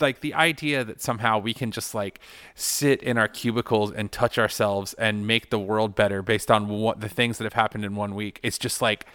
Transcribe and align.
like 0.00 0.20
the 0.20 0.34
idea 0.34 0.84
that 0.84 1.00
somehow 1.00 1.38
we 1.38 1.54
can 1.54 1.70
just 1.70 1.94
like 1.94 2.20
sit 2.54 3.02
in 3.02 3.18
our 3.18 3.28
cubicles 3.28 3.92
and 3.92 4.10
touch 4.10 4.38
ourselves 4.38 4.94
and 4.94 5.26
make 5.26 5.50
the 5.50 5.58
world 5.58 5.94
better 5.94 6.22
based 6.22 6.50
on 6.50 6.68
what 6.68 7.00
the 7.00 7.08
things 7.08 7.38
that 7.38 7.44
have 7.44 7.54
happened 7.54 7.84
in 7.84 7.94
one 7.94 8.14
week. 8.14 8.40
It's 8.42 8.58
just 8.58 8.82
like 8.82 9.06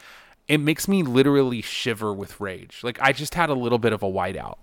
it 0.47 0.59
makes 0.59 0.87
me 0.87 1.03
literally 1.03 1.61
shiver 1.61 2.13
with 2.13 2.39
rage. 2.39 2.79
Like 2.83 2.99
I 3.01 3.13
just 3.13 3.35
had 3.35 3.49
a 3.49 3.53
little 3.53 3.77
bit 3.77 3.93
of 3.93 4.03
a 4.03 4.07
whiteout. 4.07 4.57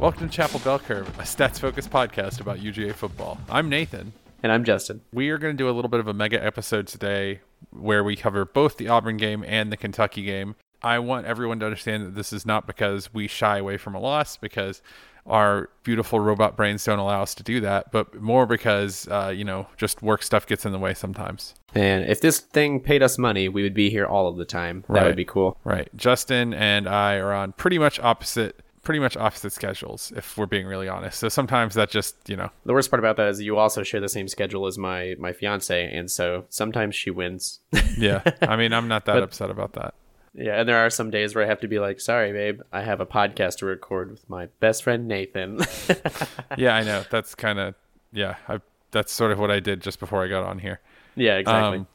Welcome 0.00 0.30
to 0.30 0.34
Chapel 0.34 0.60
Bell 0.60 0.78
Curve, 0.78 1.06
a 1.18 1.22
stats 1.22 1.58
focused 1.60 1.90
podcast 1.90 2.40
about 2.40 2.58
UGA 2.58 2.94
football. 2.94 3.38
I'm 3.50 3.68
Nathan. 3.68 4.12
And 4.42 4.50
I'm 4.50 4.64
Justin. 4.64 5.02
We 5.12 5.28
are 5.28 5.36
going 5.36 5.54
to 5.54 5.58
do 5.62 5.68
a 5.68 5.72
little 5.72 5.90
bit 5.90 6.00
of 6.00 6.08
a 6.08 6.14
mega 6.14 6.42
episode 6.42 6.86
today 6.86 7.40
where 7.70 8.02
we 8.02 8.16
cover 8.16 8.46
both 8.46 8.78
the 8.78 8.88
Auburn 8.88 9.18
game 9.18 9.44
and 9.46 9.70
the 9.70 9.76
Kentucky 9.76 10.22
game. 10.22 10.56
I 10.82 10.98
want 11.00 11.26
everyone 11.26 11.60
to 11.60 11.66
understand 11.66 12.06
that 12.06 12.14
this 12.14 12.32
is 12.32 12.46
not 12.46 12.66
because 12.66 13.12
we 13.12 13.28
shy 13.28 13.58
away 13.58 13.76
from 13.76 13.94
a 13.94 14.00
loss, 14.00 14.38
because 14.38 14.80
our 15.26 15.68
beautiful 15.82 16.18
robot 16.18 16.56
brains 16.56 16.82
don't 16.82 16.98
allow 16.98 17.20
us 17.20 17.34
to 17.34 17.42
do 17.42 17.60
that, 17.60 17.92
but 17.92 18.14
more 18.22 18.46
because, 18.46 19.06
uh, 19.08 19.30
you 19.36 19.44
know, 19.44 19.66
just 19.76 20.00
work 20.02 20.22
stuff 20.22 20.46
gets 20.46 20.64
in 20.64 20.72
the 20.72 20.78
way 20.78 20.94
sometimes. 20.94 21.54
And 21.74 22.06
if 22.08 22.22
this 22.22 22.40
thing 22.40 22.80
paid 22.80 23.02
us 23.02 23.18
money, 23.18 23.50
we 23.50 23.62
would 23.62 23.74
be 23.74 23.90
here 23.90 24.06
all 24.06 24.28
of 24.28 24.38
the 24.38 24.46
time. 24.46 24.82
That 24.88 24.94
Right. 24.94 25.06
would 25.08 25.16
be 25.16 25.26
cool. 25.26 25.58
Right. 25.62 25.90
Justin 25.94 26.54
and 26.54 26.88
I 26.88 27.16
are 27.16 27.34
on 27.34 27.52
pretty 27.52 27.78
much 27.78 28.00
opposite 28.00 28.58
pretty 28.82 28.98
much 29.00 29.16
opposite 29.16 29.52
schedules 29.52 30.12
if 30.16 30.36
we're 30.38 30.46
being 30.46 30.66
really 30.66 30.88
honest. 30.88 31.18
So 31.18 31.28
sometimes 31.28 31.74
that 31.74 31.90
just, 31.90 32.16
you 32.28 32.36
know, 32.36 32.50
The 32.64 32.72
worst 32.72 32.90
part 32.90 32.98
about 32.98 33.16
that 33.16 33.28
is 33.28 33.40
you 33.40 33.56
also 33.58 33.82
share 33.82 34.00
the 34.00 34.08
same 34.08 34.26
schedule 34.28 34.66
as 34.66 34.78
my 34.78 35.14
my 35.18 35.32
fiance, 35.32 35.92
and 35.94 36.10
so 36.10 36.44
sometimes 36.48 36.94
she 36.94 37.10
wins. 37.10 37.60
yeah. 37.98 38.22
I 38.42 38.56
mean, 38.56 38.72
I'm 38.72 38.88
not 38.88 39.04
that 39.06 39.22
upset 39.22 39.50
about 39.50 39.74
that. 39.74 39.94
yeah, 40.32 40.60
and 40.60 40.68
there 40.68 40.78
are 40.78 40.90
some 40.90 41.10
days 41.10 41.34
where 41.34 41.44
I 41.44 41.48
have 41.48 41.60
to 41.60 41.68
be 41.68 41.78
like, 41.78 42.00
"Sorry, 42.00 42.32
babe, 42.32 42.60
I 42.72 42.82
have 42.82 43.00
a 43.00 43.06
podcast 43.06 43.58
to 43.58 43.66
record 43.66 44.10
with 44.10 44.28
my 44.30 44.46
best 44.60 44.82
friend 44.84 45.06
Nathan." 45.08 45.58
Yeah, 46.56 46.74
I 46.74 46.82
know. 46.82 47.04
That's 47.10 47.34
kind 47.34 47.58
of 47.58 47.74
yeah, 48.12 48.36
I 48.48 48.60
that's 48.92 49.12
sort 49.12 49.30
of 49.32 49.38
what 49.38 49.50
I 49.50 49.60
did 49.60 49.80
just 49.82 50.00
before 50.00 50.24
I 50.24 50.28
got 50.28 50.42
on 50.44 50.58
here. 50.58 50.80
yeah, 51.16 51.36
exactly. 51.36 51.78
Um, 51.78 51.86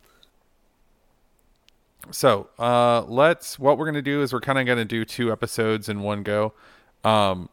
So, 2.12 2.50
uh, 2.60 3.04
let's. 3.04 3.60
What 3.60 3.78
we're 3.78 3.86
gonna 3.86 4.02
do 4.02 4.22
is 4.22 4.34
we're 4.34 4.42
kind 4.42 4.60
of 4.60 4.66
gonna 4.66 4.86
do 4.86 5.06
two 5.06 5.32
episodes 5.32 5.90
in 5.90 6.02
one 6.02 6.24
go. 6.24 6.54
Um, 7.04 7.50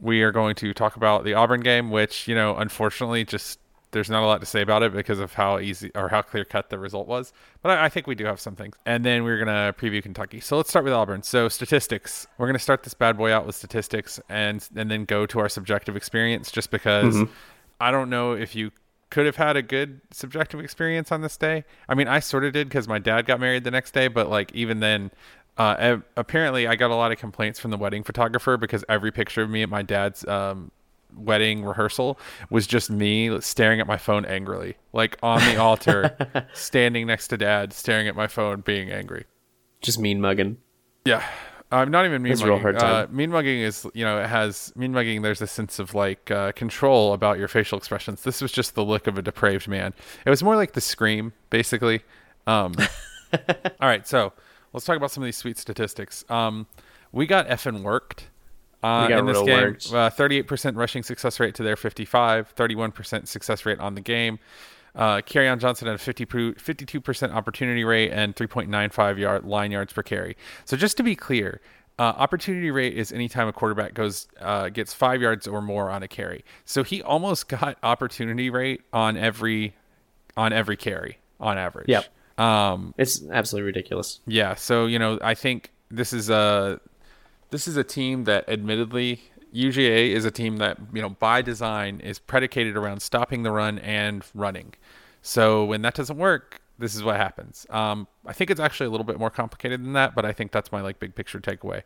we 0.00 0.22
are 0.22 0.32
going 0.32 0.54
to 0.56 0.74
talk 0.74 0.96
about 0.96 1.24
the 1.24 1.34
Auburn 1.34 1.60
game, 1.60 1.90
which 1.90 2.28
you 2.28 2.34
know, 2.34 2.56
unfortunately, 2.56 3.24
just 3.24 3.58
there's 3.92 4.10
not 4.10 4.22
a 4.22 4.26
lot 4.26 4.40
to 4.40 4.46
say 4.46 4.60
about 4.60 4.82
it 4.82 4.92
because 4.92 5.18
of 5.18 5.32
how 5.34 5.58
easy 5.58 5.90
or 5.94 6.08
how 6.08 6.20
clear 6.20 6.44
cut 6.44 6.68
the 6.70 6.78
result 6.78 7.06
was. 7.06 7.32
But 7.62 7.78
I, 7.78 7.86
I 7.86 7.88
think 7.88 8.06
we 8.06 8.14
do 8.14 8.24
have 8.24 8.40
some 8.40 8.54
things. 8.54 8.76
And 8.84 9.04
then 9.04 9.24
we're 9.24 9.38
gonna 9.38 9.74
preview 9.78 10.02
Kentucky. 10.02 10.40
So 10.40 10.56
let's 10.56 10.68
start 10.68 10.84
with 10.84 10.92
Auburn. 10.92 11.22
So 11.22 11.48
statistics. 11.48 12.26
We're 12.36 12.46
gonna 12.46 12.58
start 12.58 12.82
this 12.82 12.94
bad 12.94 13.16
boy 13.16 13.32
out 13.32 13.46
with 13.46 13.54
statistics, 13.54 14.20
and 14.28 14.66
and 14.76 14.90
then 14.90 15.04
go 15.04 15.26
to 15.26 15.38
our 15.40 15.48
subjective 15.48 15.96
experience, 15.96 16.50
just 16.50 16.70
because 16.70 17.16
I 17.80 17.90
don't 17.90 18.10
know 18.10 18.32
if 18.32 18.54
you 18.54 18.70
could 19.10 19.26
have 19.26 19.36
had 19.36 19.56
a 19.56 19.62
good 19.62 20.00
subjective 20.10 20.60
experience 20.60 21.12
on 21.12 21.22
this 21.22 21.36
day. 21.36 21.64
I 21.88 21.94
mean, 21.94 22.08
I 22.08 22.20
sort 22.20 22.44
of 22.44 22.52
did 22.52 22.68
because 22.68 22.88
my 22.88 22.98
dad 22.98 23.26
got 23.26 23.40
married 23.40 23.64
the 23.64 23.70
next 23.70 23.92
day, 23.92 24.08
but 24.08 24.28
like 24.28 24.52
even 24.54 24.80
then, 24.80 25.10
uh, 25.56 25.98
apparently 26.16 26.66
I 26.66 26.76
got 26.76 26.90
a 26.90 26.94
lot 26.94 27.12
of 27.12 27.18
complaints 27.18 27.58
from 27.58 27.70
the 27.70 27.76
wedding 27.76 28.02
photographer 28.02 28.56
because 28.56 28.84
every 28.88 29.10
picture 29.12 29.42
of 29.42 29.50
me 29.50 29.62
at 29.62 29.68
my 29.68 29.82
dad's 29.82 30.26
um, 30.26 30.70
wedding 31.16 31.64
rehearsal 31.64 32.18
was 32.50 32.66
just 32.66 32.90
me 32.90 33.40
staring 33.40 33.80
at 33.80 33.86
my 33.86 33.96
phone 33.96 34.24
angrily, 34.24 34.76
like 34.92 35.16
on 35.22 35.40
the 35.40 35.56
altar, 35.56 36.48
standing 36.52 37.06
next 37.06 37.28
to 37.28 37.36
dad, 37.36 37.72
staring 37.72 38.08
at 38.08 38.16
my 38.16 38.26
phone, 38.26 38.60
being 38.60 38.90
angry. 38.90 39.24
Just 39.80 39.98
mean 39.98 40.20
mugging. 40.20 40.58
Yeah. 41.04 41.24
I'm 41.72 41.90
not 41.90 42.04
even 42.04 42.22
mean 42.22 42.32
It's 42.32 42.42
real 42.42 42.58
mugging. 42.58 42.80
hard 42.80 43.10
Uh, 43.10 43.12
mean 43.12 43.30
mugging 43.30 43.60
is, 43.60 43.86
you 43.92 44.04
know, 44.04 44.20
it 44.20 44.28
has 44.28 44.72
mean 44.76 44.92
mugging. 44.92 45.22
There's 45.22 45.42
a 45.42 45.46
sense 45.46 45.78
of 45.78 45.94
like 45.94 46.30
uh, 46.30 46.52
control 46.52 47.12
about 47.12 47.38
your 47.38 47.48
facial 47.48 47.76
expressions. 47.76 48.22
This 48.22 48.40
was 48.40 48.52
just 48.52 48.74
the 48.74 48.84
look 48.84 49.06
of 49.06 49.18
a 49.18 49.22
depraved 49.22 49.66
man. 49.66 49.92
It 50.24 50.30
was 50.30 50.42
more 50.42 50.54
like 50.54 50.72
the 50.74 50.80
scream, 50.80 51.32
basically. 51.50 52.02
Um, 52.46 52.74
all 53.32 53.88
right, 53.88 54.06
so 54.06 54.32
let's 54.72 54.86
talk 54.86 54.96
about 54.96 55.10
some 55.10 55.24
of 55.24 55.26
these 55.26 55.36
sweet 55.36 55.58
statistics. 55.58 56.24
Um, 56.28 56.66
we 57.10 57.26
got 57.26 57.48
effing 57.48 57.82
worked. 57.82 58.28
Uh, 58.82 59.08
in 59.10 59.26
this 59.26 59.40
game, 59.42 59.98
uh, 59.98 60.10
38% 60.10 60.76
rushing 60.76 61.02
success 61.02 61.40
rate 61.40 61.56
to 61.56 61.64
their 61.64 61.74
55, 61.74 62.54
31% 62.54 63.26
success 63.26 63.66
rate 63.66 63.80
on 63.80 63.96
the 63.96 64.00
game. 64.00 64.38
Uh, 64.96 65.20
on 65.36 65.58
Johnson 65.58 65.86
had 65.86 65.94
a 65.94 65.98
50, 65.98 66.26
52% 66.26 67.30
opportunity 67.32 67.84
rate 67.84 68.10
and 68.12 68.34
3.95 68.34 69.18
yard 69.18 69.44
line 69.44 69.70
yards 69.70 69.92
per 69.92 70.02
carry. 70.02 70.36
So 70.64 70.76
just 70.76 70.96
to 70.96 71.02
be 71.02 71.14
clear, 71.14 71.60
uh, 71.98 72.02
opportunity 72.02 72.70
rate 72.70 72.96
is 72.96 73.12
anytime 73.12 73.46
a 73.48 73.52
quarterback 73.52 73.94
goes 73.94 74.26
uh, 74.40 74.68
gets 74.70 74.92
five 74.92 75.20
yards 75.22 75.46
or 75.46 75.62
more 75.62 75.90
on 75.90 76.02
a 76.02 76.08
carry. 76.08 76.44
So 76.64 76.82
he 76.82 77.02
almost 77.02 77.48
got 77.60 77.78
opportunity 77.82 78.50
rate 78.50 78.82
on 78.92 79.16
every 79.16 79.74
on 80.36 80.52
every 80.52 80.76
carry 80.76 81.18
on 81.40 81.56
average. 81.58 81.88
Yep. 81.88 82.06
Um, 82.38 82.92
It's 82.98 83.22
absolutely 83.30 83.66
ridiculous. 83.66 84.20
yeah, 84.26 84.54
so 84.54 84.86
you 84.86 84.98
know, 84.98 85.18
I 85.22 85.34
think 85.34 85.70
this 85.90 86.12
is 86.12 86.28
a 86.28 86.80
this 87.50 87.68
is 87.68 87.76
a 87.76 87.84
team 87.84 88.24
that 88.24 88.46
admittedly 88.48 89.22
UGA 89.54 90.10
is 90.10 90.24
a 90.24 90.30
team 90.30 90.58
that, 90.58 90.78
you 90.92 91.02
know, 91.02 91.10
by 91.10 91.42
design 91.42 92.00
is 92.00 92.18
predicated 92.18 92.76
around 92.76 93.00
stopping 93.00 93.42
the 93.42 93.50
run 93.50 93.78
and 93.78 94.24
running. 94.34 94.74
So 95.22 95.64
when 95.64 95.82
that 95.82 95.94
doesn't 95.94 96.18
work, 96.18 96.60
this 96.78 96.94
is 96.94 97.02
what 97.02 97.16
happens. 97.16 97.66
Um, 97.70 98.06
I 98.26 98.32
think 98.32 98.50
it's 98.50 98.60
actually 98.60 98.86
a 98.86 98.90
little 98.90 99.04
bit 99.04 99.18
more 99.18 99.30
complicated 99.30 99.82
than 99.82 99.94
that, 99.94 100.14
but 100.14 100.24
I 100.24 100.32
think 100.32 100.52
that's 100.52 100.70
my 100.70 100.80
like 100.80 100.98
big 100.98 101.14
picture 101.14 101.40
takeaway. 101.40 101.82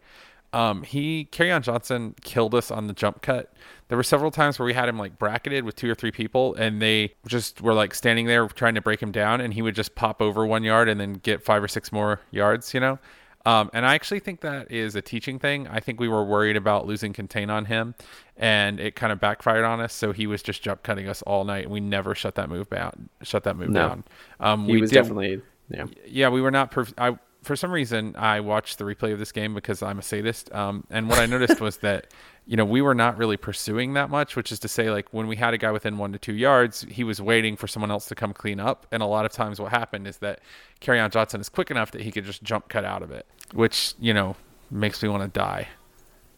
Um, 0.52 0.82
he 0.82 1.28
on 1.38 1.62
Johnson 1.62 2.14
killed 2.22 2.54
us 2.56 2.70
on 2.72 2.88
the 2.88 2.92
jump 2.92 3.22
cut. 3.22 3.52
There 3.88 3.96
were 3.96 4.02
several 4.02 4.32
times 4.32 4.58
where 4.58 4.66
we 4.66 4.74
had 4.74 4.88
him 4.88 4.98
like 4.98 5.16
bracketed 5.18 5.64
with 5.64 5.76
two 5.76 5.88
or 5.90 5.94
three 5.94 6.10
people, 6.10 6.54
and 6.56 6.82
they 6.82 7.14
just 7.26 7.60
were 7.60 7.74
like 7.74 7.94
standing 7.94 8.26
there 8.26 8.48
trying 8.48 8.74
to 8.74 8.80
break 8.80 9.00
him 9.00 9.12
down, 9.12 9.40
and 9.40 9.54
he 9.54 9.62
would 9.62 9.76
just 9.76 9.94
pop 9.94 10.20
over 10.20 10.44
one 10.44 10.64
yard 10.64 10.88
and 10.88 11.00
then 11.00 11.14
get 11.14 11.44
five 11.44 11.62
or 11.62 11.68
six 11.68 11.92
more 11.92 12.20
yards, 12.32 12.74
you 12.74 12.80
know. 12.80 12.98
Um, 13.46 13.70
and 13.72 13.86
I 13.86 13.94
actually 13.94 14.20
think 14.20 14.40
that 14.42 14.70
is 14.70 14.94
a 14.96 15.02
teaching 15.02 15.38
thing. 15.38 15.66
I 15.68 15.80
think 15.80 15.98
we 15.98 16.08
were 16.08 16.24
worried 16.24 16.56
about 16.56 16.86
losing 16.86 17.12
contain 17.14 17.48
on 17.48 17.64
him, 17.64 17.94
and 18.36 18.78
it 18.78 18.94
kind 18.96 19.12
of 19.12 19.20
backfired 19.20 19.64
on 19.64 19.80
us. 19.80 19.94
So 19.94 20.12
he 20.12 20.26
was 20.26 20.42
just 20.42 20.62
jump 20.62 20.82
cutting 20.82 21.08
us 21.08 21.22
all 21.22 21.44
night, 21.44 21.64
and 21.64 21.72
we 21.72 21.80
never 21.80 22.14
shut 22.14 22.34
that 22.34 22.48
move 22.50 22.68
down. 22.68 23.08
Shut 23.22 23.44
that 23.44 23.56
move 23.56 23.70
No. 23.70 23.88
down. 23.88 24.04
Um, 24.40 24.66
He 24.66 24.72
we 24.72 24.80
was 24.82 24.90
did- 24.90 24.96
definitely 24.96 25.40
yeah. 25.70 25.86
yeah, 26.06 26.28
we 26.28 26.40
were 26.42 26.50
not. 26.50 26.70
Perf- 26.70 26.92
I 26.98 27.16
for 27.42 27.56
some 27.56 27.72
reason 27.72 28.14
I 28.18 28.40
watched 28.40 28.76
the 28.76 28.84
replay 28.84 29.12
of 29.14 29.18
this 29.18 29.32
game 29.32 29.54
because 29.54 29.82
I'm 29.82 29.98
a 29.98 30.02
sadist. 30.02 30.52
Um, 30.52 30.84
and 30.90 31.08
what 31.08 31.18
I 31.18 31.24
noticed 31.26 31.60
was 31.60 31.78
that 31.78 32.08
you 32.50 32.56
know 32.56 32.64
we 32.64 32.82
were 32.82 32.96
not 32.96 33.16
really 33.16 33.36
pursuing 33.36 33.92
that 33.92 34.10
much, 34.10 34.34
which 34.34 34.50
is 34.50 34.58
to 34.58 34.66
say, 34.66 34.90
like 34.90 35.06
when 35.12 35.28
we 35.28 35.36
had 35.36 35.54
a 35.54 35.58
guy 35.58 35.70
within 35.70 35.98
one 35.98 36.10
to 36.12 36.18
two 36.18 36.32
yards, 36.32 36.84
he 36.90 37.04
was 37.04 37.22
waiting 37.22 37.56
for 37.56 37.68
someone 37.68 37.92
else 37.92 38.06
to 38.06 38.16
come 38.16 38.32
clean 38.32 38.58
up. 38.58 38.88
And 38.90 39.04
a 39.04 39.06
lot 39.06 39.24
of 39.24 39.30
times, 39.30 39.60
what 39.60 39.70
happened 39.70 40.08
is 40.08 40.16
that 40.16 40.40
Kerryon 40.80 41.12
Johnson 41.12 41.40
is 41.40 41.48
quick 41.48 41.70
enough 41.70 41.92
that 41.92 42.00
he 42.00 42.10
could 42.10 42.24
just 42.24 42.42
jump 42.42 42.68
cut 42.68 42.84
out 42.84 43.04
of 43.04 43.12
it, 43.12 43.24
which 43.52 43.94
you 44.00 44.12
know 44.12 44.34
makes 44.68 45.00
me 45.00 45.08
want 45.08 45.22
to 45.22 45.28
die. 45.28 45.68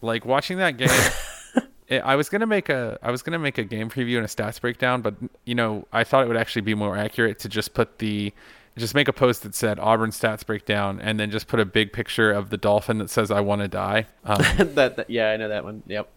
Like 0.03 0.23
watching 0.23 0.59
that 0.59 0.77
game. 0.77 0.89
it, 1.87 2.03
I 2.05 2.15
was 2.15 2.29
gonna 2.29 2.45
make 2.45 2.69
a 2.69 2.99
I 3.01 3.09
was 3.09 3.23
gonna 3.23 3.39
make 3.39 3.57
a 3.57 3.63
game 3.63 3.89
preview 3.89 4.17
and 4.17 4.25
a 4.25 4.29
stats 4.29 4.61
breakdown, 4.61 5.01
but 5.01 5.15
you 5.45 5.55
know 5.55 5.87
I 5.91 6.03
thought 6.03 6.23
it 6.23 6.27
would 6.27 6.37
actually 6.37 6.61
be 6.61 6.75
more 6.75 6.95
accurate 6.95 7.39
to 7.39 7.49
just 7.49 7.73
put 7.73 7.97
the 7.97 8.31
just 8.77 8.95
make 8.95 9.07
a 9.07 9.13
post 9.13 9.43
that 9.43 9.53
said 9.55 9.79
Auburn 9.79 10.09
stats 10.11 10.45
breakdown 10.45 10.99
and 10.99 11.19
then 11.19 11.29
just 11.31 11.47
put 11.47 11.59
a 11.59 11.65
big 11.65 11.93
picture 11.93 12.31
of 12.31 12.49
the 12.49 12.57
dolphin 12.57 12.97
that 12.97 13.09
says 13.09 13.29
I 13.31 13.41
want 13.41 13.61
to 13.61 13.67
die. 13.67 14.07
Um, 14.23 14.37
that, 14.75 14.95
that 14.97 15.09
yeah, 15.09 15.29
I 15.31 15.37
know 15.37 15.49
that 15.49 15.63
one. 15.63 15.83
Yep. 15.87 16.09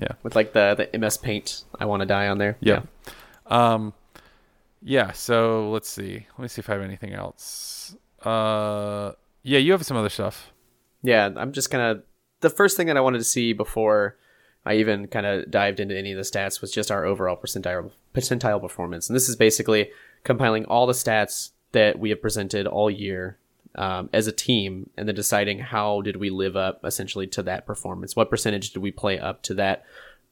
yeah, 0.00 0.08
With 0.22 0.34
like 0.34 0.52
the 0.52 0.88
the 0.92 0.98
MS 0.98 1.16
Paint, 1.18 1.64
I 1.78 1.84
want 1.84 2.00
to 2.00 2.06
die 2.06 2.28
on 2.28 2.38
there. 2.38 2.56
yeah, 2.60 2.82
um, 3.46 3.92
yeah. 4.82 5.12
So 5.12 5.70
let's 5.70 5.88
see. 5.88 6.26
Let 6.36 6.42
me 6.42 6.48
see 6.48 6.60
if 6.60 6.68
I 6.68 6.74
have 6.74 6.82
anything 6.82 7.12
else. 7.12 7.96
Uh, 8.22 9.12
yeah, 9.42 9.58
you 9.58 9.72
have 9.72 9.84
some 9.84 9.96
other 9.96 10.08
stuff. 10.08 10.52
Yeah, 11.02 11.28
I'm 11.36 11.52
just 11.52 11.70
kind 11.70 11.82
of 11.82 12.02
the 12.40 12.50
first 12.50 12.76
thing 12.76 12.86
that 12.88 12.96
I 12.96 13.00
wanted 13.00 13.18
to 13.18 13.24
see 13.24 13.52
before 13.52 14.16
I 14.64 14.74
even 14.74 15.08
kind 15.08 15.26
of 15.26 15.50
dived 15.50 15.80
into 15.80 15.96
any 15.96 16.12
of 16.12 16.16
the 16.16 16.22
stats 16.22 16.60
was 16.60 16.70
just 16.72 16.90
our 16.90 17.04
overall 17.04 17.36
percentile 17.36 17.90
percentile 18.14 18.60
performance, 18.60 19.08
and 19.08 19.16
this 19.16 19.28
is 19.28 19.36
basically 19.36 19.90
compiling 20.24 20.64
all 20.66 20.86
the 20.86 20.92
stats 20.92 21.50
that 21.72 21.98
we 21.98 22.10
have 22.10 22.22
presented 22.22 22.66
all 22.66 22.90
year 22.90 23.38
um, 23.74 24.10
as 24.12 24.26
a 24.26 24.32
team, 24.32 24.90
and 24.96 25.08
then 25.08 25.14
deciding 25.14 25.60
how 25.60 26.02
did 26.02 26.16
we 26.16 26.30
live 26.30 26.56
up 26.56 26.84
essentially 26.84 27.26
to 27.28 27.42
that 27.42 27.66
performance. 27.66 28.14
What 28.14 28.30
percentage 28.30 28.70
did 28.70 28.80
we 28.80 28.90
play 28.90 29.18
up 29.18 29.42
to 29.42 29.54
that 29.54 29.84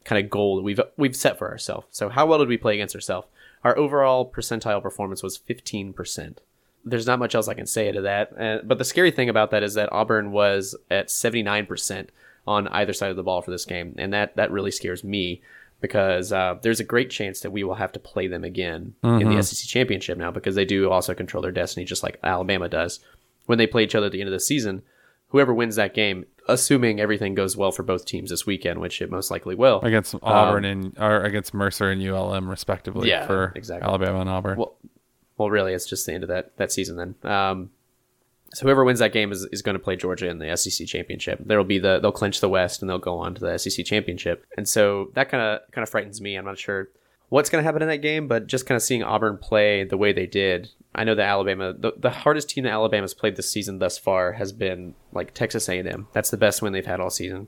kind 0.05 0.23
of 0.23 0.31
goal 0.31 0.57
that 0.57 0.63
we've 0.63 0.81
we've 0.97 1.17
set 1.17 1.39
for 1.39 1.51
ourselves? 1.51 1.87
So 1.91 2.09
how 2.09 2.27
well 2.27 2.39
did 2.39 2.49
we 2.49 2.59
play 2.59 2.75
against 2.75 2.95
ourselves? 2.95 3.29
Our 3.65 3.77
overall 3.77 4.31
percentile 4.31 4.83
performance 4.83 5.23
was 5.23 5.39
15% 5.39 6.39
there's 6.85 7.07
not 7.07 7.19
much 7.19 7.35
else 7.35 7.49
I 7.49 7.55
can 7.55 7.67
say 7.67 7.93
to 7.93 8.01
that. 8.03 8.33
Uh, 8.39 8.59
but 8.65 8.79
the 8.79 8.85
scary 8.85 9.11
thing 9.11 9.29
about 9.29 9.51
that 9.51 9.63
is 9.63 9.75
that 9.75 9.93
Auburn 9.93 10.33
was 10.33 10.75
at 10.91 11.09
79% 11.09 12.09
on 12.47 12.69
either 12.69 12.93
side 12.93 13.11
of 13.11 13.17
the 13.17 13.23
ball 13.23 13.43
for 13.43 13.51
this 13.51 13.65
game, 13.65 13.95
and 13.99 14.13
that 14.13 14.37
that 14.37 14.51
really 14.51 14.71
scares 14.71 15.05
me. 15.05 15.43
Because 15.81 16.33
uh, 16.33 16.57
there's 16.63 16.81
a 16.81 16.85
great 16.85 17.11
chance 17.11 17.41
that 17.41 17.51
we 17.51 17.65
will 17.65 17.75
have 17.75 17.93
to 17.93 17.99
play 18.01 18.27
them 18.27 18.45
again 18.45 18.95
in 19.03 19.29
the 19.29 19.43
SEC 19.43 19.67
championship 19.69 20.19
now 20.19 20.31
because 20.31 20.55
they 20.55 20.65
do 20.65 20.91
also 20.91 21.15
control 21.15 21.43
their 21.43 21.53
destiny 21.53 21.85
just 21.87 22.03
like 22.03 22.19
Alabama 22.23 22.69
does. 22.69 23.01
When 23.47 23.59
they 23.59 23.67
play 23.67 23.85
each 23.85 23.95
other 23.95 24.07
at 24.07 24.13
the 24.13 24.21
end 24.21 24.29
of 24.29 24.33
the 24.33 24.41
season, 24.41 24.83
whoever 25.29 25.53
wins 25.55 25.77
that 25.77 25.95
game, 25.95 26.27
assuming 26.49 27.01
everything 27.01 27.35
goes 27.35 27.57
well 27.57 27.73
for 27.73 27.83
both 27.83 28.05
teams 28.05 28.31
this 28.31 28.47
weekend, 28.47 28.81
which 28.81 29.01
it 29.03 29.11
most 29.11 29.31
likely 29.31 29.55
will, 29.55 29.81
against 29.81 30.15
Auburn 30.23 30.65
and 30.65 30.97
or 30.99 31.23
against 31.23 31.55
Mercer 31.55 31.91
and 31.91 32.03
ULM 32.03 32.49
respectively 32.49 33.09
Yeah, 33.09 33.27
for 33.27 33.53
exactly. 33.57 33.89
Alabama 33.89 34.21
and 34.21 34.31
Auburn. 34.31 34.59
well, 34.59 34.77
well, 35.37 35.51
really, 35.51 35.73
it's 35.73 35.87
just 35.89 36.05
the 36.07 36.13
end 36.13 36.23
of 36.25 36.29
that 36.29 36.57
that 36.59 36.71
season 36.71 36.97
then. 36.97 37.31
Um, 37.33 37.71
so 38.53 38.67
whoever 38.67 38.85
wins 38.85 38.99
that 38.99 39.13
game 39.13 39.31
is, 39.33 39.47
is 39.53 39.63
going 39.63 39.75
to 39.75 39.83
play 39.83 39.97
Georgia 39.97 40.29
in 40.29 40.39
the 40.39 40.57
SEC 40.57 40.87
championship. 40.87 41.41
There'll 41.45 41.65
be 41.65 41.79
the 41.79 42.01
they'll 42.01 42.13
clinch 42.13 42.41
the 42.41 42.49
West 42.49 42.83
and 42.83 42.91
they'll 42.91 42.99
go 42.99 43.19
on 43.19 43.35
to 43.35 43.41
the 43.41 43.59
SEC 43.59 43.85
championship. 43.85 44.45
And 44.57 44.69
so 44.69 45.11
that 45.15 45.29
kind 45.29 45.43
of 45.43 45.71
kind 45.73 45.83
of 45.83 45.89
frightens 45.89 46.21
me. 46.21 46.37
I'm 46.37 46.45
not 46.45 46.59
sure 46.59 46.89
what's 47.31 47.49
going 47.49 47.63
to 47.63 47.67
happen 47.67 47.81
in 47.81 47.89
that 47.89 47.99
game, 47.99 48.29
but 48.29 48.47
just 48.47 48.67
kind 48.67 48.77
of 48.77 48.83
seeing 48.83 49.03
Auburn 49.03 49.39
play 49.39 49.85
the 49.85 49.97
way 49.97 50.13
they 50.13 50.27
did. 50.27 50.71
I 50.95 51.05
know 51.05 51.15
that 51.15 51.27
Alabama, 51.27 51.73
the, 51.73 51.93
the 51.97 52.11
hardest 52.11 52.51
team 52.51 52.65
that 52.65 52.73
Alabama's 52.73 53.15
played 53.15 53.37
this 53.37 53.51
season 53.51 53.79
thus 53.79 53.97
far 53.97 54.33
has 54.33 54.53
been 54.53 54.95
like 55.13 55.33
Texas 55.33 55.69
A&M. 55.69 56.09
That's 56.13 56.31
the 56.31 56.37
best 56.37 56.61
win 56.61 56.73
they've 56.73 56.85
had 56.85 57.01
all 57.01 57.11
season. 57.11 57.47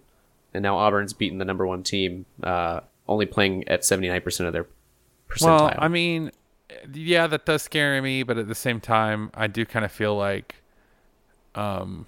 And 0.54 0.62
now 0.62 0.78
Auburn's 0.78 1.12
beaten 1.12 1.38
the 1.38 1.44
number 1.44 1.66
one 1.66 1.82
team, 1.82 2.26
uh, 2.42 2.80
only 3.08 3.26
playing 3.26 3.66
at 3.68 3.82
79% 3.82 4.46
of 4.46 4.52
their 4.52 4.66
percentile. 5.28 5.46
Well, 5.46 5.74
I 5.76 5.88
mean, 5.88 6.30
yeah, 6.92 7.26
that 7.26 7.44
does 7.44 7.62
scare 7.62 8.00
me, 8.00 8.22
but 8.22 8.38
at 8.38 8.46
the 8.46 8.54
same 8.54 8.80
time, 8.80 9.30
I 9.34 9.48
do 9.48 9.66
kind 9.66 9.84
of 9.84 9.90
feel 9.90 10.16
like, 10.16 10.61
um, 11.54 12.06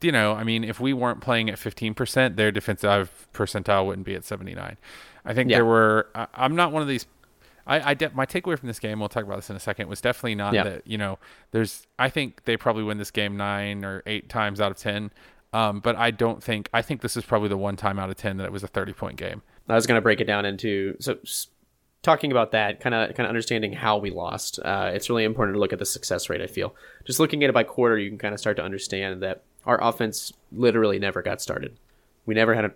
you 0.00 0.12
know, 0.12 0.32
I 0.34 0.44
mean, 0.44 0.62
if 0.64 0.78
we 0.78 0.92
weren't 0.92 1.20
playing 1.20 1.48
at 1.50 1.58
15%, 1.58 2.36
their 2.36 2.52
defensive 2.52 3.26
percentile 3.32 3.86
wouldn't 3.86 4.06
be 4.06 4.14
at 4.14 4.24
79. 4.24 4.76
I 5.24 5.34
think 5.34 5.50
Yeah. 5.50 5.58
there 5.58 5.64
were, 5.64 6.08
I, 6.14 6.26
I'm 6.34 6.54
not 6.54 6.70
one 6.72 6.82
of 6.82 6.88
these. 6.88 7.06
I, 7.66 7.90
I 7.90 7.94
de- 7.94 8.10
my 8.14 8.26
takeaway 8.26 8.58
from 8.58 8.68
this 8.68 8.78
game, 8.78 9.00
we'll 9.00 9.08
talk 9.08 9.24
about 9.24 9.36
this 9.36 9.50
in 9.50 9.56
a 9.56 9.60
second, 9.60 9.88
was 9.88 10.00
definitely 10.00 10.36
not 10.36 10.54
Yeah. 10.54 10.62
that, 10.64 10.86
you 10.86 10.98
know, 10.98 11.18
there's, 11.50 11.86
I 11.98 12.08
think 12.10 12.44
they 12.44 12.56
probably 12.56 12.84
win 12.84 12.98
this 12.98 13.10
game 13.10 13.36
nine 13.36 13.84
or 13.84 14.02
eight 14.06 14.28
times 14.28 14.60
out 14.60 14.70
of 14.70 14.76
10. 14.76 15.10
Um, 15.52 15.80
but 15.80 15.96
I 15.96 16.10
don't 16.10 16.42
think, 16.42 16.68
I 16.72 16.82
think 16.82 17.00
this 17.00 17.16
is 17.16 17.24
probably 17.24 17.48
the 17.48 17.56
one 17.56 17.76
time 17.76 17.98
out 17.98 18.10
of 18.10 18.16
10 18.16 18.36
that 18.36 18.44
it 18.44 18.52
was 18.52 18.62
a 18.62 18.68
30 18.68 18.92
point 18.92 19.16
game. 19.16 19.42
I 19.68 19.74
was 19.74 19.86
going 19.86 19.96
to 19.98 20.02
break 20.02 20.20
it 20.20 20.24
down 20.26 20.44
into 20.44 20.94
so 21.00 21.16
talking 22.06 22.30
about 22.30 22.52
that 22.52 22.80
kind 22.80 22.94
of 22.94 23.14
kind 23.14 23.26
of 23.26 23.28
understanding 23.28 23.72
how 23.72 23.98
we 23.98 24.10
lost. 24.10 24.58
Uh, 24.64 24.90
it's 24.94 25.10
really 25.10 25.24
important 25.24 25.56
to 25.56 25.60
look 25.60 25.72
at 25.72 25.78
the 25.78 25.84
success 25.84 26.30
rate. 26.30 26.40
I 26.40 26.46
feel 26.46 26.74
just 27.04 27.20
looking 27.20 27.44
at 27.44 27.50
it 27.50 27.52
by 27.52 27.64
quarter, 27.64 27.98
you 27.98 28.08
can 28.08 28.18
kind 28.18 28.32
of 28.32 28.40
start 28.40 28.56
to 28.56 28.64
understand 28.64 29.22
that 29.22 29.42
our 29.66 29.82
offense 29.82 30.32
literally 30.52 30.98
never 30.98 31.20
got 31.20 31.42
started. 31.42 31.76
We 32.24 32.34
never 32.34 32.54
had 32.54 32.64
a, 32.64 32.72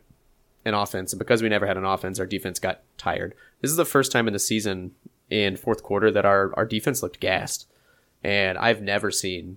an 0.64 0.74
offense, 0.74 1.12
and 1.12 1.18
because 1.18 1.42
we 1.42 1.48
never 1.48 1.66
had 1.66 1.76
an 1.76 1.84
offense, 1.84 2.20
our 2.20 2.26
defense 2.26 2.58
got 2.58 2.82
tired. 2.98 3.34
This 3.62 3.70
is 3.70 3.76
the 3.76 3.84
first 3.84 4.12
time 4.12 4.26
in 4.26 4.32
the 4.32 4.38
season 4.38 4.92
in 5.30 5.56
fourth 5.56 5.82
quarter 5.82 6.10
that 6.10 6.26
our 6.26 6.52
our 6.56 6.66
defense 6.66 7.02
looked 7.02 7.20
gassed, 7.20 7.66
and 8.22 8.58
I've 8.58 8.82
never 8.82 9.10
seen 9.10 9.56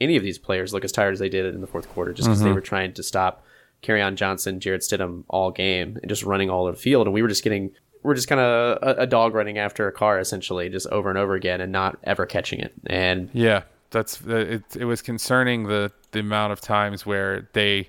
any 0.00 0.16
of 0.16 0.22
these 0.22 0.38
players 0.38 0.72
look 0.72 0.84
as 0.84 0.92
tired 0.92 1.12
as 1.12 1.18
they 1.18 1.28
did 1.28 1.54
in 1.54 1.60
the 1.60 1.66
fourth 1.66 1.88
quarter 1.90 2.12
just 2.12 2.26
because 2.26 2.40
they 2.40 2.52
were 2.52 2.62
trying 2.62 2.94
to 2.94 3.02
stop 3.02 3.44
Kerryon 3.82 4.14
Johnson, 4.14 4.60
Jarrett 4.60 4.82
Stidham 4.82 5.24
all 5.28 5.50
game 5.50 5.98
and 6.00 6.08
just 6.08 6.22
running 6.22 6.48
all 6.48 6.62
over 6.62 6.72
the 6.72 6.78
field. 6.78 7.06
And 7.06 7.12
we 7.12 7.22
were 7.22 7.28
just 7.28 7.44
getting, 7.44 7.72
we're 8.02 8.14
just 8.14 8.28
kind 8.28 8.40
of 8.40 8.78
a, 8.82 9.02
a 9.02 9.06
dog 9.06 9.34
running 9.34 9.58
after 9.58 9.86
a 9.86 9.92
car 9.92 10.18
essentially, 10.18 10.68
just 10.68 10.86
over 10.88 11.08
and 11.08 11.18
over 11.18 11.34
again 11.34 11.60
and 11.60 11.72
not 11.72 11.98
ever 12.04 12.26
catching 12.26 12.60
it. 12.60 12.72
And 12.86 13.30
Yeah, 13.32 13.62
that's 13.90 14.20
it. 14.22 14.62
It 14.76 14.84
was 14.84 15.02
concerning 15.02 15.64
the 15.64 15.92
the 16.12 16.20
amount 16.20 16.52
of 16.52 16.60
times 16.60 17.06
where 17.06 17.48
they 17.52 17.88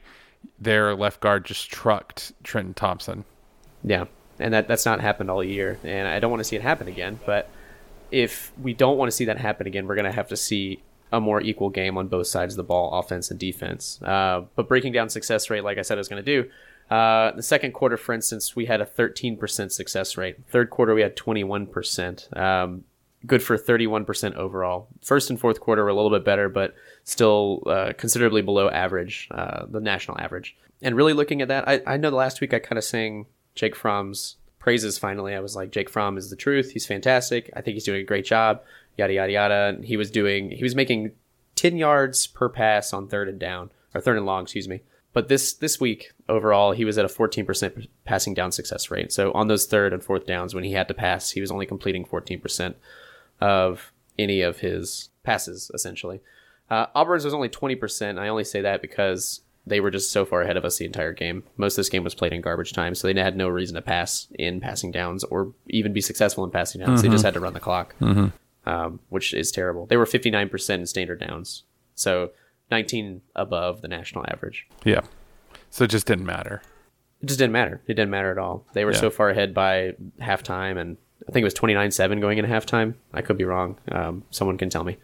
their 0.60 0.96
left 0.96 1.20
guard 1.20 1.46
just 1.46 1.72
trucked 1.72 2.34
Trenton 2.44 2.74
Thompson. 2.74 3.26
yeah, 3.84 4.06
and 4.40 4.54
that 4.54 4.68
that's 4.68 4.86
not 4.86 5.02
happened 5.02 5.30
all 5.30 5.44
year. 5.44 5.80
And 5.84 6.08
I 6.08 6.20
don't 6.20 6.32
want 6.32 6.42
to 6.42 6.46
see 6.46 6.56
it 6.56 6.62
happen 6.62 6.88
again. 6.88 7.20
But 7.26 7.50
if 8.12 8.52
we 8.62 8.74
don't 8.74 8.98
want 8.98 9.10
to 9.10 9.16
see 9.16 9.26
that 9.26 9.38
happen 9.38 9.68
again, 9.68 9.88
we're 9.88 9.96
going 9.96 10.06
to 10.06 10.12
have 10.12 10.28
to 10.30 10.38
see 10.38 10.82
a 11.14 11.20
more 11.20 11.42
equal 11.42 11.70
game 11.70 11.98
on 11.98 12.08
both 12.08 12.28
sides 12.28 12.54
of 12.54 12.58
the 12.58 12.64
ball, 12.64 12.98
offense 12.98 13.32
and 13.32 13.40
defense. 13.40 14.02
Uh, 14.02 14.44
but 14.56 14.68
breaking 14.68 14.94
down 14.94 15.10
success 15.10 15.50
rate, 15.50 15.64
like 15.64 15.78
I 15.78 15.82
said, 15.82 15.98
I 15.98 16.00
was 16.00 16.08
going 16.08 16.24
to 16.24 16.44
do. 16.44 16.50
Uh, 16.92 17.32
the 17.32 17.44
second 17.44 17.72
quarter, 17.72 17.96
for 17.96 18.12
instance, 18.12 18.54
we 18.54 18.66
had 18.66 18.82
a 18.82 18.86
13% 18.86 19.72
success 19.72 20.18
rate. 20.18 20.36
Third 20.50 20.70
quarter, 20.70 20.94
we 20.94 21.02
had 21.02 21.16
21%. 21.16 22.38
Um, 22.38 22.84
good 23.26 23.42
for 23.42 23.58
31% 23.58 24.36
overall. 24.36 24.90
First 25.02 25.30
and 25.30 25.40
fourth 25.40 25.62
quarter 25.62 25.84
were 25.84 25.90
a 25.90 25.94
little 25.94 26.10
bit 26.10 26.26
better, 26.26 26.50
but 26.50 26.76
still 27.06 27.64
uh, 27.66 27.94
considerably 27.98 28.42
below 28.42 28.70
average, 28.70 29.30
uh, 29.32 29.66
the 29.68 29.80
national 29.80 30.20
average. 30.20 30.58
And 30.82 30.98
really 30.98 31.14
looking 31.14 31.42
at 31.42 31.48
that, 31.48 31.66
I, 31.66 31.82
I 31.88 31.96
know 31.96 32.10
the 32.10 32.18
last 32.18 32.42
week 32.42 32.54
I 32.54 32.60
kind 32.60 32.78
of 32.78 32.84
sang 32.84 33.28
Jake 33.56 33.76
Fromm's 33.76 34.36
praises 34.60 34.98
finally. 34.98 35.34
I 35.34 35.40
was 35.40 35.56
like, 35.56 35.72
Jake 35.72 35.90
Fromm 35.90 36.18
is 36.18 36.30
the 36.30 36.36
truth. 36.36 36.72
He's 36.72 36.86
fantastic. 36.86 37.50
I 37.56 37.62
think 37.62 37.76
he's 37.76 37.86
doing 37.86 38.02
a 38.02 38.06
great 38.06 38.26
job. 38.26 38.64
Yada 38.98 39.14
yada 39.14 39.32
yada. 39.32 39.74
And 39.76 39.86
he 39.86 39.96
was 39.96 40.12
doing 40.12 40.52
he 40.52 40.64
was 40.64 40.76
making 40.76 41.12
ten 41.56 41.78
yards 41.78 42.28
per 42.28 42.50
pass 42.50 42.92
on 42.92 43.08
third 43.08 43.30
and 43.30 43.40
down 43.40 43.72
or 43.94 44.02
third 44.02 44.18
and 44.18 44.26
long, 44.26 44.44
excuse 44.44 44.68
me. 44.68 44.82
But 45.14 45.28
this 45.28 45.54
this 45.54 45.80
week 45.80 46.12
overall, 46.30 46.72
he 46.72 46.86
was 46.86 46.98
at 46.98 47.06
a 47.06 47.10
14% 47.10 47.88
passing 48.06 48.34
down 48.34 48.52
success 48.52 48.90
rate. 48.90 49.12
So 49.12 49.32
on 49.34 49.48
those 49.48 49.66
third 49.66 49.94
and 49.94 50.04
fourth 50.04 50.26
downs, 50.26 50.56
when 50.56 50.64
he 50.64 50.72
had 50.74 50.88
to 50.88 50.94
pass, 50.94 51.32
he 51.32 51.42
was 51.42 51.52
only 51.52 51.66
completing 51.66 52.06
14% 52.06 52.76
of 53.42 53.92
any 54.18 54.42
of 54.42 54.60
his 54.60 55.10
passes, 55.24 55.70
essentially. 55.74 56.22
Uh, 56.70 56.86
Auburn's 56.96 57.26
was 57.26 57.34
only 57.34 57.50
20%. 57.50 58.18
I 58.18 58.30
only 58.30 58.46
say 58.46 58.62
that 58.62 58.82
because 58.82 59.42
they 59.68 59.80
were 59.80 59.92
just 59.92 60.12
so 60.12 60.26
far 60.26 60.42
ahead 60.42 60.58
of 60.58 60.66
us 60.66 60.78
the 60.78 60.86
entire 60.86 61.14
game. 61.14 61.44
Most 61.58 61.74
of 61.74 61.78
this 61.78 61.90
game 61.90 62.04
was 62.04 62.16
played 62.16 62.34
in 62.34 62.42
garbage 62.42 62.74
time, 62.74 62.96
so 62.96 63.08
they 63.12 63.20
had 63.20 63.36
no 63.36 63.48
reason 63.50 63.76
to 63.76 63.82
pass 63.82 64.28
in 64.40 64.60
passing 64.62 64.92
downs 64.92 65.24
or 65.26 65.54
even 65.68 65.94
be 65.94 66.02
successful 66.02 66.44
in 66.46 66.52
passing 66.52 66.82
downs. 66.82 67.02
They 67.02 67.10
just 67.10 67.26
had 67.26 67.34
to 67.36 67.40
run 67.40 67.54
the 67.54 67.60
clock, 67.60 67.94
um, 68.66 69.00
which 69.10 69.34
is 69.34 69.52
terrible. 69.52 69.86
They 69.86 69.98
were 69.98 70.06
59% 70.06 70.70
in 70.76 70.86
standard 70.88 71.20
downs, 71.20 71.64
so 71.96 72.32
19 72.72 73.22
above 73.36 73.82
the 73.82 73.88
national 73.88 74.26
average. 74.30 74.66
Yeah, 74.84 75.02
so 75.70 75.84
it 75.84 75.90
just 75.90 76.08
didn't 76.08 76.26
matter. 76.26 76.62
It 77.22 77.28
just 77.28 77.38
didn't 77.38 77.54
matter. 77.54 77.82
It 77.86 77.94
didn't 77.94 78.10
matter 78.10 78.32
at 78.32 78.38
all. 78.40 78.66
They 78.74 78.84
were 78.86 78.94
Yeah. 78.94 79.00
so 79.00 79.10
far 79.12 79.30
ahead 79.30 79.54
by 79.54 79.94
halftime, 80.20 80.78
and 80.80 80.98
I 81.30 81.32
think 81.32 81.44
it 81.44 81.46
was 81.46 81.54
29 81.54 81.92
7 81.92 82.20
going 82.20 82.38
into 82.40 82.50
halftime. 82.50 82.96
I 83.14 83.22
could 83.22 83.38
be 83.38 83.44
wrong. 83.44 83.78
Um, 83.92 84.24
someone 84.32 84.58
can 84.58 84.70
tell 84.72 84.84
me. 84.84 84.98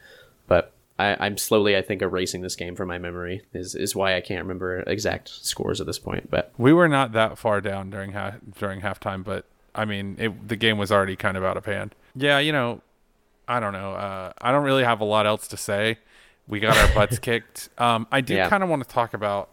But 0.47 0.71
I, 0.97 1.15
I'm 1.19 1.37
slowly, 1.37 1.77
I 1.77 1.83
think, 1.83 2.01
erasing 2.01 2.41
this 2.41 2.55
game 2.55 2.75
from 2.75 2.87
my 2.87 2.97
memory, 2.97 3.43
is, 3.53 3.75
is 3.75 3.95
why 3.95 4.15
I 4.15 4.21
can't 4.21 4.41
remember 4.41 4.79
exact 4.87 5.29
scores 5.29 5.79
at 5.79 5.85
this 5.85 5.99
point. 5.99 6.31
But 6.31 6.51
We 6.57 6.73
were 6.73 6.87
not 6.87 7.11
that 7.11 7.37
far 7.37 7.61
down 7.61 7.91
during 7.91 8.13
ha- 8.13 8.37
during 8.57 8.81
halftime, 8.81 9.23
but 9.23 9.45
I 9.75 9.85
mean, 9.85 10.15
it, 10.17 10.47
the 10.47 10.55
game 10.55 10.79
was 10.79 10.91
already 10.91 11.15
kind 11.15 11.37
of 11.37 11.43
out 11.43 11.55
of 11.55 11.65
hand. 11.65 11.93
Yeah, 12.15 12.39
you 12.39 12.51
know, 12.51 12.81
I 13.47 13.59
don't 13.59 13.73
know. 13.73 13.93
Uh, 13.93 14.33
I 14.41 14.51
don't 14.51 14.63
really 14.63 14.83
have 14.85 15.01
a 15.01 15.05
lot 15.05 15.27
else 15.27 15.47
to 15.49 15.57
say. 15.57 15.99
We 16.47 16.59
got 16.59 16.77
our 16.77 16.93
butts 16.95 17.19
kicked. 17.27 17.69
Um, 17.77 18.07
I 18.11 18.21
do 18.21 18.35
Yeah. 18.35 18.49
kind 18.49 18.63
of 18.63 18.69
want 18.69 18.83
to 18.83 18.89
talk 18.89 19.13
about. 19.13 19.49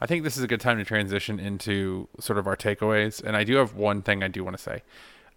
I 0.00 0.06
think 0.06 0.24
this 0.24 0.36
is 0.36 0.42
a 0.42 0.48
good 0.48 0.60
time 0.60 0.78
to 0.78 0.84
transition 0.84 1.38
into 1.38 2.08
sort 2.18 2.38
of 2.38 2.46
our 2.48 2.56
takeaways, 2.56 3.22
and 3.22 3.36
I 3.36 3.44
do 3.44 3.56
have 3.56 3.74
one 3.76 4.02
thing 4.02 4.22
I 4.24 4.28
do 4.28 4.42
want 4.42 4.56
to 4.56 4.62
say. 4.62 4.82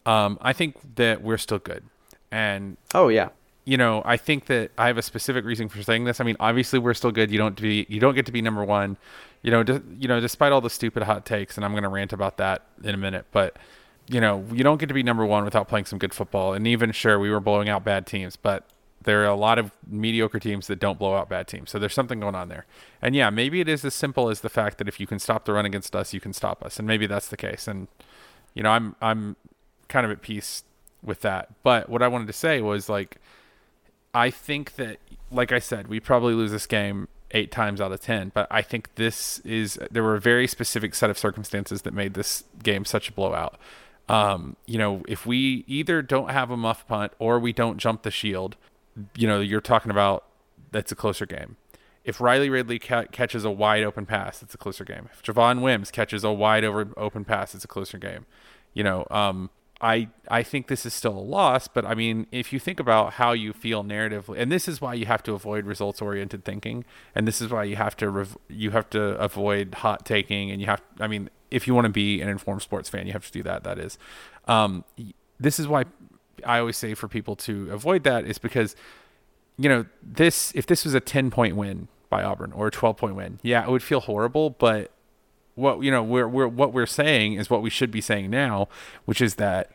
Um, 0.08 0.40
I 0.42 0.54
think 0.54 0.96
that 0.96 1.22
we're 1.22 1.38
still 1.38 1.60
good, 1.60 1.84
and 2.32 2.78
oh, 2.96 3.08
yeah. 3.10 3.30
you 3.66 3.78
know, 3.78 4.02
I 4.06 4.18
think 4.18 4.46
that 4.48 4.72
I 4.78 4.88
have 4.88 4.98
a 4.98 5.02
specific 5.04 5.46
reason 5.46 5.70
for 5.70 5.82
saying 5.84 6.06
this. 6.06 6.20
I 6.20 6.24
mean, 6.24 6.36
obviously 6.40 6.80
we're 6.80 6.94
still 6.96 7.12
good. 7.12 7.30
You 7.32 7.38
don't 7.38 7.60
be 7.60 7.86
you 7.90 8.00
don't 8.00 8.16
get 8.16 8.26
to 8.28 8.32
be 8.32 8.42
number 8.42 8.64
one. 8.64 8.98
You 9.44 9.52
know, 9.52 9.62
d- 9.62 9.82
you 10.00 10.08
know, 10.08 10.20
despite 10.20 10.52
all 10.52 10.62
the 10.62 10.70
stupid 10.72 11.04
hot 11.04 11.26
takes, 11.28 11.56
and 11.58 11.64
I'm 11.66 11.72
going 11.72 11.84
to 11.84 11.90
rant 11.90 12.12
about 12.14 12.38
that 12.38 12.64
in 12.84 12.96
a 12.96 12.98
minute. 12.98 13.26
But 13.32 13.58
you 14.10 14.20
know, 14.22 14.44
you 14.52 14.64
don't 14.64 14.78
get 14.80 14.88
to 14.88 14.94
be 14.96 15.04
number 15.04 15.26
one 15.26 15.44
without 15.46 15.68
playing 15.68 15.86
some 15.86 16.00
good 16.00 16.14
football. 16.14 16.54
And 16.54 16.66
even 16.68 16.92
sure, 16.92 17.20
we 17.20 17.30
were 17.30 17.40
blowing 17.40 17.70
out 17.70 17.84
bad 17.84 18.06
teams, 18.08 18.36
but 18.36 18.64
there 19.06 19.22
are 19.22 19.28
a 19.28 19.36
lot 19.36 19.58
of 19.58 19.72
mediocre 19.88 20.40
teams 20.40 20.68
that 20.68 20.80
don't 20.80 21.00
blow 21.00 21.16
out 21.16 21.30
bad 21.30 21.48
teams. 21.48 21.72
So 21.72 21.80
there's 21.80 21.94
something 21.94 22.20
going 22.20 22.36
on 22.36 22.50
there. 22.50 22.66
And 23.02 23.16
yeah, 23.16 23.30
maybe 23.30 23.62
it 23.62 23.70
is 23.70 23.86
as 23.86 23.94
simple 23.94 24.30
as 24.30 24.42
the 24.42 24.50
fact 24.50 24.78
that 24.80 24.88
if 24.88 25.00
you 25.00 25.08
can 25.08 25.20
stop 25.20 25.46
the 25.46 25.54
run 25.54 25.66
against 25.66 25.96
us, 25.96 26.14
you 26.14 26.20
can 26.20 26.34
stop 26.34 26.64
us. 26.64 26.78
And 26.78 26.88
maybe 26.88 27.08
that's 27.08 27.30
the 27.30 27.38
case. 27.38 27.68
And 27.68 27.88
you 28.54 28.64
know, 28.64 28.72
I'm 28.72 28.96
I'm 29.02 29.36
kind 29.88 30.06
of 30.06 30.12
at 30.12 30.22
peace 30.22 30.64
with 31.04 31.22
that. 31.22 31.50
But 31.64 31.90
what 31.90 32.02
I 32.02 32.08
wanted 32.08 32.28
to 32.28 32.34
say 32.34 32.62
was 32.62 32.90
like 32.90 33.18
I 34.14 34.30
think 34.30 34.76
that, 34.76 34.98
like 35.30 35.52
I 35.52 35.60
said, 35.60 35.88
we 35.88 36.00
probably 36.00 36.34
lose 36.34 36.52
this 36.52 36.66
game 36.66 37.10
eight 37.32 37.52
times 37.52 37.82
out 37.82 37.92
of 37.92 38.00
ten. 38.00 38.32
But 38.34 38.48
I 38.50 38.62
think 38.62 38.96
this 38.96 39.40
is 39.40 39.78
there 39.92 40.04
were 40.04 40.16
a 40.16 40.22
very 40.22 40.48
specific 40.48 40.96
set 40.96 41.10
of 41.10 41.18
circumstances 41.18 41.84
that 41.84 41.94
made 41.94 42.14
this 42.14 42.46
game 42.64 42.86
such 42.86 43.10
a 43.10 43.12
blowout. 43.12 43.60
Um, 44.08 44.56
you 44.66 44.78
know, 44.78 45.04
if 45.08 45.26
we 45.26 45.64
either 45.68 46.02
don't 46.02 46.30
have 46.30 46.52
a 46.52 46.58
muff 46.58 46.88
punt 46.88 47.12
or 47.20 47.40
we 47.40 47.52
don't 47.52 47.78
jump 47.78 48.04
the 48.04 48.12
shield, 48.12 48.56
you 49.16 49.28
know, 49.28 49.40
you're 49.40 49.62
talking 49.62 49.92
about 49.92 50.26
that's 50.72 50.92
a 50.92 50.96
closer 50.96 51.26
game. 51.26 51.58
If 52.04 52.22
Riley 52.22 52.50
Ridley 52.50 52.78
ca- 52.80 53.06
catches 53.06 53.46
a 53.46 53.52
wide 53.52 53.84
open 53.84 54.06
pass, 54.06 54.44
it's 54.44 54.54
a 54.54 54.58
closer 54.58 54.86
game. 54.86 55.10
If 55.12 55.24
Javon 55.24 55.62
Wims 55.62 55.90
catches 55.90 56.24
a 56.24 56.32
wide 56.32 56.64
over 56.64 56.88
open 56.98 57.26
pass, 57.26 57.56
it's 57.56 57.66
a 57.66 57.68
closer 57.68 57.98
game. 57.98 58.26
You 58.74 58.84
know, 58.84 59.08
um, 59.10 59.50
I 59.82 60.10
I 60.30 60.44
think 60.44 60.68
this 60.68 60.86
is 60.86 60.94
still 60.94 61.18
a 61.18 61.20
loss, 61.20 61.68
but 61.68 61.86
I 61.86 61.96
mean, 61.96 62.28
if 62.32 62.54
you 62.54 62.60
think 62.60 62.80
about 62.80 63.14
how 63.14 63.34
you 63.34 63.54
feel 63.54 63.84
narratively, 63.84 64.40
and 64.40 64.52
this 64.52 64.68
is 64.68 64.80
why 64.80 64.94
you 64.94 65.06
have 65.06 65.24
to 65.24 65.34
avoid 65.34 65.66
results 65.66 66.02
oriented 66.02 66.46
thinking, 66.46 66.86
and 67.14 67.28
this 67.28 67.42
is 67.42 67.50
why 67.50 67.64
you 67.64 67.76
have 67.76 67.98
to 67.98 68.10
rev- 68.10 68.38
you 68.48 68.72
have 68.72 68.90
to 68.92 69.02
avoid 69.18 69.76
hot 69.76 70.06
taking, 70.06 70.52
and 70.52 70.62
you 70.62 70.68
have 70.68 70.82
I 71.00 71.08
mean, 71.08 71.30
if 71.52 71.68
you 71.68 71.74
want 71.74 71.86
to 71.86 71.92
be 71.92 72.22
an 72.22 72.30
informed 72.30 72.62
sports 72.62 72.90
fan, 72.90 73.06
you 73.08 73.14
have 73.14 73.26
to 73.26 73.32
do 73.32 73.44
that. 73.44 73.64
That 73.64 73.78
is, 73.78 73.98
um, 74.48 74.86
this 75.40 75.60
is 75.60 75.68
why 75.68 75.86
I 76.46 76.60
always 76.60 76.78
say 76.78 76.94
for 76.94 77.08
people 77.08 77.36
to 77.38 77.72
avoid 77.72 78.04
that 78.04 78.26
is 78.26 78.38
because, 78.38 78.76
you 79.58 79.70
know, 79.70 79.86
this 80.02 80.52
if 80.56 80.66
this 80.66 80.84
was 80.86 80.94
a 80.94 81.00
ten 81.00 81.32
point 81.32 81.56
win 81.56 81.88
by 82.10 82.24
Auburn 82.24 82.52
or 82.52 82.68
a 82.68 82.72
twelve 82.72 82.98
point 82.98 83.16
win, 83.16 83.40
yeah, 83.44 83.64
it 83.64 83.70
would 83.70 83.84
feel 83.84 84.02
horrible. 84.02 84.52
But 84.52 84.92
what 85.56 85.82
you 85.82 85.92
know, 85.92 86.04
we're 86.04 86.28
we're 86.28 86.48
what 86.48 86.74
we're 86.74 86.86
saying 86.86 87.34
is 87.34 87.50
what 87.50 87.62
we 87.62 87.70
should 87.70 87.92
be 87.92 88.02
saying 88.02 88.30
now, 88.30 88.68
which 89.06 89.22
is 89.22 89.36
that 89.36 89.72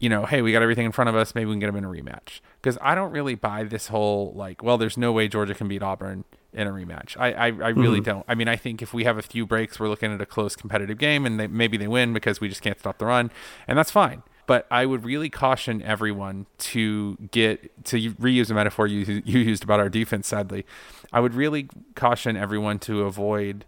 you 0.00 0.08
know, 0.08 0.24
hey, 0.24 0.40
we 0.40 0.50
got 0.50 0.62
everything 0.62 0.86
in 0.86 0.92
front 0.92 1.10
of 1.10 1.14
us. 1.14 1.34
Maybe 1.34 1.46
we 1.46 1.52
can 1.52 1.60
get 1.60 1.66
them 1.66 1.76
in 1.76 1.84
a 1.84 1.88
rematch. 1.88 2.40
Because 2.60 2.78
I 2.80 2.94
don't 2.94 3.12
really 3.12 3.34
buy 3.34 3.64
this 3.64 3.88
whole 3.88 4.32
like, 4.34 4.62
well, 4.62 4.78
there's 4.78 4.96
no 4.96 5.12
way 5.12 5.28
Georgia 5.28 5.54
can 5.54 5.68
beat 5.68 5.82
Auburn 5.82 6.24
in 6.52 6.66
a 6.66 6.70
rematch. 6.70 7.16
I 7.18 7.32
I, 7.32 7.46
I 7.46 7.48
really 7.50 8.00
mm-hmm. 8.00 8.04
don't. 8.04 8.24
I 8.26 8.34
mean, 8.34 8.48
I 8.48 8.56
think 8.56 8.82
if 8.82 8.92
we 8.94 9.04
have 9.04 9.18
a 9.18 9.22
few 9.22 9.46
breaks, 9.46 9.78
we're 9.78 9.88
looking 9.88 10.12
at 10.12 10.20
a 10.20 10.26
close 10.26 10.56
competitive 10.56 10.98
game, 10.98 11.26
and 11.26 11.38
they, 11.38 11.46
maybe 11.46 11.76
they 11.76 11.86
win 11.86 12.12
because 12.12 12.40
we 12.40 12.48
just 12.48 12.62
can't 12.62 12.78
stop 12.78 12.98
the 12.98 13.06
run, 13.06 13.30
and 13.68 13.78
that's 13.78 13.90
fine. 13.90 14.22
But 14.50 14.66
I 14.68 14.84
would 14.84 15.04
really 15.04 15.30
caution 15.30 15.80
everyone 15.80 16.46
to 16.58 17.16
get 17.30 17.84
to 17.84 18.10
reuse 18.14 18.48
the 18.48 18.54
metaphor 18.54 18.88
you 18.88 19.22
you 19.24 19.38
used 19.38 19.62
about 19.62 19.78
our 19.78 19.88
defense. 19.88 20.26
Sadly, 20.26 20.66
I 21.12 21.20
would 21.20 21.34
really 21.34 21.68
caution 21.94 22.36
everyone 22.36 22.80
to 22.80 23.02
avoid 23.02 23.64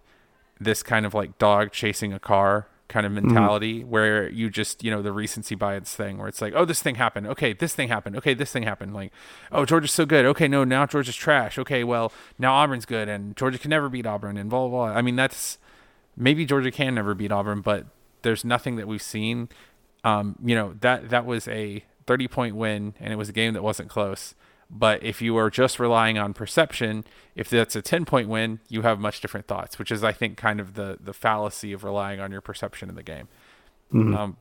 this 0.58 0.82
kind 0.82 1.06
of 1.06 1.14
like 1.14 1.38
dog 1.38 1.70
chasing 1.70 2.12
a 2.12 2.18
car 2.18 2.66
kind 2.88 3.06
of 3.06 3.12
mm-hmm. 3.12 3.28
mentality 3.28 3.78
mm-hmm. 3.78 3.90
where 3.90 4.28
you 4.30 4.50
just 4.50 4.82
you 4.82 4.90
know 4.90 5.02
the 5.02 5.12
recency 5.12 5.54
bias 5.54 5.94
thing 5.94 6.18
where 6.18 6.26
it's 6.26 6.42
like 6.42 6.52
oh 6.56 6.64
this 6.64 6.82
thing 6.82 6.96
happened 6.96 7.28
okay 7.28 7.52
this 7.52 7.76
thing 7.76 7.86
happened 7.86 8.16
okay 8.16 8.34
this 8.34 8.50
thing 8.50 8.64
happened 8.64 8.92
like 8.92 9.12
oh 9.52 9.64
Georgia's 9.64 9.92
so 9.92 10.04
good 10.04 10.24
okay 10.24 10.48
no 10.48 10.64
now 10.64 10.84
Georgia's 10.84 11.14
trash 11.14 11.60
okay 11.60 11.84
well 11.84 12.12
now 12.40 12.54
Auburn's 12.54 12.86
good 12.86 13.08
and 13.08 13.36
Georgia 13.36 13.56
can 13.56 13.70
never 13.70 13.88
beat 13.88 14.04
Auburn 14.04 14.36
and 14.36 14.50
blah 14.50 14.66
blah 14.66 14.88
blah 14.88 14.98
I 14.98 15.00
mean 15.00 15.14
that's 15.14 15.58
maybe 16.16 16.44
Georgia 16.44 16.72
can 16.72 16.96
never 16.96 17.14
beat 17.14 17.30
Auburn 17.30 17.60
but 17.60 17.86
there's 18.22 18.44
nothing 18.44 18.74
that 18.76 18.88
we've 18.88 19.00
seen 19.00 19.48
um, 20.04 20.36
you 20.44 20.54
know 20.54 20.74
that 20.80 21.10
that 21.10 21.26
was 21.26 21.48
a 21.48 21.84
30 22.06 22.28
point 22.28 22.56
win 22.56 22.94
and 22.98 23.12
it 23.12 23.16
was 23.16 23.28
a 23.28 23.32
game 23.32 23.54
that 23.54 23.62
wasn't 23.62 23.88
close 23.88 24.34
but 24.74 25.02
if 25.02 25.20
you 25.20 25.36
are 25.36 25.50
just 25.50 25.78
relying 25.78 26.16
on 26.16 26.32
perception, 26.32 27.04
if 27.36 27.50
that's 27.50 27.76
a 27.76 27.82
10 27.82 28.06
point 28.06 28.28
win, 28.28 28.60
you 28.68 28.80
have 28.82 28.98
much 28.98 29.20
different 29.20 29.46
thoughts, 29.46 29.78
which 29.78 29.92
is, 29.92 30.02
I 30.02 30.12
think, 30.12 30.38
kind 30.38 30.60
of 30.60 30.74
the, 30.74 30.96
the 30.98 31.12
fallacy 31.12 31.74
of 31.74 31.84
relying 31.84 32.20
on 32.20 32.32
your 32.32 32.40
perception 32.40 32.88
in 32.88 32.94
the 32.94 33.02
game. 33.02 33.28
Mm-hmm. 33.92 34.16
Um, 34.16 34.36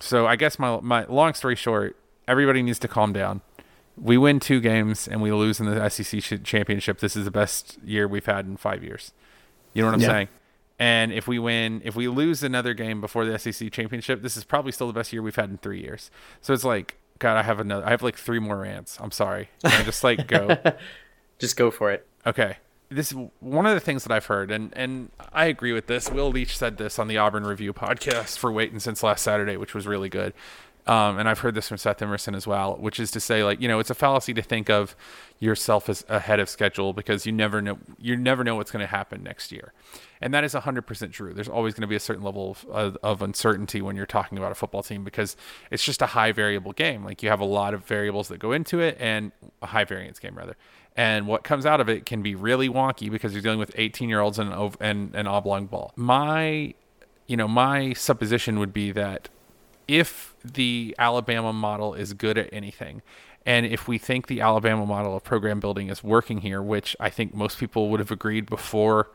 so 0.00 0.26
I 0.26 0.34
guess 0.34 0.58
my, 0.58 0.80
my 0.80 1.04
long 1.04 1.34
story 1.34 1.54
short, 1.54 1.96
everybody 2.26 2.62
needs 2.62 2.80
to 2.80 2.88
calm 2.88 3.12
down. 3.12 3.42
We 3.96 4.18
win 4.18 4.40
two 4.40 4.60
games 4.60 5.06
and 5.06 5.22
we 5.22 5.30
lose 5.30 5.60
in 5.60 5.66
the 5.66 5.88
SEC 5.88 6.42
championship. 6.42 6.98
This 6.98 7.14
is 7.14 7.24
the 7.24 7.30
best 7.30 7.78
year 7.84 8.08
we've 8.08 8.26
had 8.26 8.46
in 8.46 8.56
five 8.56 8.82
years. 8.82 9.12
You 9.72 9.82
know 9.82 9.88
what 9.88 9.94
I'm 9.94 10.00
yeah. 10.00 10.08
saying? 10.08 10.28
And 10.78 11.12
if 11.12 11.28
we 11.28 11.38
win, 11.38 11.82
if 11.84 11.94
we 11.94 12.08
lose 12.08 12.42
another 12.42 12.74
game 12.74 13.00
before 13.00 13.24
the 13.24 13.38
SEC 13.38 13.70
championship, 13.70 14.22
this 14.22 14.36
is 14.36 14.44
probably 14.44 14.72
still 14.72 14.88
the 14.88 14.92
best 14.92 15.12
year 15.12 15.22
we've 15.22 15.36
had 15.36 15.50
in 15.50 15.58
three 15.58 15.80
years. 15.80 16.10
So 16.40 16.52
it's 16.52 16.64
like 16.64 16.98
God, 17.18 17.36
I 17.36 17.42
have 17.42 17.60
another. 17.60 17.86
I 17.86 17.90
have 17.90 18.02
like 18.02 18.16
three 18.16 18.38
more 18.38 18.58
rants. 18.58 18.98
I'm 19.00 19.10
sorry. 19.10 19.48
Can 19.62 19.80
I 19.80 19.84
just 19.84 20.02
like 20.02 20.26
go? 20.26 20.58
just 21.38 21.56
go 21.56 21.70
for 21.70 21.92
it. 21.92 22.06
Okay. 22.26 22.56
This 22.88 23.14
one 23.40 23.66
of 23.66 23.74
the 23.74 23.80
things 23.80 24.04
that 24.04 24.12
I've 24.12 24.26
heard, 24.26 24.50
and 24.50 24.72
and 24.76 25.10
I 25.32 25.46
agree 25.46 25.72
with 25.72 25.86
this. 25.86 26.10
Will 26.10 26.30
Leach 26.30 26.56
said 26.56 26.76
this 26.76 26.98
on 26.98 27.08
the 27.08 27.18
Auburn 27.18 27.44
Review 27.44 27.72
podcast 27.72 28.38
for 28.38 28.52
waiting 28.52 28.78
since 28.78 29.02
last 29.02 29.22
Saturday, 29.22 29.56
which 29.56 29.74
was 29.74 29.86
really 29.86 30.08
good. 30.08 30.34
Um, 30.86 31.18
and 31.18 31.28
I've 31.28 31.38
heard 31.38 31.54
this 31.54 31.68
from 31.68 31.78
Seth 31.78 32.02
Emerson 32.02 32.34
as 32.34 32.46
well, 32.46 32.76
which 32.76 33.00
is 33.00 33.10
to 33.12 33.20
say, 33.20 33.42
like, 33.42 33.58
you 33.60 33.68
know, 33.68 33.78
it's 33.78 33.88
a 33.88 33.94
fallacy 33.94 34.34
to 34.34 34.42
think 34.42 34.68
of 34.68 34.94
yourself 35.38 35.88
as 35.88 36.04
ahead 36.08 36.40
of 36.40 36.48
schedule 36.48 36.92
because 36.92 37.24
you 37.24 37.32
never 37.32 37.62
know 37.62 37.78
you 37.98 38.16
never 38.16 38.44
know 38.44 38.54
what's 38.54 38.70
going 38.70 38.82
to 38.82 38.86
happen 38.86 39.22
next 39.22 39.50
year, 39.50 39.72
and 40.20 40.34
that 40.34 40.44
is 40.44 40.52
hundred 40.52 40.82
percent 40.82 41.12
true. 41.12 41.32
There's 41.32 41.48
always 41.48 41.72
going 41.72 41.82
to 41.82 41.86
be 41.86 41.96
a 41.96 42.00
certain 42.00 42.22
level 42.22 42.50
of, 42.50 42.66
of, 42.70 42.98
of 43.02 43.22
uncertainty 43.22 43.80
when 43.80 43.96
you're 43.96 44.04
talking 44.04 44.36
about 44.36 44.52
a 44.52 44.54
football 44.54 44.82
team 44.82 45.04
because 45.04 45.36
it's 45.70 45.82
just 45.82 46.02
a 46.02 46.06
high 46.06 46.32
variable 46.32 46.72
game. 46.72 47.02
Like 47.02 47.22
you 47.22 47.30
have 47.30 47.40
a 47.40 47.46
lot 47.46 47.72
of 47.72 47.84
variables 47.86 48.28
that 48.28 48.38
go 48.38 48.52
into 48.52 48.80
it, 48.80 48.98
and 49.00 49.32
a 49.62 49.66
high 49.66 49.84
variance 49.84 50.18
game 50.18 50.34
rather. 50.36 50.56
And 50.96 51.26
what 51.26 51.44
comes 51.44 51.66
out 51.66 51.80
of 51.80 51.88
it 51.88 52.06
can 52.06 52.22
be 52.22 52.34
really 52.34 52.68
wonky 52.68 53.10
because 53.10 53.32
you're 53.32 53.42
dealing 53.42 53.58
with 53.58 53.72
18 53.74 54.08
year 54.08 54.20
olds 54.20 54.38
and 54.38 55.14
an 55.14 55.26
oblong 55.26 55.66
ball. 55.66 55.92
My, 55.96 56.74
you 57.26 57.36
know, 57.36 57.48
my 57.48 57.94
supposition 57.94 58.58
would 58.60 58.72
be 58.72 58.92
that 58.92 59.28
if 59.88 60.34
the 60.44 60.94
Alabama 60.98 61.52
model 61.52 61.94
is 61.94 62.12
good 62.12 62.38
at 62.38 62.48
anything, 62.52 63.02
and 63.46 63.66
if 63.66 63.86
we 63.86 63.98
think 63.98 64.26
the 64.26 64.40
Alabama 64.40 64.86
model 64.86 65.16
of 65.16 65.24
program 65.24 65.60
building 65.60 65.88
is 65.88 66.02
working 66.02 66.38
here, 66.38 66.62
which 66.62 66.96
I 66.98 67.10
think 67.10 67.34
most 67.34 67.58
people 67.58 67.90
would 67.90 68.00
have 68.00 68.10
agreed 68.10 68.46
before, 68.46 69.10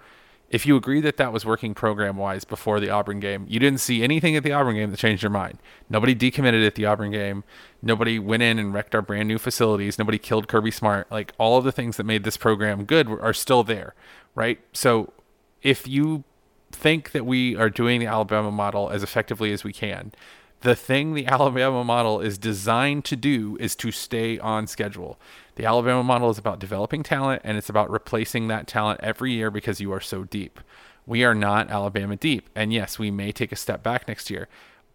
if 0.49 0.65
you 0.65 0.75
agree 0.75 1.01
that 1.01 1.17
that 1.17 1.31
was 1.31 1.45
working 1.45 1.73
program 1.73 2.17
wise 2.17 2.43
before 2.43 2.79
the 2.79 2.89
Auburn 2.89 3.19
game, 3.19 3.45
you 3.47 3.59
didn't 3.59 3.79
see 3.79 4.03
anything 4.03 4.35
at 4.35 4.43
the 4.43 4.51
Auburn 4.51 4.75
game 4.75 4.89
that 4.91 4.97
changed 4.97 5.21
your 5.21 5.29
mind. 5.29 5.59
Nobody 5.89 6.15
decommitted 6.15 6.65
at 6.65 6.75
the 6.75 6.85
Auburn 6.85 7.11
game. 7.11 7.43
Nobody 7.81 8.17
went 8.17 8.43
in 8.43 8.57
and 8.57 8.73
wrecked 8.73 8.95
our 8.95 9.01
brand 9.01 9.27
new 9.27 9.37
facilities. 9.37 9.99
Nobody 9.99 10.17
killed 10.17 10.47
Kirby 10.47 10.71
Smart. 10.71 11.11
Like 11.11 11.33
all 11.37 11.57
of 11.57 11.65
the 11.65 11.71
things 11.71 11.97
that 11.97 12.03
made 12.03 12.23
this 12.23 12.37
program 12.37 12.85
good 12.85 13.07
are 13.07 13.33
still 13.33 13.63
there, 13.63 13.93
right? 14.33 14.59
So 14.73 15.13
if 15.61 15.87
you 15.87 16.23
think 16.71 17.11
that 17.11 17.25
we 17.25 17.55
are 17.55 17.69
doing 17.69 17.99
the 17.99 18.07
Alabama 18.07 18.51
model 18.51 18.89
as 18.89 19.03
effectively 19.03 19.51
as 19.53 19.63
we 19.63 19.73
can, 19.73 20.11
the 20.61 20.75
thing 20.75 21.13
the 21.13 21.25
Alabama 21.27 21.83
model 21.83 22.19
is 22.19 22.37
designed 22.37 23.05
to 23.05 23.15
do 23.15 23.57
is 23.59 23.75
to 23.77 23.91
stay 23.91 24.37
on 24.39 24.67
schedule. 24.67 25.19
The 25.55 25.65
Alabama 25.65 26.03
model 26.03 26.29
is 26.29 26.37
about 26.37 26.59
developing 26.59 27.03
talent 27.03 27.41
and 27.45 27.57
it's 27.57 27.69
about 27.69 27.89
replacing 27.89 28.47
that 28.47 28.67
talent 28.67 28.99
every 29.01 29.33
year 29.33 29.51
because 29.51 29.79
you 29.79 29.91
are 29.93 30.01
so 30.01 30.23
deep. 30.23 30.59
We 31.05 31.23
are 31.23 31.35
not 31.35 31.69
Alabama 31.69 32.15
deep. 32.15 32.49
And 32.55 32.73
yes, 32.73 32.99
we 32.99 33.09
may 33.09 33.31
take 33.31 33.51
a 33.51 33.57
step 33.57 33.83
back 33.83 34.07
next 34.07 34.29
year. 34.29 34.47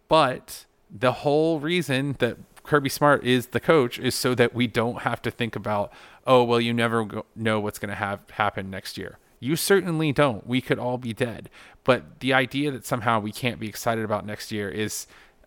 But 0.07 0.65
the 0.89 1.11
whole 1.11 1.59
reason 1.59 2.15
that 2.19 2.37
Kirby 2.63 2.89
Smart 2.89 3.23
is 3.23 3.47
the 3.47 3.59
coach 3.59 3.99
is 3.99 4.15
so 4.15 4.33
that 4.35 4.53
we 4.53 4.67
don't 4.67 5.01
have 5.01 5.21
to 5.23 5.31
think 5.31 5.55
about, 5.55 5.91
oh, 6.25 6.43
well, 6.43 6.61
you 6.61 6.73
never 6.73 7.05
go- 7.05 7.25
know 7.35 7.59
what's 7.59 7.79
going 7.79 7.89
to 7.89 7.95
have 7.95 8.21
happen 8.31 8.69
next 8.69 8.97
year. 8.97 9.17
You 9.39 9.55
certainly 9.55 10.11
don't. 10.11 10.47
We 10.47 10.61
could 10.61 10.79
all 10.79 10.97
be 10.97 11.13
dead. 11.13 11.49
But 11.83 12.19
the 12.21 12.33
idea 12.33 12.71
that 12.71 12.85
somehow 12.85 13.19
we 13.19 13.31
can't 13.31 13.59
be 13.59 13.67
excited 13.67 14.03
about 14.03 14.25
next 14.25 14.51
year 14.51 14.69
is 14.69 15.05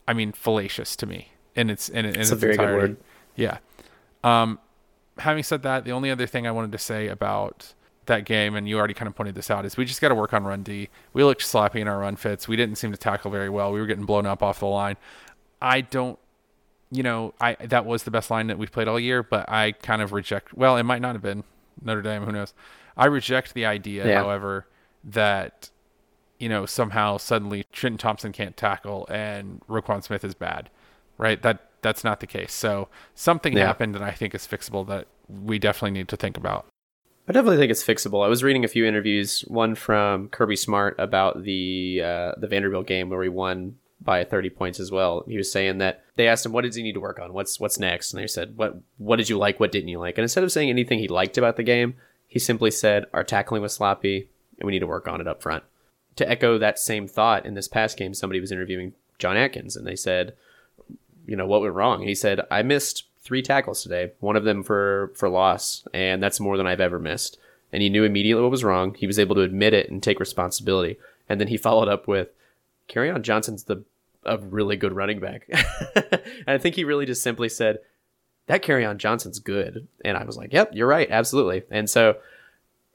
I 0.09 0.15
mean, 0.15 0.33
fallacious 0.33 0.97
to 0.97 1.07
me. 1.07 1.29
And 1.55 1.71
it's 1.71 1.89
in, 1.91 2.07
in 2.07 2.19
it's, 2.19 2.31
a 2.31 2.37
very 2.37 2.55
entirety. 2.55 2.81
good 2.81 2.89
word. 2.89 2.97
Yeah. 3.37 3.59
Um, 4.25 4.59
having 5.19 5.43
said 5.43 5.63
that, 5.63 5.85
the 5.85 5.93
only 5.93 6.11
other 6.11 6.27
thing 6.27 6.47
I 6.47 6.51
wanted 6.51 6.73
to 6.73 6.79
say 6.79 7.09
about 7.09 7.75
that 8.07 8.25
game, 8.25 8.57
and 8.57 8.67
you 8.67 8.79
already 8.79 8.95
kind 8.95 9.07
of 9.07 9.15
pointed 9.15 9.35
this 9.35 9.51
out, 9.51 9.67
is 9.67 9.77
we 9.77 9.85
just 9.85 10.01
got 10.01 10.09
to 10.09 10.15
work 10.15 10.33
on 10.33 10.45
run 10.45 10.63
D. 10.63 10.89
We 11.13 11.23
looked 11.25 11.43
sloppy 11.43 11.83
in 11.83 11.89
our 11.89 11.99
run 11.99 12.17
fits. 12.17 12.49
We 12.49 12.57
didn't 12.57 12.77
seem 12.77 12.91
to 12.91 12.97
tackle 12.97 13.31
very 13.31 13.51
well. 13.51 13.71
We 13.71 13.81
were 13.81 13.87
getting 13.87 14.07
blown 14.07 14.25
up 14.25 14.43
off 14.43 14.61
the 14.61 14.67
line. 14.67 14.97
I 15.61 15.83
don't, 15.83 16.19
you 16.91 17.03
know, 17.03 17.35
I 17.39 17.55
that 17.67 17.85
was 17.85 18.05
the 18.05 18.11
best 18.11 18.31
line 18.31 18.47
that 18.47 18.57
we've 18.57 18.73
played 18.73 18.89
all 18.89 18.99
year, 18.99 19.23
but 19.23 19.51
I 19.51 19.73
kind 19.73 20.01
of 20.01 20.13
reject. 20.13 20.55
Well, 20.55 20.79
it 20.79 20.85
might 20.85 21.03
not 21.03 21.15
have 21.15 21.23
been 21.23 21.45
Notre 21.83 22.01
Dame. 22.01 22.23
Who 22.25 22.33
knows? 22.33 22.55
I 22.97 23.07
reject 23.07 23.53
the 23.53 23.67
idea, 23.67 24.07
yeah. 24.07 24.23
however, 24.23 24.67
that 25.05 25.69
you 26.39 26.49
know, 26.49 26.67
somehow 26.67 27.17
suddenly 27.17 27.65
Trenton 27.73 27.99
Thompson 27.99 28.33
can't 28.33 28.57
tackle 28.57 29.07
and 29.11 29.61
Roquan 29.69 30.03
Smith 30.03 30.25
is 30.25 30.35
bad, 30.35 30.71
right? 31.17 31.41
That 31.43 31.69
that's 31.83 32.05
not 32.05 32.21
the 32.21 32.27
case. 32.27 32.53
So 32.53 32.89
something 33.15 33.57
yeah. 33.57 33.67
happened, 33.67 33.97
and 33.97 34.05
I 34.05 34.11
think 34.11 34.35
is 34.35 34.47
fixable 34.47 34.87
that 34.89 35.07
we 35.29 35.59
definitely 35.59 35.99
need 35.99 36.09
to 36.09 36.17
think 36.17 36.37
about. 36.37 36.67
I 37.29 37.33
definitely 37.33 37.59
think 37.59 37.71
it's 37.71 37.85
fixable. 37.85 38.25
I 38.25 38.29
was 38.29 38.43
reading 38.43 38.65
a 38.65 38.69
few 38.69 38.87
interviews, 38.87 39.43
one 39.49 39.75
from 39.75 40.29
Kirby 40.29 40.57
Smart 40.57 40.97
about 40.99 41.43
the 41.43 42.01
uh, 42.03 42.33
the 42.39 42.49
Vanderbilt 42.49 42.87
game 42.87 43.11
where 43.11 43.23
he 43.23 43.29
won 43.29 43.77
by 44.01 44.25
30 44.25 44.51
points 44.51 44.81
as 44.81 44.91
well. 44.91 45.25
He 45.27 45.37
was 45.37 45.51
saying 45.51 45.79
that 45.79 46.05
they 46.17 46.29
asked 46.29 46.47
him 46.47 46.53
what 46.53 46.65
does 46.65 46.77
he 46.77 46.83
need 46.83 46.95
to 46.95 47.01
work 47.01 47.19
on? 47.19 47.33
What's 47.33 47.61
what's 47.61 47.79
next? 47.79 48.13
And 48.13 48.23
they 48.23 48.27
said, 48.27 48.57
"What 48.57 48.81
what 48.97 49.17
did 49.17 49.29
you 49.29 49.37
like? 49.37 49.61
What 49.61 49.73
didn't 49.73 49.89
you 49.89 49.99
like?" 49.99 50.17
And 50.17 50.23
instead 50.23 50.45
of 50.45 50.53
saying 50.53 50.71
anything 50.71 50.99
he 50.99 51.09
liked 51.09 51.37
about 51.37 51.57
the 51.57 51.63
game, 51.63 51.95
he 52.27 52.39
simply 52.39 52.71
said, 52.71 53.05
"Our 53.13 53.25
tackling 53.25 53.63
was 53.63 53.75
sloppy, 53.75 54.31
and 54.59 54.67
we 54.67 54.73
need 54.73 54.79
to 54.81 54.87
work 54.87 55.07
on 55.07 55.21
it 55.21 55.29
up 55.29 55.43
front." 55.43 55.65
To 56.19 56.29
echo 56.29 56.59
that 56.59 56.79
same 56.79 57.09
thought 57.09 57.47
in 57.47 57.55
this 57.55 57.69
past 57.69 57.97
game, 57.97 58.15
somebody 58.15 58.41
was 58.41 58.53
interviewing 58.53 58.93
John 59.19 59.37
Atkins 59.37 59.77
and 59.77 59.87
they 59.87 59.97
said, 59.97 60.35
you 61.27 61.37
know, 61.37 61.47
what 61.47 61.61
went 61.61 61.75
wrong? 61.75 62.03
he 62.03 62.15
said, 62.15 62.41
I 62.51 62.63
missed 62.63 63.05
three 63.23 63.43
tackles 63.43 63.83
today, 63.83 64.13
one 64.21 64.37
of 64.37 64.45
them 64.45 64.63
for, 64.63 65.13
for 65.15 65.29
loss, 65.29 65.87
and 65.93 66.23
that's 66.23 66.41
more 66.41 66.57
than 66.57 66.67
I've 66.67 66.81
ever 66.81 66.99
missed. 66.99 67.39
And 67.73 67.83
he 67.83 67.91
knew 67.91 68.05
immediately 68.05 68.43
what 68.43 68.51
was 68.51 68.65
wrong. 68.65 68.95
He 68.95 69.07
was 69.07 69.19
able 69.19 69.35
to 69.35 69.43
admit 69.43 69.75
it 69.75 69.91
and 69.91 70.03
take 70.03 70.21
responsibility. 70.21 70.97
And 71.29 71.39
then 71.39 71.49
he 71.49 71.59
followed 71.59 71.89
up 71.89 72.09
with, 72.09 72.29
Kerryon 72.89 73.21
Johnson's 73.21 73.65
the 73.65 73.85
a 74.25 74.39
really 74.39 74.77
good 74.77 74.93
running 74.93 75.21
back. 75.21 75.47
and 75.95 76.49
I 76.49 76.59
think 76.59 76.75
he 76.75 76.85
really 76.85 77.07
just 77.07 77.23
simply 77.23 77.49
said, 77.49 77.79
that 78.47 78.63
Kerryon 78.63 78.97
Johnson's 78.97 79.39
good. 79.39 79.87
And 80.05 80.17
I 80.17 80.25
was 80.25 80.37
like, 80.37 80.53
yep, 80.53 80.71
you're 80.73 80.89
right. 80.89 81.09
Absolutely. 81.11 81.65
And 81.71 81.89
so 81.89 82.17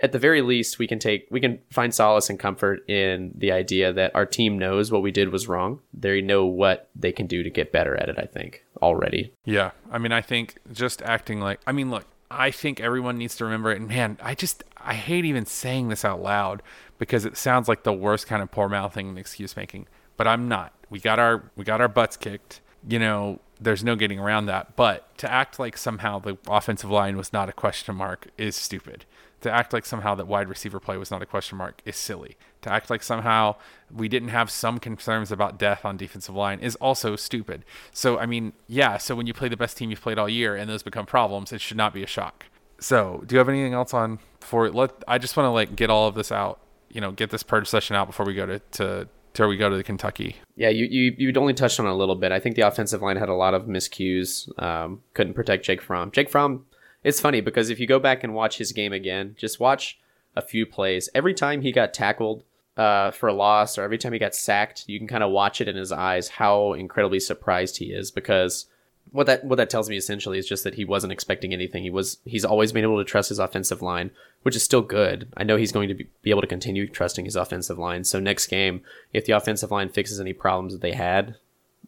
at 0.03 0.11
the 0.11 0.19
very 0.19 0.41
least 0.41 0.77
we 0.77 0.85
can 0.85 0.99
take 0.99 1.25
we 1.31 1.39
can 1.39 1.57
find 1.71 1.95
solace 1.95 2.29
and 2.29 2.37
comfort 2.37 2.87
in 2.89 3.31
the 3.35 3.51
idea 3.51 3.91
that 3.91 4.13
our 4.13 4.25
team 4.25 4.59
knows 4.59 4.91
what 4.91 5.01
we 5.01 5.11
did 5.11 5.29
was 5.29 5.47
wrong 5.47 5.79
they 5.93 6.21
know 6.21 6.45
what 6.45 6.89
they 6.95 7.11
can 7.11 7.25
do 7.25 7.41
to 7.41 7.49
get 7.49 7.71
better 7.71 7.95
at 7.95 8.09
it 8.09 8.19
i 8.19 8.25
think 8.25 8.63
already 8.81 9.33
yeah 9.45 9.71
i 9.91 9.97
mean 9.97 10.11
i 10.11 10.21
think 10.21 10.57
just 10.71 11.01
acting 11.01 11.39
like 11.39 11.59
i 11.65 11.71
mean 11.71 11.89
look 11.89 12.05
I 12.35 12.51
think 12.51 12.79
everyone 12.79 13.17
needs 13.17 13.35
to 13.37 13.45
remember 13.45 13.71
it. 13.71 13.79
And 13.79 13.87
man, 13.87 14.17
I 14.21 14.33
just 14.33 14.63
I 14.77 14.95
hate 14.95 15.23
even 15.23 15.45
saying 15.45 15.89
this 15.89 16.03
out 16.03 16.21
loud 16.21 16.63
because 16.97 17.25
it 17.25 17.37
sounds 17.37 17.67
like 17.67 17.83
the 17.83 17.93
worst 17.93 18.27
kind 18.27 18.41
of 18.41 18.51
poor 18.51 18.67
mouthing 18.67 19.09
and 19.09 19.19
excuse 19.19 19.55
making. 19.55 19.87
But 20.17 20.27
I'm 20.27 20.47
not. 20.47 20.73
We 20.89 20.99
got 20.99 21.19
our 21.19 21.51
we 21.55 21.63
got 21.63 21.79
our 21.79 21.87
butts 21.87 22.17
kicked. 22.17 22.61
You 22.87 22.99
know, 22.99 23.39
there's 23.59 23.83
no 23.83 23.95
getting 23.95 24.19
around 24.19 24.45
that. 24.47 24.75
But 24.75 25.17
to 25.19 25.31
act 25.31 25.59
like 25.59 25.77
somehow 25.77 26.19
the 26.19 26.37
offensive 26.47 26.89
line 26.89 27.17
was 27.17 27.33
not 27.33 27.49
a 27.49 27.53
question 27.53 27.95
mark 27.95 28.27
is 28.37 28.55
stupid. 28.55 29.05
To 29.41 29.51
act 29.51 29.73
like 29.73 29.85
somehow 29.85 30.15
that 30.15 30.27
wide 30.27 30.47
receiver 30.47 30.79
play 30.79 30.95
was 30.95 31.11
not 31.11 31.21
a 31.21 31.25
question 31.25 31.57
mark 31.57 31.81
is 31.85 31.97
silly. 31.97 32.37
To 32.61 32.71
act 32.71 32.89
like 32.89 33.03
somehow 33.03 33.55
we 33.93 34.07
didn't 34.07 34.29
have 34.29 34.49
some 34.49 34.79
concerns 34.79 35.31
about 35.31 35.59
death 35.59 35.83
on 35.83 35.97
defensive 35.97 36.35
line 36.35 36.59
is 36.59 36.75
also 36.77 37.15
stupid. 37.17 37.65
So 37.91 38.17
I 38.17 38.25
mean, 38.25 38.53
yeah, 38.67 38.97
so 38.97 39.15
when 39.15 39.27
you 39.27 39.33
play 39.33 39.49
the 39.49 39.57
best 39.57 39.77
team 39.77 39.89
you've 39.89 40.01
played 40.01 40.17
all 40.17 40.29
year 40.29 40.55
and 40.55 40.69
those 40.69 40.83
become 40.83 41.05
problems, 41.05 41.51
it 41.51 41.59
should 41.59 41.77
not 41.77 41.93
be 41.93 42.03
a 42.03 42.07
shock. 42.07 42.45
So, 42.79 43.23
do 43.25 43.35
you 43.35 43.39
have 43.39 43.47
anything 43.49 43.73
else 43.73 43.93
on 43.93 44.19
for 44.39 44.69
let 44.69 44.91
I 45.07 45.17
just 45.17 45.37
want 45.37 45.47
to 45.47 45.51
like 45.51 45.75
get 45.75 45.89
all 45.89 46.07
of 46.07 46.15
this 46.15 46.31
out, 46.31 46.59
you 46.89 47.01
know, 47.01 47.11
get 47.11 47.29
this 47.29 47.43
purge 47.43 47.67
session 47.67 47.95
out 47.95 48.07
before 48.07 48.25
we 48.25 48.33
go 48.33 48.45
to 48.45 48.59
to 48.59 49.07
till 49.33 49.47
we 49.47 49.57
go 49.57 49.69
to 49.69 49.77
the 49.77 49.83
Kentucky. 49.83 50.37
Yeah, 50.55 50.69
you 50.69 50.85
you 50.85 51.15
you'd 51.17 51.37
only 51.37 51.53
touched 51.53 51.79
on 51.79 51.85
a 51.85 51.95
little 51.95 52.15
bit. 52.15 52.31
I 52.31 52.39
think 52.39 52.55
the 52.55 52.61
offensive 52.67 53.01
line 53.01 53.17
had 53.17 53.29
a 53.29 53.33
lot 53.33 53.53
of 53.53 53.63
miscues. 53.63 54.47
Um, 54.61 55.01
couldn't 55.13 55.33
protect 55.33 55.65
Jake 55.65 55.81
Fromm. 55.81 56.11
Jake 56.11 56.29
Fromm. 56.29 56.65
It's 57.03 57.19
funny 57.19 57.41
because 57.41 57.69
if 57.69 57.79
you 57.79 57.87
go 57.87 57.99
back 57.99 58.23
and 58.23 58.33
watch 58.33 58.57
his 58.57 58.71
game 58.71 58.93
again, 58.93 59.35
just 59.37 59.59
watch 59.59 59.99
a 60.35 60.41
few 60.41 60.65
plays. 60.65 61.09
Every 61.13 61.33
time 61.33 61.61
he 61.61 61.71
got 61.71 61.93
tackled 61.93 62.43
uh, 62.77 63.11
for 63.11 63.27
a 63.27 63.33
loss, 63.33 63.77
or 63.77 63.83
every 63.83 63.97
time 63.97 64.13
he 64.13 64.19
got 64.19 64.35
sacked, 64.35 64.85
you 64.87 64.97
can 64.97 65.07
kind 65.07 65.23
of 65.23 65.31
watch 65.31 65.59
it 65.59 65.67
in 65.67 65.75
his 65.75 65.91
eyes 65.91 66.29
how 66.29 66.73
incredibly 66.73 67.19
surprised 67.19 67.77
he 67.77 67.87
is 67.87 68.09
because 68.09 68.67
what 69.11 69.27
that 69.27 69.43
what 69.43 69.57
that 69.57 69.69
tells 69.69 69.89
me 69.89 69.97
essentially 69.97 70.37
is 70.39 70.47
just 70.47 70.63
that 70.63 70.75
he 70.75 70.85
wasn't 70.85 71.13
expecting 71.13 71.53
anything. 71.53 71.83
He 71.83 71.89
was 71.89 72.17
he's 72.25 72.45
always 72.45 72.71
been 72.71 72.83
able 72.83 72.97
to 72.97 73.03
trust 73.03 73.29
his 73.29 73.39
offensive 73.39 73.81
line, 73.81 74.11
which 74.41 74.55
is 74.55 74.63
still 74.63 74.81
good. 74.81 75.27
I 75.37 75.43
know 75.43 75.57
he's 75.57 75.71
going 75.71 75.89
to 75.89 75.93
be, 75.93 76.07
be 76.21 76.31
able 76.31 76.41
to 76.41 76.47
continue 76.47 76.87
trusting 76.87 77.25
his 77.25 77.35
offensive 77.35 77.77
line. 77.77 78.03
So 78.03 78.19
next 78.19 78.47
game, 78.47 78.81
if 79.13 79.25
the 79.25 79.33
offensive 79.33 79.71
line 79.71 79.89
fixes 79.89 80.19
any 80.19 80.33
problems 80.33 80.73
that 80.73 80.81
they 80.81 80.93
had, 80.93 81.35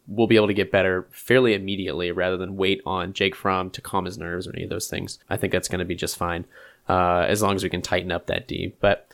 we'll 0.08 0.28
be 0.28 0.36
able 0.36 0.48
to 0.48 0.54
get 0.54 0.72
better 0.72 1.08
fairly 1.12 1.54
immediately 1.54 2.12
rather 2.12 2.38
than 2.38 2.58
wait 2.58 2.82
on 2.86 3.14
Jake 3.14 3.36
Fromm 3.36 3.70
to 3.72 3.82
calm 3.82 4.06
his 4.06 4.18
nerves 4.18 4.48
or 4.48 4.54
any 4.54 4.64
of 4.64 4.70
those 4.70 4.88
things. 4.88 5.20
I 5.30 5.38
think 5.38 5.52
that's 5.52 5.68
going 5.68 5.80
to 5.80 5.86
be 5.86 5.96
just 5.96 6.18
fine 6.18 6.46
uh, 6.88 7.26
as 7.28 7.42
long 7.42 7.56
as 7.56 7.64
we 7.64 7.70
can 7.70 7.82
tighten 7.82 8.12
up 8.12 8.28
that 8.28 8.48
D. 8.48 8.74
But 8.80 9.08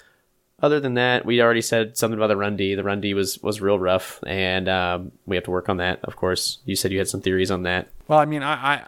other 0.61 0.79
than 0.79 0.93
that, 0.95 1.25
we 1.25 1.41
already 1.41 1.61
said 1.61 1.97
something 1.97 2.17
about 2.17 2.27
the 2.27 2.37
run 2.37 2.55
D. 2.55 2.75
The 2.75 2.83
run 2.83 3.01
D 3.01 3.13
was 3.13 3.39
was 3.39 3.61
real 3.61 3.79
rough, 3.79 4.19
and 4.25 4.69
um, 4.69 5.11
we 5.25 5.35
have 5.35 5.45
to 5.45 5.51
work 5.51 5.69
on 5.69 5.77
that. 5.77 5.99
Of 6.03 6.15
course, 6.15 6.59
you 6.65 6.75
said 6.75 6.91
you 6.91 6.99
had 6.99 7.07
some 7.07 7.21
theories 7.21 7.51
on 7.51 7.63
that. 7.63 7.87
Well, 8.07 8.19
I 8.19 8.25
mean, 8.25 8.43
I, 8.43 8.53
I 8.53 8.85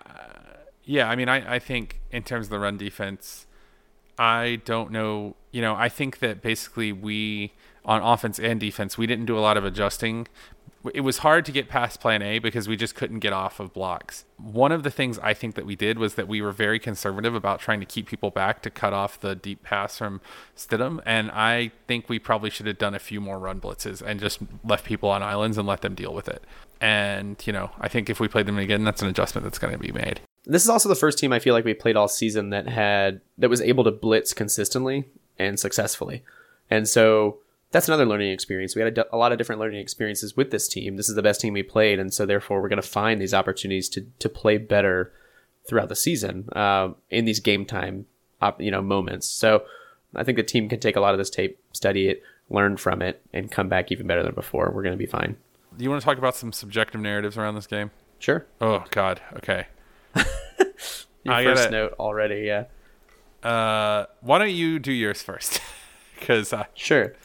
yeah, 0.85 1.09
I 1.09 1.15
mean, 1.15 1.29
I, 1.29 1.55
I 1.55 1.59
think 1.59 1.99
in 2.11 2.23
terms 2.23 2.47
of 2.47 2.51
the 2.51 2.59
run 2.59 2.77
defense, 2.77 3.45
I 4.17 4.61
don't 4.65 4.91
know. 4.91 5.35
You 5.51 5.61
know, 5.61 5.75
I 5.75 5.89
think 5.89 6.19
that 6.19 6.41
basically 6.41 6.91
we 6.91 7.53
on 7.85 8.01
offense 8.01 8.39
and 8.39 8.59
defense, 8.59 8.97
we 8.97 9.07
didn't 9.07 9.25
do 9.25 9.37
a 9.37 9.41
lot 9.41 9.57
of 9.57 9.65
adjusting 9.65 10.27
it 10.93 11.01
was 11.01 11.19
hard 11.19 11.45
to 11.45 11.51
get 11.51 11.69
past 11.69 12.01
plan 12.01 12.21
A 12.21 12.39
because 12.39 12.67
we 12.67 12.75
just 12.75 12.95
couldn't 12.95 13.19
get 13.19 13.31
off 13.31 13.59
of 13.59 13.71
blocks. 13.73 14.25
One 14.37 14.71
of 14.71 14.83
the 14.83 14.91
things 14.91 15.17
I 15.19 15.33
think 15.33 15.55
that 15.55 15.65
we 15.65 15.75
did 15.75 15.97
was 15.97 16.15
that 16.15 16.27
we 16.27 16.41
were 16.41 16.51
very 16.51 16.79
conservative 16.79 17.33
about 17.33 17.59
trying 17.59 17.79
to 17.79 17.85
keep 17.85 18.07
people 18.07 18.31
back 18.31 18.61
to 18.63 18.69
cut 18.69 18.91
off 18.91 19.19
the 19.19 19.35
deep 19.35 19.63
pass 19.63 19.97
from 19.97 20.19
Stidham. 20.57 21.01
And 21.05 21.31
I 21.31 21.71
think 21.87 22.09
we 22.09 22.19
probably 22.19 22.49
should 22.49 22.67
have 22.67 22.77
done 22.77 22.93
a 22.93 22.99
few 22.99 23.21
more 23.21 23.39
run 23.39 23.61
blitzes 23.61 24.01
and 24.01 24.19
just 24.19 24.39
left 24.63 24.85
people 24.85 25.09
on 25.09 25.23
islands 25.23 25.57
and 25.57 25.67
let 25.67 25.81
them 25.81 25.95
deal 25.95 26.13
with 26.13 26.27
it. 26.27 26.43
And, 26.81 27.41
you 27.47 27.53
know, 27.53 27.71
I 27.79 27.87
think 27.87 28.09
if 28.09 28.19
we 28.19 28.27
played 28.27 28.45
them 28.45 28.57
again, 28.57 28.83
that's 28.83 29.01
an 29.01 29.07
adjustment 29.07 29.45
that's 29.45 29.59
going 29.59 29.73
to 29.73 29.79
be 29.79 29.93
made. 29.93 30.19
This 30.45 30.63
is 30.63 30.69
also 30.69 30.89
the 30.89 30.95
first 30.95 31.17
team 31.17 31.31
I 31.31 31.39
feel 31.39 31.53
like 31.53 31.63
we 31.63 31.73
played 31.73 31.95
all 31.95 32.09
season 32.09 32.49
that 32.49 32.67
had 32.67 33.21
that 33.37 33.49
was 33.49 33.61
able 33.61 33.85
to 33.85 33.91
blitz 33.91 34.33
consistently 34.33 35.05
and 35.39 35.57
successfully. 35.57 36.23
And 36.69 36.89
so 36.89 37.37
that's 37.73 37.87
another 37.87 38.05
learning 38.05 38.31
experience. 38.31 38.75
We 38.75 38.83
had 38.83 38.97
a, 38.97 39.15
a, 39.15 39.17
lot 39.17 39.31
of 39.31 39.39
different 39.39 39.59
learning 39.59 39.79
experiences 39.79 40.37
with 40.37 40.51
this 40.51 40.67
team. 40.67 40.95
This 40.95 41.09
is 41.09 41.15
the 41.15 41.23
best 41.23 41.41
team 41.41 41.53
we 41.53 41.63
played, 41.63 41.99
and 41.99 42.13
so 42.13 42.25
therefore 42.25 42.61
we're 42.61 42.69
going 42.69 42.81
to 42.81 42.87
find 42.87 43.19
these 43.19 43.33
opportunities 43.33 43.89
to 43.89 44.05
to 44.19 44.29
play 44.29 44.57
better 44.57 45.11
throughout 45.67 45.89
the 45.89 45.95
season 45.95 46.47
uh, 46.55 46.89
in 47.09 47.25
these 47.25 47.39
game 47.39 47.65
time, 47.65 48.05
op, 48.41 48.61
you 48.61 48.69
know, 48.69 48.81
moments. 48.81 49.27
So 49.27 49.63
I 50.15 50.23
think 50.23 50.35
the 50.35 50.43
team 50.43 50.69
can 50.69 50.79
take 50.79 50.95
a 50.95 50.99
lot 50.99 51.15
of 51.15 51.17
this 51.17 51.31
tape, 51.31 51.59
study 51.73 52.09
it, 52.09 52.21
learn 52.49 52.77
from 52.77 53.01
it, 53.01 53.21
and 53.33 53.51
come 53.51 53.69
back 53.69 53.91
even 53.91 54.05
better 54.05 54.21
than 54.21 54.35
before. 54.35 54.71
We're 54.71 54.83
going 54.83 54.93
to 54.93 54.97
be 54.97 55.07
fine. 55.07 55.37
Do 55.75 55.83
you 55.83 55.89
want 55.89 56.01
to 56.01 56.05
talk 56.05 56.19
about 56.19 56.35
some 56.35 56.53
subjective 56.53 57.01
narratives 57.01 57.37
around 57.37 57.55
this 57.55 57.65
game? 57.65 57.89
Sure. 58.19 58.45
Oh 58.61 58.85
God. 58.91 59.19
Okay. 59.37 59.65
Your 61.23 61.33
I 61.33 61.43
first 61.43 61.63
gotta, 61.63 61.71
note 61.71 61.95
already, 61.97 62.45
yeah. 62.45 62.65
Uh, 63.41 64.05
why 64.21 64.37
don't 64.37 64.51
you 64.51 64.77
do 64.77 64.91
yours 64.91 65.21
first? 65.23 65.59
Because 66.19 66.53
uh, 66.53 66.63
sure. 66.73 67.15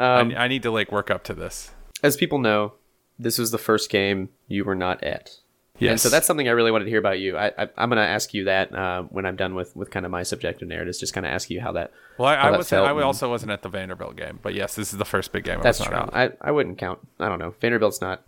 Um, 0.00 0.32
I, 0.32 0.44
I 0.44 0.48
need 0.48 0.62
to 0.62 0.70
like 0.70 0.90
work 0.90 1.10
up 1.10 1.24
to 1.24 1.34
this. 1.34 1.70
As 2.02 2.16
people 2.16 2.38
know, 2.38 2.72
this 3.18 3.38
was 3.38 3.50
the 3.50 3.58
first 3.58 3.90
game 3.90 4.30
you 4.48 4.64
were 4.64 4.74
not 4.74 5.02
at. 5.04 5.36
Yes. 5.78 5.90
And 5.90 6.00
so 6.00 6.08
that's 6.10 6.26
something 6.26 6.46
I 6.46 6.52
really 6.52 6.70
wanted 6.70 6.84
to 6.84 6.90
hear 6.90 6.98
about 6.98 7.20
you. 7.20 7.38
I, 7.38 7.52
I 7.56 7.68
am 7.78 7.88
going 7.88 7.96
to 7.96 8.02
ask 8.02 8.34
you 8.34 8.44
that 8.44 8.74
uh, 8.74 9.02
when 9.04 9.24
I'm 9.24 9.36
done 9.36 9.54
with, 9.54 9.74
with 9.74 9.90
kind 9.90 10.04
of 10.04 10.12
my 10.12 10.22
subjective 10.22 10.68
narratives. 10.68 10.98
Just 10.98 11.14
kind 11.14 11.24
of 11.24 11.32
ask 11.32 11.48
you 11.48 11.60
how 11.60 11.72
that. 11.72 11.92
Well, 12.18 12.28
I, 12.28 12.34
I 12.34 12.56
was 12.56 12.70
I 12.70 12.90
also 13.02 13.30
wasn't 13.30 13.52
at 13.52 13.62
the 13.62 13.70
Vanderbilt 13.70 14.16
game, 14.16 14.38
but 14.42 14.54
yes, 14.54 14.74
this 14.74 14.92
is 14.92 14.98
the 14.98 15.06
first 15.06 15.32
big 15.32 15.44
game. 15.44 15.60
That's 15.62 15.82
true. 15.82 15.94
Out. 15.94 16.14
I 16.14 16.32
I 16.40 16.50
wouldn't 16.50 16.76
count. 16.76 16.98
I 17.18 17.28
don't 17.30 17.38
know. 17.38 17.54
Vanderbilt's 17.60 18.02
not. 18.02 18.24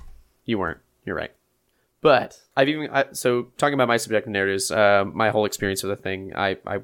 You 0.46 0.58
weren't. 0.58 0.78
You're 1.04 1.16
right. 1.16 1.32
But 2.00 2.40
I've 2.56 2.68
even 2.68 2.88
I, 2.90 3.06
so 3.12 3.48
talking 3.58 3.74
about 3.74 3.88
my 3.88 3.98
subjective 3.98 4.32
narratives. 4.32 4.70
Uh, 4.70 5.04
my 5.12 5.28
whole 5.28 5.44
experience 5.44 5.84
of 5.84 5.90
the 5.90 5.96
thing. 5.96 6.32
I 6.34 6.56
I 6.66 6.80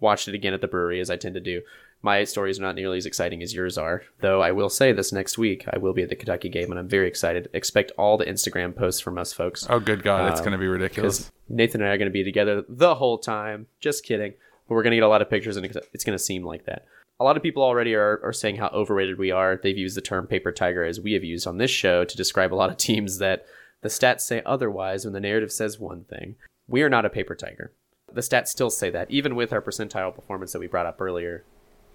watched 0.00 0.28
it 0.28 0.34
again 0.34 0.52
at 0.52 0.60
the 0.60 0.68
brewery 0.68 1.00
as 1.00 1.08
I 1.08 1.16
tend 1.16 1.34
to 1.34 1.40
do 1.40 1.62
my 2.02 2.24
stories 2.24 2.58
are 2.58 2.62
not 2.62 2.76
nearly 2.76 2.96
as 2.98 3.06
exciting 3.06 3.42
as 3.42 3.54
yours 3.54 3.76
are. 3.76 4.02
Though 4.20 4.42
I 4.42 4.52
will 4.52 4.70
say 4.70 4.92
this 4.92 5.12
next 5.12 5.36
week, 5.36 5.66
I 5.70 5.78
will 5.78 5.92
be 5.92 6.02
at 6.02 6.08
the 6.08 6.16
Kentucky 6.16 6.48
game, 6.48 6.70
and 6.70 6.78
I'm 6.78 6.88
very 6.88 7.06
excited. 7.06 7.48
Expect 7.52 7.92
all 7.98 8.16
the 8.16 8.24
Instagram 8.24 8.74
posts 8.74 9.00
from 9.00 9.18
us 9.18 9.32
folks. 9.32 9.66
Oh, 9.68 9.80
good 9.80 10.02
God, 10.02 10.30
it's 10.30 10.40
um, 10.40 10.44
going 10.44 10.52
to 10.52 10.58
be 10.58 10.66
ridiculous. 10.66 11.30
Nathan 11.48 11.82
and 11.82 11.90
I 11.90 11.94
are 11.94 11.98
going 11.98 12.06
to 12.06 12.12
be 12.12 12.24
together 12.24 12.64
the 12.68 12.94
whole 12.94 13.18
time. 13.18 13.66
Just 13.80 14.04
kidding. 14.04 14.32
But 14.66 14.74
we're 14.74 14.82
going 14.82 14.92
to 14.92 14.96
get 14.96 15.04
a 15.04 15.08
lot 15.08 15.22
of 15.22 15.28
pictures, 15.28 15.56
and 15.56 15.66
it's 15.66 16.04
going 16.04 16.16
to 16.16 16.24
seem 16.24 16.44
like 16.44 16.64
that. 16.66 16.86
A 17.18 17.24
lot 17.24 17.36
of 17.36 17.42
people 17.42 17.62
already 17.62 17.94
are, 17.94 18.18
are 18.24 18.32
saying 18.32 18.56
how 18.56 18.68
overrated 18.68 19.18
we 19.18 19.30
are. 19.30 19.60
They've 19.62 19.76
used 19.76 19.96
the 19.96 20.00
term 20.00 20.26
paper 20.26 20.52
tiger 20.52 20.84
as 20.84 21.00
we 21.00 21.12
have 21.12 21.24
used 21.24 21.46
on 21.46 21.58
this 21.58 21.70
show 21.70 22.04
to 22.04 22.16
describe 22.16 22.54
a 22.54 22.56
lot 22.56 22.70
of 22.70 22.76
teams 22.78 23.18
that 23.18 23.44
the 23.82 23.90
stats 23.90 24.22
say 24.22 24.42
otherwise 24.46 25.04
when 25.04 25.12
the 25.12 25.20
narrative 25.20 25.52
says 25.52 25.78
one 25.78 26.04
thing. 26.04 26.36
We 26.66 26.82
are 26.82 26.88
not 26.88 27.04
a 27.04 27.10
paper 27.10 27.34
tiger. 27.34 27.72
The 28.12 28.22
stats 28.22 28.48
still 28.48 28.70
say 28.70 28.90
that, 28.90 29.10
even 29.10 29.34
with 29.34 29.52
our 29.52 29.60
percentile 29.60 30.14
performance 30.14 30.52
that 30.52 30.60
we 30.60 30.66
brought 30.66 30.86
up 30.86 31.00
earlier 31.00 31.44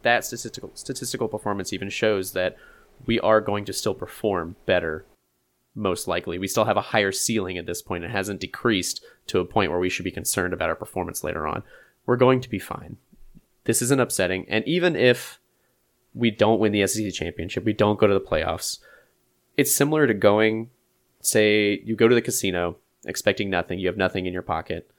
that 0.05 0.23
statistical 0.23 0.71
statistical 0.75 1.27
performance 1.27 1.73
even 1.73 1.89
shows 1.89 2.31
that 2.31 2.55
we 3.05 3.19
are 3.19 3.41
going 3.41 3.65
to 3.65 3.73
still 3.73 3.95
perform 3.95 4.55
better 4.65 5.03
most 5.73 6.07
likely. 6.07 6.37
We 6.37 6.47
still 6.47 6.65
have 6.65 6.77
a 6.77 6.81
higher 6.81 7.11
ceiling 7.11 7.57
at 7.57 7.65
this 7.65 7.81
point. 7.81 8.05
It 8.05 8.11
hasn't 8.11 8.39
decreased 8.39 9.03
to 9.27 9.39
a 9.39 9.45
point 9.45 9.71
where 9.71 9.79
we 9.79 9.89
should 9.89 10.05
be 10.05 10.11
concerned 10.11 10.53
about 10.53 10.69
our 10.69 10.75
performance 10.75 11.23
later 11.23 11.45
on. 11.45 11.63
We're 12.05 12.15
going 12.15 12.39
to 12.41 12.49
be 12.49 12.59
fine. 12.59 12.97
This 13.65 13.81
isn't 13.81 13.99
upsetting. 13.99 14.45
And 14.47 14.65
even 14.67 14.95
if 14.95 15.39
we 16.13 16.31
don't 16.31 16.59
win 16.59 16.71
the 16.71 16.85
SEC 16.87 17.11
championship, 17.11 17.65
we 17.65 17.73
don't 17.73 17.99
go 17.99 18.07
to 18.07 18.13
the 18.13 18.21
playoffs, 18.21 18.77
it's 19.57 19.75
similar 19.75 20.05
to 20.07 20.13
going, 20.13 20.69
say, 21.19 21.81
you 21.83 21.95
go 21.95 22.07
to 22.07 22.15
the 22.15 22.21
casino 22.21 22.77
expecting 23.05 23.49
nothing, 23.49 23.79
you 23.79 23.87
have 23.87 23.97
nothing 23.97 24.27
in 24.27 24.33
your 24.33 24.43
pocket. 24.43 24.89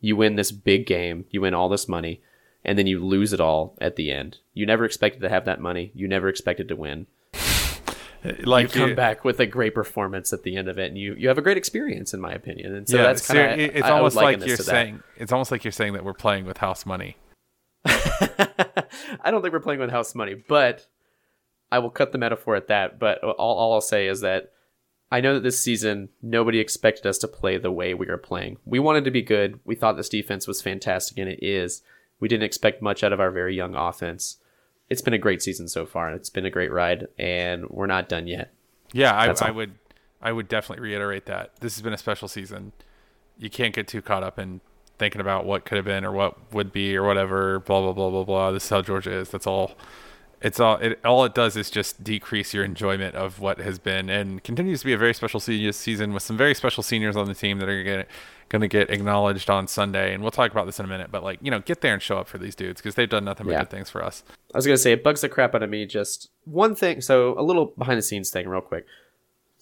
You 0.00 0.16
win 0.16 0.36
this 0.36 0.52
big 0.52 0.86
game, 0.86 1.26
you 1.30 1.42
win 1.42 1.54
all 1.54 1.68
this 1.68 1.86
money 1.86 2.22
and 2.64 2.78
then 2.78 2.86
you 2.86 3.04
lose 3.04 3.32
it 3.32 3.40
all 3.40 3.76
at 3.80 3.96
the 3.96 4.10
end. 4.10 4.38
You 4.52 4.66
never 4.66 4.84
expected 4.84 5.20
to 5.20 5.28
have 5.28 5.44
that 5.44 5.60
money. 5.60 5.92
You 5.94 6.08
never 6.08 6.28
expected 6.28 6.68
to 6.68 6.76
win. 6.76 7.06
Uh, 8.24 8.32
like 8.44 8.74
you 8.74 8.80
come 8.80 8.90
you, 8.90 8.96
back 8.96 9.24
with 9.24 9.38
a 9.38 9.46
great 9.46 9.74
performance 9.74 10.32
at 10.32 10.42
the 10.44 10.56
end 10.56 10.68
of 10.68 10.78
it, 10.78 10.88
and 10.88 10.96
you 10.96 11.14
you 11.18 11.28
have 11.28 11.38
a 11.38 11.42
great 11.42 11.58
experience, 11.58 12.14
in 12.14 12.20
my 12.20 12.32
opinion. 12.32 12.74
And 12.74 12.88
so 12.88 12.96
yeah, 12.96 13.02
that's 13.02 13.26
kind 13.26 13.38
of 13.38 13.58
it's 13.60 13.86
I, 13.86 13.90
almost 13.90 14.16
I 14.16 14.22
like 14.22 14.46
you're 14.46 14.56
saying 14.56 15.02
it's 15.16 15.32
almost 15.32 15.50
like 15.50 15.62
you're 15.62 15.72
saying 15.72 15.92
that 15.92 16.04
we're 16.04 16.14
playing 16.14 16.46
with 16.46 16.56
house 16.56 16.86
money. 16.86 17.16
I 17.84 19.30
don't 19.30 19.42
think 19.42 19.52
we're 19.52 19.60
playing 19.60 19.80
with 19.80 19.90
house 19.90 20.14
money, 20.14 20.34
but 20.48 20.86
I 21.70 21.80
will 21.80 21.90
cut 21.90 22.12
the 22.12 22.18
metaphor 22.18 22.56
at 22.56 22.68
that. 22.68 22.98
But 22.98 23.22
all, 23.22 23.56
all 23.56 23.74
I'll 23.74 23.82
say 23.82 24.06
is 24.06 24.22
that 24.22 24.52
I 25.12 25.20
know 25.20 25.34
that 25.34 25.42
this 25.42 25.60
season 25.60 26.08
nobody 26.22 26.60
expected 26.60 27.06
us 27.06 27.18
to 27.18 27.28
play 27.28 27.58
the 27.58 27.70
way 27.70 27.92
we 27.92 28.08
are 28.08 28.16
playing. 28.16 28.56
We 28.64 28.78
wanted 28.78 29.04
to 29.04 29.10
be 29.10 29.22
good. 29.22 29.60
We 29.64 29.74
thought 29.74 29.96
this 29.96 30.08
defense 30.08 30.46
was 30.46 30.62
fantastic, 30.62 31.18
and 31.18 31.28
it 31.28 31.40
is. 31.42 31.82
We 32.24 32.28
didn't 32.28 32.44
expect 32.44 32.80
much 32.80 33.04
out 33.04 33.12
of 33.12 33.20
our 33.20 33.30
very 33.30 33.54
young 33.54 33.74
offense. 33.74 34.38
It's 34.88 35.02
been 35.02 35.12
a 35.12 35.18
great 35.18 35.42
season 35.42 35.68
so 35.68 35.84
far. 35.84 36.10
It's 36.12 36.30
been 36.30 36.46
a 36.46 36.50
great 36.50 36.72
ride, 36.72 37.06
and 37.18 37.68
we're 37.68 37.84
not 37.84 38.08
done 38.08 38.26
yet. 38.26 38.50
Yeah, 38.94 39.12
I, 39.12 39.34
I 39.46 39.50
would, 39.50 39.72
I 40.22 40.32
would 40.32 40.48
definitely 40.48 40.82
reiterate 40.82 41.26
that 41.26 41.60
this 41.60 41.74
has 41.74 41.82
been 41.82 41.92
a 41.92 41.98
special 41.98 42.26
season. 42.26 42.72
You 43.36 43.50
can't 43.50 43.74
get 43.74 43.86
too 43.88 44.00
caught 44.00 44.22
up 44.22 44.38
in 44.38 44.62
thinking 44.96 45.20
about 45.20 45.44
what 45.44 45.66
could 45.66 45.76
have 45.76 45.84
been 45.84 46.02
or 46.02 46.12
what 46.12 46.50
would 46.54 46.72
be 46.72 46.96
or 46.96 47.02
whatever. 47.02 47.58
Blah 47.58 47.82
blah 47.82 47.92
blah 47.92 48.08
blah 48.08 48.24
blah. 48.24 48.52
This 48.52 48.64
is 48.64 48.70
how 48.70 48.80
Georgia 48.80 49.12
is. 49.12 49.28
That's 49.28 49.46
all. 49.46 49.72
it's 50.40 50.58
all 50.58 50.76
it 50.76 50.98
all 51.04 51.26
it 51.26 51.34
does 51.34 51.58
is 51.58 51.68
just 51.68 52.02
decrease 52.02 52.54
your 52.54 52.64
enjoyment 52.64 53.14
of 53.16 53.38
what 53.38 53.58
has 53.58 53.78
been 53.78 54.08
and 54.08 54.42
continues 54.42 54.80
to 54.80 54.86
be 54.86 54.94
a 54.94 54.98
very 54.98 55.12
special 55.12 55.40
se- 55.40 55.72
season 55.72 56.14
with 56.14 56.22
some 56.22 56.38
very 56.38 56.54
special 56.54 56.82
seniors 56.82 57.16
on 57.16 57.26
the 57.26 57.34
team 57.34 57.58
that 57.58 57.68
are 57.68 57.84
going 57.84 58.06
going 58.48 58.60
to 58.62 58.68
get 58.68 58.90
acknowledged 58.90 59.48
on 59.50 59.66
Sunday 59.66 60.12
and 60.14 60.22
we'll 60.22 60.30
talk 60.30 60.50
about 60.52 60.66
this 60.66 60.78
in 60.78 60.84
a 60.84 60.88
minute 60.88 61.10
but 61.10 61.22
like 61.24 61.38
you 61.42 61.50
know 61.50 61.60
get 61.60 61.80
there 61.80 61.92
and 61.94 62.02
show 62.02 62.18
up 62.18 62.28
for 62.28 62.38
these 62.38 62.54
dudes 62.54 62.80
because 62.80 62.94
they've 62.94 63.08
done 63.08 63.24
nothing 63.24 63.46
but 63.46 63.52
Yeah. 63.52 63.60
good 63.60 63.70
things 63.70 63.90
for 63.90 64.04
us 64.04 64.22
I 64.54 64.58
was 64.58 64.66
gonna 64.66 64.76
say 64.78 64.92
it 64.92 65.02
bugs 65.02 65.20
the 65.22 65.28
crap 65.28 65.54
out 65.54 65.62
of 65.64 65.70
me. 65.70 65.84
Just 65.84 66.30
one 66.44 66.76
thing. 66.76 67.00
So 67.00 67.36
a 67.38 67.42
little 67.42 67.66
behind 67.76 67.98
the 67.98 68.02
scenes 68.02 68.30
thing, 68.30 68.48
real 68.48 68.60
quick. 68.60 68.86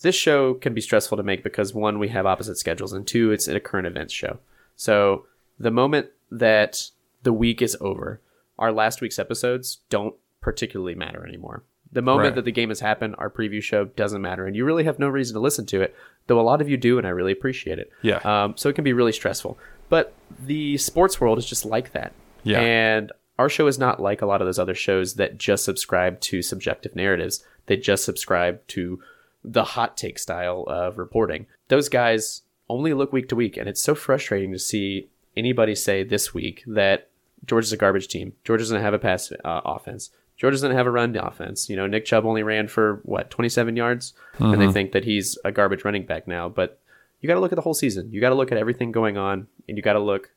This 0.02 0.14
show 0.14 0.52
can 0.54 0.74
be 0.74 0.80
stressful 0.82 1.16
to 1.16 1.22
make 1.22 1.42
because 1.42 1.72
one, 1.72 1.98
we 1.98 2.08
have 2.08 2.26
opposite 2.26 2.58
schedules, 2.58 2.92
and 2.92 3.06
two, 3.06 3.30
it's 3.30 3.48
a 3.48 3.58
current 3.60 3.86
events 3.86 4.12
show. 4.12 4.38
So 4.76 5.26
the 5.58 5.70
moment 5.70 6.08
that 6.30 6.90
the 7.22 7.32
week 7.32 7.62
is 7.62 7.76
over, 7.80 8.20
our 8.58 8.70
last 8.72 9.00
week's 9.00 9.18
episodes 9.18 9.78
don't 9.88 10.14
particularly 10.42 10.94
matter 10.94 11.26
anymore. 11.26 11.62
The 11.92 12.02
moment 12.02 12.28
Right. 12.28 12.34
that 12.36 12.44
the 12.46 12.52
game 12.52 12.70
has 12.70 12.80
happened, 12.80 13.16
our 13.18 13.28
preview 13.28 13.62
show 13.62 13.84
doesn't 13.84 14.22
matter, 14.22 14.46
and 14.46 14.56
you 14.56 14.64
really 14.64 14.84
have 14.84 14.98
no 14.98 15.08
reason 15.08 15.34
to 15.34 15.40
listen 15.40 15.66
to 15.66 15.82
it. 15.82 15.94
Though 16.26 16.40
a 16.40 16.42
lot 16.42 16.60
of 16.60 16.68
you 16.68 16.76
do, 16.76 16.98
and 16.98 17.06
I 17.06 17.10
really 17.10 17.32
appreciate 17.32 17.78
it. 17.78 17.90
Yeah. 18.00 18.18
Um, 18.24 18.54
so 18.56 18.68
it 18.68 18.74
can 18.74 18.84
be 18.84 18.92
really 18.92 19.12
stressful. 19.12 19.58
But 19.88 20.14
the 20.44 20.78
sports 20.78 21.20
world 21.20 21.38
is 21.38 21.44
just 21.46 21.64
like 21.66 21.92
that. 21.92 22.12
Yeah. 22.44 22.60
And 22.60 23.12
our 23.38 23.48
show 23.48 23.66
is 23.66 23.78
not 23.78 24.00
like 24.00 24.22
a 24.22 24.26
lot 24.26 24.40
of 24.40 24.46
those 24.46 24.58
other 24.58 24.74
shows 24.74 25.14
that 25.14 25.36
just 25.36 25.64
subscribe 25.64 26.20
to 26.20 26.40
subjective 26.42 26.94
narratives. 26.96 27.44
They 27.66 27.76
just 27.76 28.04
subscribe 28.04 28.66
to 28.68 29.00
the 29.44 29.64
hot 29.64 29.96
take 29.96 30.18
style 30.18 30.64
of 30.68 30.96
reporting. 30.98 31.46
Those 31.68 31.88
guys 31.88 32.42
only 32.68 32.94
look 32.94 33.12
week 33.12 33.28
to 33.28 33.36
week, 33.36 33.56
and 33.56 33.68
it's 33.68 33.82
so 33.82 33.94
frustrating 33.94 34.52
to 34.52 34.58
see 34.58 35.08
anybody 35.36 35.74
say 35.74 36.04
this 36.04 36.32
week 36.32 36.62
that 36.66 37.08
Georgia's 37.44 37.72
a 37.72 37.76
garbage 37.76 38.08
team. 38.08 38.34
Georgia 38.44 38.62
doesn't 38.62 38.80
have 38.82 38.94
a 38.94 38.98
pass 38.98 39.32
uh, 39.44 39.60
offense. 39.64 40.10
Georgia 40.42 40.56
doesn't 40.56 40.72
have 40.72 40.86
a 40.88 40.90
run 40.90 41.14
offense. 41.16 41.70
You 41.70 41.76
know, 41.76 41.86
Nick 41.86 42.04
Chubb 42.04 42.26
only 42.26 42.42
ran 42.42 42.66
for 42.66 43.00
what 43.04 43.30
27 43.30 43.76
yards, 43.76 44.12
and 44.40 44.60
they 44.60 44.72
think 44.72 44.90
that 44.90 45.04
he's 45.04 45.38
a 45.44 45.52
garbage 45.52 45.84
running 45.84 46.04
back 46.04 46.26
now. 46.26 46.48
But 46.48 46.80
you 47.20 47.28
got 47.28 47.34
to 47.34 47.40
look 47.40 47.52
at 47.52 47.54
the 47.56 47.62
whole 47.62 47.74
season. 47.74 48.10
You 48.12 48.20
got 48.20 48.30
to 48.30 48.34
look 48.34 48.50
at 48.50 48.58
everything 48.58 48.90
going 48.90 49.16
on, 49.16 49.46
and 49.68 49.76
you 49.76 49.84
got 49.84 49.92
to 49.92 50.00
look 50.00 50.30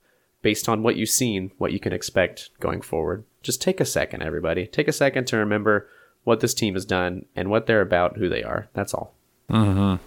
based 0.43 0.69
on 0.69 0.83
what 0.83 0.95
you've 0.95 1.09
seen, 1.09 1.51
what 1.57 1.71
you 1.73 1.79
can 1.79 1.91
expect 1.91 2.51
going 2.59 2.81
forward. 2.81 3.23
Just 3.41 3.63
take 3.63 3.79
a 3.81 3.85
second, 3.85 4.21
everybody. 4.21 4.67
Take 4.67 4.87
a 4.87 4.91
second 4.93 5.25
to 5.25 5.37
remember 5.37 5.89
what 6.23 6.39
this 6.39 6.53
team 6.53 6.75
has 6.75 6.85
done 6.85 7.25
and 7.35 7.49
what 7.49 7.65
they're 7.65 7.81
about, 7.81 8.17
who 8.17 8.29
they 8.29 8.43
are. 8.43 8.67
That's 8.73 8.93
all. 8.93 9.15
Mm-hmm. 9.49 10.03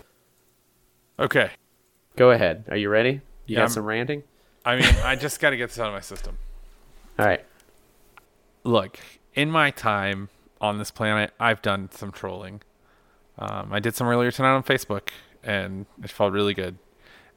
okay 1.22 1.50
Go 2.16 2.30
ahead. 2.30 2.64
Are 2.70 2.76
you 2.76 2.88
ready? 2.88 3.10
You 3.46 3.54
Yeah, 3.54 3.56
got 3.58 3.62
I'm- 3.62 3.70
some 3.70 3.84
ranting? 3.84 4.22
I 4.64 4.76
mean 4.76 4.94
I 5.04 5.16
just 5.16 5.40
got 5.40 5.50
to 5.50 5.56
get 5.56 5.70
this 5.70 5.78
out 5.80 5.86
of 5.88 5.92
my 5.94 6.00
system 6.00 6.36
All 7.18 7.26
right. 7.26 7.44
look, 8.64 8.98
in 9.38 9.52
my 9.52 9.70
time 9.70 10.30
on 10.60 10.78
this 10.78 10.90
planet, 10.90 11.32
I've 11.38 11.62
done 11.62 11.90
some 11.92 12.10
trolling. 12.10 12.60
Um, 13.38 13.72
I 13.72 13.78
did 13.78 13.94
some 13.94 14.08
earlier 14.08 14.32
tonight 14.32 14.56
on 14.56 14.64
Facebook, 14.64 15.10
and 15.44 15.86
it 16.02 16.10
felt 16.10 16.32
really 16.32 16.54
good. 16.54 16.76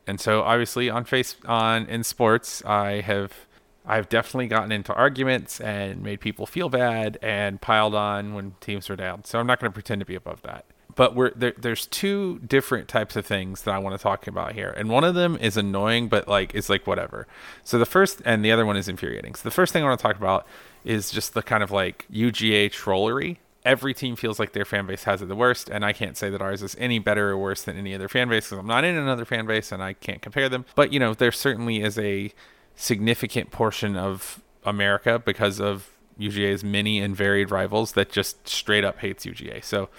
And 0.08 0.20
so, 0.20 0.42
obviously, 0.42 0.90
on 0.90 1.06
face 1.06 1.36
on 1.46 1.86
in 1.86 2.04
sports, 2.04 2.66
I 2.66 3.02
have 3.02 3.46
I've 3.86 4.10
definitely 4.10 4.48
gotten 4.48 4.72
into 4.72 4.92
arguments 4.96 5.62
and 5.62 6.02
made 6.02 6.22
people 6.22 6.48
feel 6.48 6.70
bad 6.70 7.20
and 7.22 7.62
piled 7.62 7.94
on 7.94 8.34
when 8.34 8.56
teams 8.62 8.90
are 8.90 8.96
down. 8.96 9.24
So 9.24 9.40
I'm 9.40 9.46
not 9.46 9.60
going 9.60 9.72
to 9.72 9.74
pretend 9.74 10.00
to 10.00 10.06
be 10.06 10.16
above 10.16 10.42
that. 10.42 10.66
But 10.96 11.16
we're 11.16 11.32
there, 11.32 11.54
there's 11.58 11.86
two 11.86 12.40
different 12.40 12.88
types 12.88 13.16
of 13.16 13.26
things 13.26 13.64
that 13.64 13.74
I 13.74 13.78
want 13.78 13.98
to 13.98 14.02
talk 14.02 14.28
about 14.28 14.54
here, 14.54 14.74
and 14.76 14.90
one 14.90 15.04
of 15.04 15.16
them 15.16 15.38
is 15.38 15.58
annoying, 15.58 16.10
but 16.10 16.28
like 16.28 16.54
it's 16.56 16.70
like 16.70 16.88
whatever. 16.88 17.28
So 17.64 17.78
the 17.78 17.86
first 17.86 18.22
and 18.26 18.44
the 18.44 18.52
other 18.52 18.66
one 18.66 18.78
is 18.78 18.88
infuriating. 18.88 19.36
So 19.36 19.44
the 19.44 19.52
first 19.52 19.74
thing 19.74 19.84
I 19.84 19.88
want 19.88 20.00
to 20.00 20.04
talk 20.04 20.18
about 20.18 20.46
is 20.84 21.12
just 21.12 21.34
the 21.34 21.44
kind 21.44 21.64
of 21.64 21.72
like 21.72 22.06
UGA 22.12 22.72
trollery. 22.72 23.38
Every 23.64 23.94
team 23.94 24.16
feels 24.16 24.40
like 24.40 24.54
their 24.54 24.66
fan 24.66 24.88
base 24.88 25.04
has 25.04 25.22
it 25.22 25.28
the 25.28 25.36
worst, 25.36 25.70
and 25.70 25.86
I 25.86 25.94
can't 25.94 26.18
say 26.18 26.32
that 26.32 26.42
ours 26.42 26.64
is 26.64 26.76
any 26.80 26.98
better 26.98 27.30
or 27.30 27.38
worse 27.38 27.62
than 27.62 27.78
any 27.78 27.94
other 27.94 28.10
fan 28.10 28.28
base 28.28 28.46
because 28.46 28.58
I'm 28.58 28.66
not 28.66 28.84
in 28.84 28.96
another 28.96 29.26
fan 29.26 29.46
base 29.46 29.72
and 29.72 29.84
I 29.84 29.94
can't 29.94 30.22
compare 30.22 30.50
them. 30.50 30.66
But 30.76 30.92
you 30.92 31.00
know, 31.00 31.14
there 31.14 31.32
certainly 31.32 31.82
is 31.82 32.00
a 32.00 32.34
significant 32.76 33.52
portion 33.52 33.96
of 33.96 34.42
America 34.64 35.22
because 35.24 35.60
of 35.60 35.90
UGA's 36.20 36.64
many 36.64 37.00
and 37.00 37.16
varied 37.16 37.52
rivals 37.52 37.94
that 37.94 38.10
just 38.10 38.48
straight 38.48 38.84
up 38.84 39.00
hates 39.00 39.26
UGA. 39.26 39.64
So, 39.64 39.90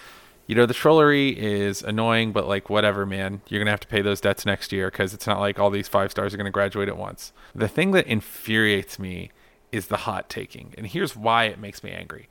you 0.45 0.55
know, 0.55 0.65
the 0.65 0.73
trollery 0.73 1.29
is 1.29 1.81
annoying, 1.81 2.31
but 2.31 2.47
like 2.47 2.69
whatever, 2.69 3.05
man. 3.05 3.41
You're 3.47 3.61
gonna 3.61 3.71
have 3.71 3.79
to 3.81 3.87
pay 3.87 4.01
those 4.01 4.21
debts 4.21 4.45
next 4.45 4.71
year 4.71 4.91
because 4.91 5.13
it's 5.13 5.27
not 5.27 5.39
like 5.39 5.59
all 5.59 5.69
these 5.69 5.87
five 5.87 6.11
stars 6.11 6.33
are 6.33 6.37
gonna 6.37 6.51
graduate 6.51 6.89
at 6.89 6.97
once. 6.97 7.31
The 7.55 7.67
thing 7.67 7.91
that 7.91 8.07
infuriates 8.07 8.99
me 8.99 9.31
is 9.71 9.87
the 9.87 9.97
hot 9.97 10.29
taking, 10.29 10.73
and 10.77 10.87
here's 10.87 11.15
why 11.15 11.45
it 11.45 11.59
makes 11.59 11.83
me 11.83 11.91
angry. 11.91 12.27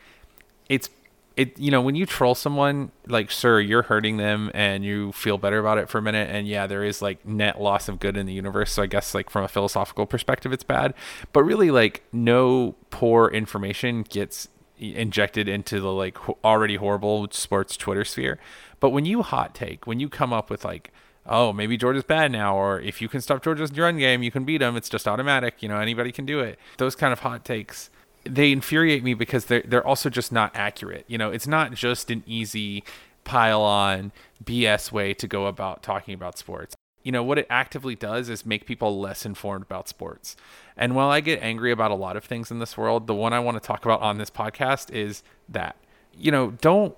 It's 0.69 0.91
it 1.37 1.59
you 1.59 1.71
know 1.71 1.81
when 1.81 1.95
you 1.95 2.07
troll 2.07 2.35
someone 2.35 2.91
like 3.07 3.31
sir 3.31 3.61
you're 3.61 3.83
hurting 3.83 4.17
them 4.17 4.51
and 4.55 4.85
you 4.85 5.13
feel 5.13 5.39
better 5.39 5.59
about 5.59 5.79
it 5.79 5.89
for 5.89 5.99
a 5.99 6.03
minute 6.03 6.29
and 6.31 6.47
yeah 6.47 6.67
there 6.67 6.85
is 6.85 7.01
like 7.01 7.25
net 7.27 7.61
loss 7.61 7.89
of 7.89 7.99
good 7.99 8.17
in 8.17 8.27
the 8.27 8.33
universe 8.33 8.73
so 8.73 8.83
i 8.83 8.87
guess 8.87 9.15
like 9.15 9.31
from 9.31 9.45
a 9.45 9.49
philosophical 9.49 10.07
perspective 10.07 10.53
it's 10.53 10.63
bad 10.63 10.95
but 11.33 11.43
really 11.43 11.71
like 11.71 12.03
no 12.13 12.75
poor 12.91 13.29
information 13.29 14.03
gets 14.03 14.49
injected 14.83 15.49
into 15.49 15.81
the 15.81 15.93
like 15.93 16.17
already 16.45 16.77
horrible 16.77 17.29
sports 17.31 17.77
twitter 17.77 18.05
sphere 18.05 18.39
but 18.81 18.91
when 18.91 19.05
you 19.05 19.23
hot 19.23 19.55
take 19.55 19.87
when 19.87 20.01
you 20.01 20.09
come 20.09 20.33
up 20.33 20.51
with 20.51 20.65
like 20.65 20.93
oh 21.27 21.53
maybe 21.53 21.77
georgia's 21.77 22.05
bad 22.05 22.33
now 22.33 22.57
or 22.57 22.81
if 22.81 23.01
you 23.01 23.09
can 23.09 23.21
stop 23.21 23.43
georgia's 23.43 23.73
run 23.79 23.97
game 23.99 24.23
you 24.23 24.31
can 24.31 24.45
beat 24.45 24.59
them 24.59 24.77
it's 24.77 24.89
just 24.89 25.07
automatic 25.07 25.63
you 25.63 25.69
know 25.69 25.79
anybody 25.79 26.11
can 26.11 26.27
do 26.27 26.41
it 26.41 26.59
those 26.79 26.97
kind 26.97 27.13
of 27.13 27.21
hot 27.21 27.45
takes 27.45 27.91
they 28.25 28.53
infuriate 28.53 29.03
me 29.03 29.15
because 29.15 29.47
they're 29.47 29.63
they're 29.67 29.87
also 29.87 30.09
just 30.11 30.33
not 30.33 30.53
accurate. 30.55 31.05
You 31.09 31.19
know, 31.19 31.31
it's 31.31 31.47
not 31.47 31.73
just 31.73 32.11
an 32.11 32.23
easy 32.27 32.85
pile 33.25 33.63
on 33.63 34.13
BS 34.45 34.93
way 34.93 35.15
to 35.15 35.27
go 35.27 35.47
about 35.47 35.83
talking 35.83 36.15
about 36.15 36.39
sports. 36.39 36.75
You 37.03 37.13
know, 37.13 37.23
what 37.23 37.39
it 37.39 37.47
actively 37.51 37.95
does 37.95 38.29
is 38.29 38.47
make 38.47 38.67
people 38.67 39.01
less 39.01 39.27
informed 39.27 39.63
about 39.65 39.89
sports. 39.89 40.37
And 40.77 40.95
while 40.95 41.11
I 41.11 41.21
get 41.21 41.43
angry 41.43 41.73
about 41.73 41.91
a 41.91 41.97
lot 41.97 42.17
of 42.17 42.25
things 42.25 42.51
in 42.51 42.59
this 42.59 42.77
world, 42.77 43.07
the 43.07 43.15
one 43.15 43.33
I 43.33 43.41
want 43.41 43.61
to 43.61 43.67
talk 43.67 43.85
about 43.85 44.01
on 44.01 44.19
this 44.19 44.31
podcast 44.31 44.91
is 44.91 45.23
that. 45.49 45.77
You 46.15 46.31
know, 46.31 46.51
don't 46.51 46.95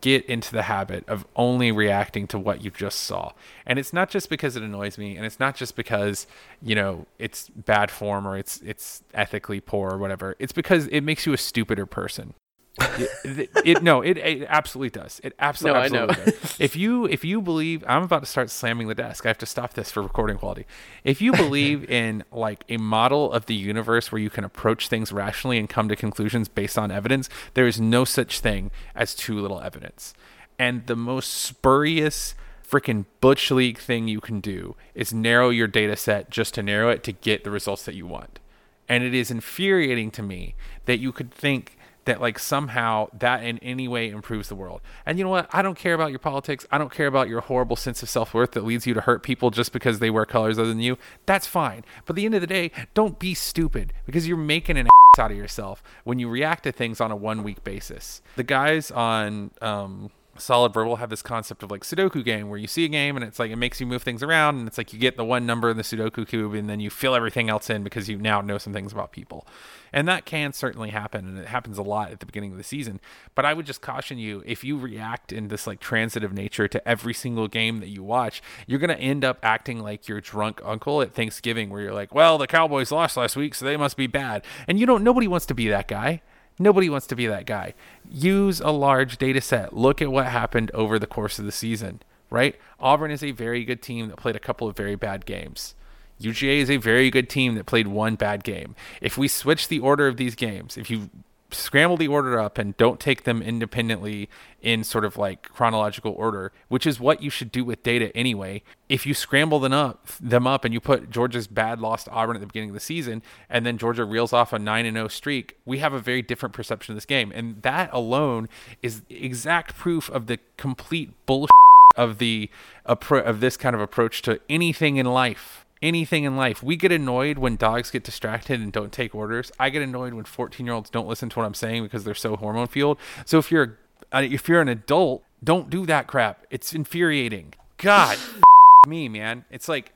get 0.00 0.24
into 0.26 0.52
the 0.52 0.62
habit 0.62 1.08
of 1.08 1.26
only 1.36 1.72
reacting 1.72 2.26
to 2.28 2.38
what 2.38 2.62
you 2.62 2.70
just 2.70 3.00
saw. 3.00 3.32
And 3.64 3.78
it's 3.78 3.92
not 3.92 4.10
just 4.10 4.28
because 4.28 4.56
it 4.56 4.62
annoys 4.62 4.98
me 4.98 5.16
and 5.16 5.24
it's 5.24 5.40
not 5.40 5.56
just 5.56 5.76
because, 5.76 6.26
you 6.62 6.74
know, 6.74 7.06
it's 7.18 7.48
bad 7.48 7.90
form 7.90 8.26
or 8.26 8.36
it's 8.36 8.60
it's 8.62 9.02
ethically 9.14 9.60
poor 9.60 9.92
or 9.92 9.98
whatever. 9.98 10.36
It's 10.38 10.52
because 10.52 10.86
it 10.88 11.02
makes 11.02 11.26
you 11.26 11.32
a 11.32 11.38
stupider 11.38 11.86
person. 11.86 12.34
It, 12.80 13.50
it, 13.64 13.82
no, 13.82 14.02
it, 14.02 14.18
it 14.18 14.46
absolutely 14.48 14.90
does. 14.90 15.20
It 15.24 15.34
absolutely, 15.38 15.80
No, 15.80 15.84
I 15.84 15.88
know. 15.88 16.06
does. 16.12 16.56
If 16.60 16.76
you 16.76 17.06
if 17.06 17.24
you 17.24 17.40
believe 17.40 17.84
I'm 17.86 18.02
about 18.02 18.20
to 18.20 18.26
start 18.26 18.50
slamming 18.50 18.88
the 18.88 18.94
desk. 18.94 19.24
I 19.24 19.28
have 19.28 19.38
to 19.38 19.46
stop 19.46 19.74
this 19.74 19.90
for 19.90 20.02
recording 20.02 20.38
quality. 20.38 20.66
If 21.04 21.20
you 21.20 21.32
believe 21.32 21.88
in 21.90 22.24
like 22.30 22.64
a 22.68 22.76
model 22.76 23.32
of 23.32 23.46
the 23.46 23.54
universe 23.54 24.12
where 24.12 24.20
you 24.20 24.30
can 24.30 24.44
approach 24.44 24.88
things 24.88 25.12
rationally 25.12 25.58
and 25.58 25.68
come 25.68 25.88
to 25.88 25.96
conclusions 25.96 26.48
based 26.48 26.78
on 26.78 26.90
evidence, 26.90 27.28
there 27.54 27.66
is 27.66 27.80
no 27.80 28.04
such 28.04 28.40
thing 28.40 28.70
as 28.94 29.14
too 29.14 29.38
little 29.38 29.60
evidence. 29.60 30.14
And 30.58 30.86
the 30.86 30.96
most 30.96 31.30
spurious 31.30 32.34
freaking 32.66 33.04
butch 33.20 33.50
league 33.50 33.78
thing 33.78 34.08
you 34.08 34.20
can 34.20 34.40
do 34.40 34.74
is 34.94 35.12
narrow 35.12 35.50
your 35.50 35.68
data 35.68 35.96
set 35.96 36.30
just 36.30 36.54
to 36.54 36.62
narrow 36.62 36.90
it 36.90 37.02
to 37.04 37.12
get 37.12 37.44
the 37.44 37.50
results 37.50 37.84
that 37.84 37.94
you 37.94 38.06
want. 38.06 38.40
And 38.88 39.04
it 39.04 39.14
is 39.14 39.30
infuriating 39.30 40.10
to 40.12 40.22
me 40.22 40.54
that 40.86 40.98
you 40.98 41.12
could 41.12 41.30
think 41.32 41.76
that 42.06 42.20
like 42.20 42.38
somehow 42.38 43.08
that 43.12 43.44
in 43.44 43.58
any 43.58 43.86
way 43.86 44.08
improves 44.08 44.48
the 44.48 44.54
world. 44.54 44.80
And 45.04 45.18
you 45.18 45.24
know 45.24 45.30
what? 45.30 45.48
I 45.52 45.62
don't 45.62 45.76
care 45.76 45.94
about 45.94 46.10
your 46.10 46.18
politics. 46.18 46.66
I 46.72 46.78
don't 46.78 46.92
care 46.92 47.06
about 47.06 47.28
your 47.28 47.42
horrible 47.42 47.76
sense 47.76 48.02
of 48.02 48.08
self-worth 48.08 48.52
that 48.52 48.64
leads 48.64 48.86
you 48.86 48.94
to 48.94 49.02
hurt 49.02 49.22
people 49.22 49.50
just 49.50 49.72
because 49.72 49.98
they 49.98 50.10
wear 50.10 50.24
colors 50.24 50.58
other 50.58 50.68
than 50.68 50.80
you. 50.80 50.96
That's 51.26 51.46
fine. 51.46 51.84
But 52.04 52.12
at 52.12 52.16
the 52.16 52.24
end 52.24 52.34
of 52.34 52.40
the 52.40 52.46
day, 52.46 52.70
don't 52.94 53.18
be 53.18 53.34
stupid 53.34 53.92
because 54.06 54.26
you're 54.26 54.36
making 54.36 54.78
an 54.78 54.86
ass 54.86 55.20
out 55.20 55.30
of 55.30 55.36
yourself 55.36 55.82
when 56.04 56.18
you 56.18 56.28
react 56.28 56.64
to 56.64 56.72
things 56.72 57.00
on 57.00 57.10
a 57.10 57.16
one 57.16 57.42
week 57.42 57.62
basis. 57.64 58.22
The 58.36 58.44
guys 58.44 58.90
on 58.90 59.50
um 59.60 60.10
solid 60.38 60.72
verbal 60.72 60.96
have 60.96 61.10
this 61.10 61.22
concept 61.22 61.62
of 61.62 61.70
like 61.70 61.82
sudoku 61.82 62.24
game 62.24 62.48
where 62.48 62.58
you 62.58 62.66
see 62.66 62.84
a 62.84 62.88
game 62.88 63.16
and 63.16 63.24
it's 63.24 63.38
like 63.38 63.50
it 63.50 63.56
makes 63.56 63.80
you 63.80 63.86
move 63.86 64.02
things 64.02 64.22
around 64.22 64.58
and 64.58 64.66
it's 64.66 64.78
like 64.78 64.92
you 64.92 64.98
get 64.98 65.16
the 65.16 65.24
one 65.24 65.46
number 65.46 65.70
in 65.70 65.76
the 65.76 65.82
sudoku 65.82 66.26
cube 66.26 66.54
and 66.54 66.68
then 66.68 66.80
you 66.80 66.90
fill 66.90 67.14
everything 67.14 67.48
else 67.48 67.70
in 67.70 67.82
because 67.82 68.08
you 68.08 68.18
now 68.18 68.40
know 68.40 68.58
some 68.58 68.72
things 68.72 68.92
about 68.92 69.12
people. 69.12 69.46
And 69.92 70.06
that 70.08 70.26
can 70.26 70.52
certainly 70.52 70.90
happen 70.90 71.26
and 71.26 71.38
it 71.38 71.46
happens 71.46 71.78
a 71.78 71.82
lot 71.82 72.10
at 72.10 72.20
the 72.20 72.26
beginning 72.26 72.52
of 72.52 72.58
the 72.58 72.64
season. 72.64 73.00
But 73.34 73.44
i 73.44 73.54
would 73.54 73.66
just 73.66 73.80
caution 73.80 74.18
you 74.18 74.42
if 74.46 74.64
you 74.64 74.78
react 74.78 75.32
in 75.32 75.48
this 75.48 75.66
like 75.66 75.80
transitive 75.80 76.32
nature 76.32 76.68
to 76.68 76.88
every 76.88 77.14
single 77.14 77.48
game 77.48 77.80
that 77.80 77.88
you 77.88 78.02
watch 78.02 78.42
you're 78.66 78.78
going 78.78 78.96
to 78.96 79.00
end 79.00 79.24
up 79.24 79.38
acting 79.42 79.80
like 79.80 80.08
your 80.08 80.20
drunk 80.20 80.60
uncle 80.64 81.02
at 81.02 81.14
thanksgiving 81.14 81.70
where 81.70 81.80
you're 81.80 81.94
like 81.94 82.14
well 82.14 82.38
the 82.38 82.46
cowboys 82.46 82.90
lost 82.90 83.16
last 83.16 83.36
week 83.36 83.54
so 83.54 83.64
they 83.64 83.76
must 83.76 83.96
be 83.96 84.06
bad. 84.06 84.44
And 84.68 84.78
you 84.78 84.86
don't 84.86 85.04
nobody 85.04 85.28
wants 85.28 85.46
to 85.46 85.54
be 85.54 85.68
that 85.68 85.88
guy 85.88 86.22
Nobody 86.58 86.88
wants 86.88 87.06
to 87.08 87.16
be 87.16 87.26
that 87.26 87.46
guy. 87.46 87.74
Use 88.08 88.60
a 88.60 88.70
large 88.70 89.18
data 89.18 89.40
set. 89.40 89.76
Look 89.76 90.00
at 90.00 90.10
what 90.10 90.26
happened 90.26 90.70
over 90.72 90.98
the 90.98 91.06
course 91.06 91.38
of 91.38 91.44
the 91.44 91.52
season, 91.52 92.00
right? 92.30 92.56
Auburn 92.80 93.10
is 93.10 93.22
a 93.22 93.32
very 93.32 93.64
good 93.64 93.82
team 93.82 94.08
that 94.08 94.16
played 94.16 94.36
a 94.36 94.40
couple 94.40 94.66
of 94.66 94.76
very 94.76 94.96
bad 94.96 95.26
games. 95.26 95.74
UGA 96.20 96.58
is 96.58 96.70
a 96.70 96.78
very 96.78 97.10
good 97.10 97.28
team 97.28 97.56
that 97.56 97.66
played 97.66 97.88
one 97.88 98.14
bad 98.14 98.42
game. 98.42 98.74
If 99.02 99.18
we 99.18 99.28
switch 99.28 99.68
the 99.68 99.80
order 99.80 100.06
of 100.06 100.16
these 100.16 100.34
games, 100.34 100.78
if 100.78 100.88
you 100.90 101.10
scramble 101.50 101.96
the 101.96 102.08
order 102.08 102.38
up 102.38 102.58
and 102.58 102.76
don't 102.76 102.98
take 102.98 103.24
them 103.24 103.42
independently 103.42 104.28
in 104.62 104.82
sort 104.82 105.04
of 105.04 105.16
like 105.16 105.42
chronological 105.42 106.12
order, 106.12 106.52
which 106.68 106.86
is 106.86 106.98
what 106.98 107.22
you 107.22 107.30
should 107.30 107.52
do 107.52 107.64
with 107.64 107.82
data 107.82 108.14
anyway. 108.16 108.62
If 108.88 109.06
you 109.06 109.14
scramble 109.14 109.60
them 109.60 109.72
up, 109.72 110.08
them 110.20 110.46
up 110.46 110.64
and 110.64 110.74
you 110.74 110.80
put 110.80 111.10
Georgia's 111.10 111.46
bad 111.46 111.80
lost 111.80 112.08
Auburn 112.10 112.36
at 112.36 112.40
the 112.40 112.46
beginning 112.46 112.70
of 112.70 112.74
the 112.74 112.80
season 112.80 113.22
and 113.48 113.64
then 113.64 113.78
Georgia 113.78 114.04
reels 114.04 114.32
off 114.32 114.52
a 114.52 114.58
9 114.58 114.86
and 114.86 114.96
0 114.96 115.08
streak, 115.08 115.56
we 115.64 115.78
have 115.78 115.92
a 115.92 116.00
very 116.00 116.22
different 116.22 116.54
perception 116.54 116.92
of 116.92 116.96
this 116.96 117.06
game. 117.06 117.32
And 117.34 117.62
that 117.62 117.90
alone 117.92 118.48
is 118.82 119.02
exact 119.08 119.76
proof 119.76 120.08
of 120.10 120.26
the 120.26 120.38
complete 120.56 121.10
bullshit 121.26 121.50
of 121.96 122.18
the 122.18 122.50
of 122.84 123.40
this 123.40 123.56
kind 123.56 123.74
of 123.74 123.80
approach 123.80 124.22
to 124.22 124.40
anything 124.48 124.96
in 124.96 125.06
life 125.06 125.65
anything 125.82 126.24
in 126.24 126.36
life. 126.36 126.62
We 126.62 126.76
get 126.76 126.92
annoyed 126.92 127.38
when 127.38 127.56
dogs 127.56 127.90
get 127.90 128.04
distracted 128.04 128.60
and 128.60 128.72
don't 128.72 128.92
take 128.92 129.14
orders. 129.14 129.52
I 129.58 129.70
get 129.70 129.82
annoyed 129.82 130.14
when 130.14 130.24
14 130.24 130.64
year 130.64 130.74
olds 130.74 130.90
don't 130.90 131.08
listen 131.08 131.28
to 131.30 131.38
what 131.38 131.46
I'm 131.46 131.54
saying 131.54 131.82
because 131.82 132.04
they're 132.04 132.14
so 132.14 132.36
hormone 132.36 132.66
fueled. 132.66 132.98
So 133.24 133.38
if 133.38 133.50
you're 133.50 133.78
uh, 134.12 134.22
if 134.28 134.48
you're 134.48 134.60
an 134.60 134.68
adult, 134.68 135.24
don't 135.42 135.68
do 135.70 135.86
that 135.86 136.06
crap. 136.06 136.46
It's 136.50 136.72
infuriating. 136.72 137.54
God, 137.78 138.18
me, 138.88 139.08
man. 139.08 139.44
It's 139.50 139.68
like 139.68 139.92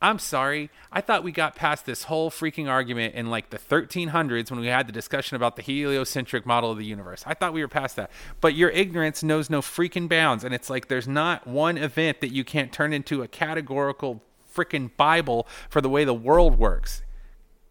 I'm 0.00 0.18
sorry. 0.18 0.70
I 0.92 1.00
thought 1.00 1.24
we 1.24 1.32
got 1.32 1.56
past 1.56 1.86
this 1.86 2.04
whole 2.04 2.30
freaking 2.30 2.68
argument 2.68 3.14
in 3.14 3.30
like 3.30 3.48
the 3.48 3.58
1300s 3.58 4.50
when 4.50 4.60
we 4.60 4.66
had 4.66 4.86
the 4.86 4.92
discussion 4.92 5.36
about 5.36 5.56
the 5.56 5.62
heliocentric 5.62 6.44
model 6.44 6.70
of 6.70 6.76
the 6.78 6.84
universe. 6.84 7.24
I 7.26 7.32
thought 7.32 7.54
we 7.54 7.62
were 7.62 7.68
past 7.68 7.96
that. 7.96 8.10
But 8.42 8.54
your 8.54 8.68
ignorance 8.70 9.22
knows 9.22 9.48
no 9.48 9.62
freaking 9.62 10.08
bounds. 10.08 10.44
And 10.44 10.54
it's 10.54 10.68
like 10.68 10.88
there's 10.88 11.08
not 11.08 11.46
one 11.46 11.78
event 11.78 12.20
that 12.20 12.30
you 12.30 12.44
can't 12.44 12.72
turn 12.72 12.92
into 12.92 13.22
a 13.22 13.28
categorical 13.28 14.22
freaking 14.56 14.90
Bible 14.96 15.46
for 15.68 15.80
the 15.80 15.88
way 15.88 16.04
the 16.04 16.14
world 16.14 16.58
works. 16.58 17.02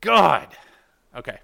God. 0.01 0.47
Okay, 1.15 1.39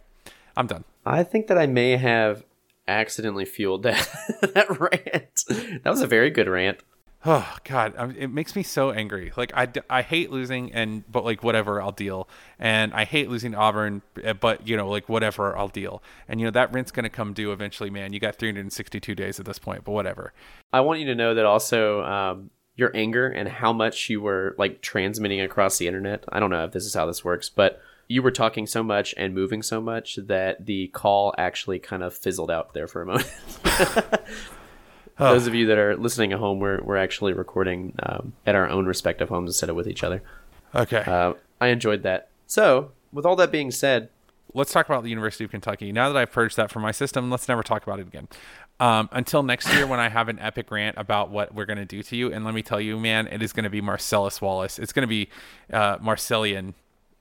I'm 0.55 0.67
done. 0.67 0.83
I 1.05 1.23
think 1.23 1.47
that 1.47 1.57
I 1.57 1.65
may 1.65 1.97
have 1.97 2.43
accidentally 2.87 3.45
fueled 3.45 3.83
that 3.83 4.07
that 4.53 4.79
rant. 4.79 5.81
That 5.83 5.89
was 5.89 6.01
a 6.01 6.07
very 6.07 6.29
good 6.29 6.47
rant. 6.47 6.79
Oh 7.23 7.55
God, 7.65 8.17
it 8.17 8.31
makes 8.31 8.55
me 8.55 8.63
so 8.63 8.91
angry. 8.91 9.31
Like 9.37 9.51
I, 9.55 9.67
I 9.89 10.01
hate 10.01 10.31
losing, 10.31 10.73
and 10.73 11.03
but 11.09 11.23
like 11.23 11.43
whatever, 11.43 11.79
I'll 11.79 11.91
deal. 11.91 12.27
And 12.57 12.91
I 12.93 13.05
hate 13.05 13.29
losing 13.29 13.53
Auburn, 13.53 14.01
eh, 14.23 14.33
but 14.33 14.67
you 14.67 14.75
know, 14.75 14.89
like 14.89 15.07
whatever, 15.07 15.55
I'll 15.55 15.67
deal. 15.67 16.01
And 16.27 16.39
you 16.39 16.47
know 16.47 16.51
that 16.51 16.73
rent's 16.73 16.91
gonna 16.91 17.11
come 17.11 17.33
due 17.33 17.51
eventually, 17.51 17.91
man. 17.91 18.11
You 18.11 18.19
got 18.19 18.37
362 18.37 19.13
days 19.13 19.39
at 19.39 19.45
this 19.45 19.59
point, 19.59 19.83
but 19.83 19.91
whatever. 19.91 20.33
I 20.73 20.81
want 20.81 20.99
you 20.99 21.05
to 21.07 21.15
know 21.15 21.35
that 21.35 21.45
also. 21.45 22.03
Um, 22.03 22.49
your 22.75 22.91
anger 22.95 23.27
and 23.27 23.47
how 23.47 23.73
much 23.73 24.09
you 24.09 24.21
were 24.21 24.55
like 24.57 24.81
transmitting 24.81 25.41
across 25.41 25.77
the 25.77 25.87
internet. 25.87 26.23
I 26.29 26.39
don't 26.39 26.49
know 26.49 26.63
if 26.65 26.71
this 26.71 26.85
is 26.85 26.93
how 26.93 27.05
this 27.05 27.23
works, 27.23 27.49
but 27.49 27.81
you 28.07 28.21
were 28.21 28.31
talking 28.31 28.67
so 28.67 28.83
much 28.83 29.13
and 29.17 29.33
moving 29.33 29.61
so 29.61 29.79
much 29.79 30.17
that 30.17 30.65
the 30.65 30.87
call 30.87 31.33
actually 31.37 31.79
kind 31.79 32.03
of 32.03 32.13
fizzled 32.13 32.51
out 32.51 32.73
there 32.73 32.87
for 32.87 33.01
a 33.01 33.05
moment. 33.05 33.33
oh. 33.65 34.19
Those 35.17 35.47
of 35.47 35.55
you 35.55 35.67
that 35.67 35.77
are 35.77 35.95
listening 35.95 36.33
at 36.33 36.39
home, 36.39 36.59
we're, 36.59 36.81
we're 36.81 36.97
actually 36.97 37.33
recording 37.33 37.95
um, 38.03 38.33
at 38.45 38.55
our 38.55 38.67
own 38.67 38.85
respective 38.85 39.29
homes 39.29 39.49
instead 39.49 39.69
of 39.69 39.75
with 39.75 39.87
each 39.87 40.03
other. 40.03 40.21
Okay. 40.75 41.03
Uh, 41.05 41.33
I 41.59 41.67
enjoyed 41.67 42.03
that. 42.03 42.29
So, 42.47 42.91
with 43.13 43.25
all 43.25 43.35
that 43.37 43.51
being 43.51 43.71
said, 43.71 44.09
let's 44.53 44.71
talk 44.71 44.87
about 44.87 45.03
the 45.03 45.09
University 45.09 45.43
of 45.43 45.51
Kentucky. 45.51 45.91
Now 45.91 46.11
that 46.11 46.17
I've 46.17 46.31
purged 46.31 46.57
that 46.57 46.71
from 46.71 46.81
my 46.81 46.91
system, 46.91 47.29
let's 47.29 47.47
never 47.47 47.63
talk 47.63 47.83
about 47.83 47.99
it 47.99 48.07
again. 48.07 48.27
Um, 48.81 49.09
until 49.11 49.43
next 49.43 49.71
year 49.75 49.85
when 49.85 49.99
I 49.99 50.09
have 50.09 50.27
an 50.27 50.39
epic 50.39 50.71
rant 50.71 50.97
about 50.97 51.29
what 51.29 51.53
we're 51.53 51.67
going 51.67 51.77
to 51.77 51.85
do 51.85 52.01
to 52.01 52.15
you. 52.15 52.33
And 52.33 52.43
let 52.43 52.55
me 52.55 52.63
tell 52.63 52.81
you, 52.81 52.97
man, 52.99 53.27
it 53.27 53.43
is 53.43 53.53
going 53.53 53.65
to 53.65 53.69
be 53.69 53.79
Marcellus 53.79 54.41
Wallace. 54.41 54.79
It's 54.79 54.91
going 54.91 55.03
to 55.03 55.07
be 55.07 55.29
uh, 55.71 55.99
Marcellian 55.99 56.73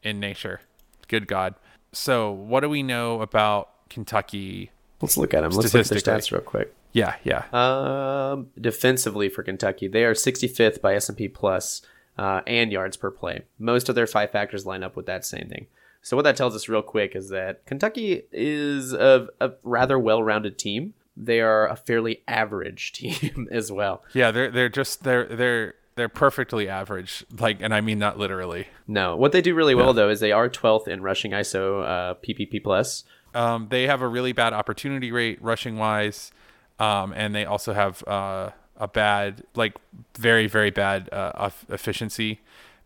in 0.03 0.20
nature. 0.20 0.62
Good 1.09 1.27
God. 1.27 1.55
So, 1.92 2.31
what 2.31 2.61
do 2.61 2.70
we 2.70 2.83
know 2.83 3.20
about 3.20 3.68
Kentucky? 3.90 4.70
Let's 5.03 5.18
look 5.18 5.35
at 5.35 5.42
them. 5.42 5.53
Let's 5.53 5.75
look 5.75 5.83
at 5.83 5.88
their 5.88 5.99
stats 5.99 6.33
real 6.33 6.40
quick. 6.40 6.75
Yeah, 6.92 7.16
yeah. 7.25 7.44
Um, 7.53 8.49
defensively 8.59 9.29
for 9.29 9.42
Kentucky, 9.42 9.87
they 9.87 10.05
are 10.05 10.14
65th 10.14 10.81
by 10.81 10.94
S&P 10.94 11.29
plus, 11.29 11.83
uh, 12.16 12.40
and 12.46 12.73
yards 12.73 12.96
per 12.96 13.11
play. 13.11 13.42
Most 13.59 13.90
of 13.90 13.94
their 13.94 14.07
five 14.07 14.31
factors 14.31 14.64
line 14.64 14.83
up 14.83 14.96
with 14.96 15.05
that 15.07 15.27
same 15.27 15.49
thing. 15.51 15.66
So 16.01 16.16
what 16.16 16.23
that 16.23 16.37
tells 16.37 16.55
us 16.55 16.70
real 16.70 16.81
quick 16.81 17.14
is 17.14 17.29
that 17.29 17.66
Kentucky 17.66 18.23
is 18.33 18.94
a, 18.94 19.29
a 19.40 19.53
rather 19.62 19.99
well-rounded 19.99 20.57
team 20.57 20.94
they 21.24 21.40
are 21.40 21.68
a 21.68 21.76
fairly 21.76 22.22
average 22.26 22.92
team 22.94 23.48
as 23.50 23.70
well. 23.70 24.02
Yeah, 24.12 24.30
they're 24.30 24.50
they're 24.50 24.68
just 24.68 25.04
they're 25.04 25.24
they're 25.24 25.74
they're 25.96 26.09
perfectly 26.09 26.68
average. 26.68 27.24
Like, 27.38 27.59
and 27.61 27.74
I 27.74 27.80
mean 27.80 27.98
that 27.98 28.18
literally. 28.18 28.68
No, 28.87 29.16
what 29.16 29.33
they 29.33 29.42
do 29.42 29.54
really 29.54 29.74
well 29.74 29.92
though 29.92 30.09
is 30.09 30.20
they 30.20 30.33
are 30.33 30.48
12th 30.48 30.88
in 30.88 31.02
rushing 31.02 31.33
ISO 31.33 31.85
uh, 31.85 32.14
PPP 32.14 32.62
plus. 32.62 33.04
Um, 33.35 33.68
they 33.70 33.87
have 33.87 34.02
a 34.02 34.09
really 34.09 34.33
bad 34.33 34.52
opportunity 34.52 35.12
rate 35.12 35.40
rushing 35.40 35.76
wise, 35.76 36.33
um, 36.78 37.12
and 37.14 37.35
they 37.35 37.44
also 37.44 37.72
have 37.72 38.02
uh, 38.09 38.50
a 38.76 38.88
bad, 38.88 39.44
like 39.54 39.76
very 40.18 40.46
very 40.46 40.70
bad 40.70 41.09
uh, 41.12 41.50
efficiency 41.68 42.40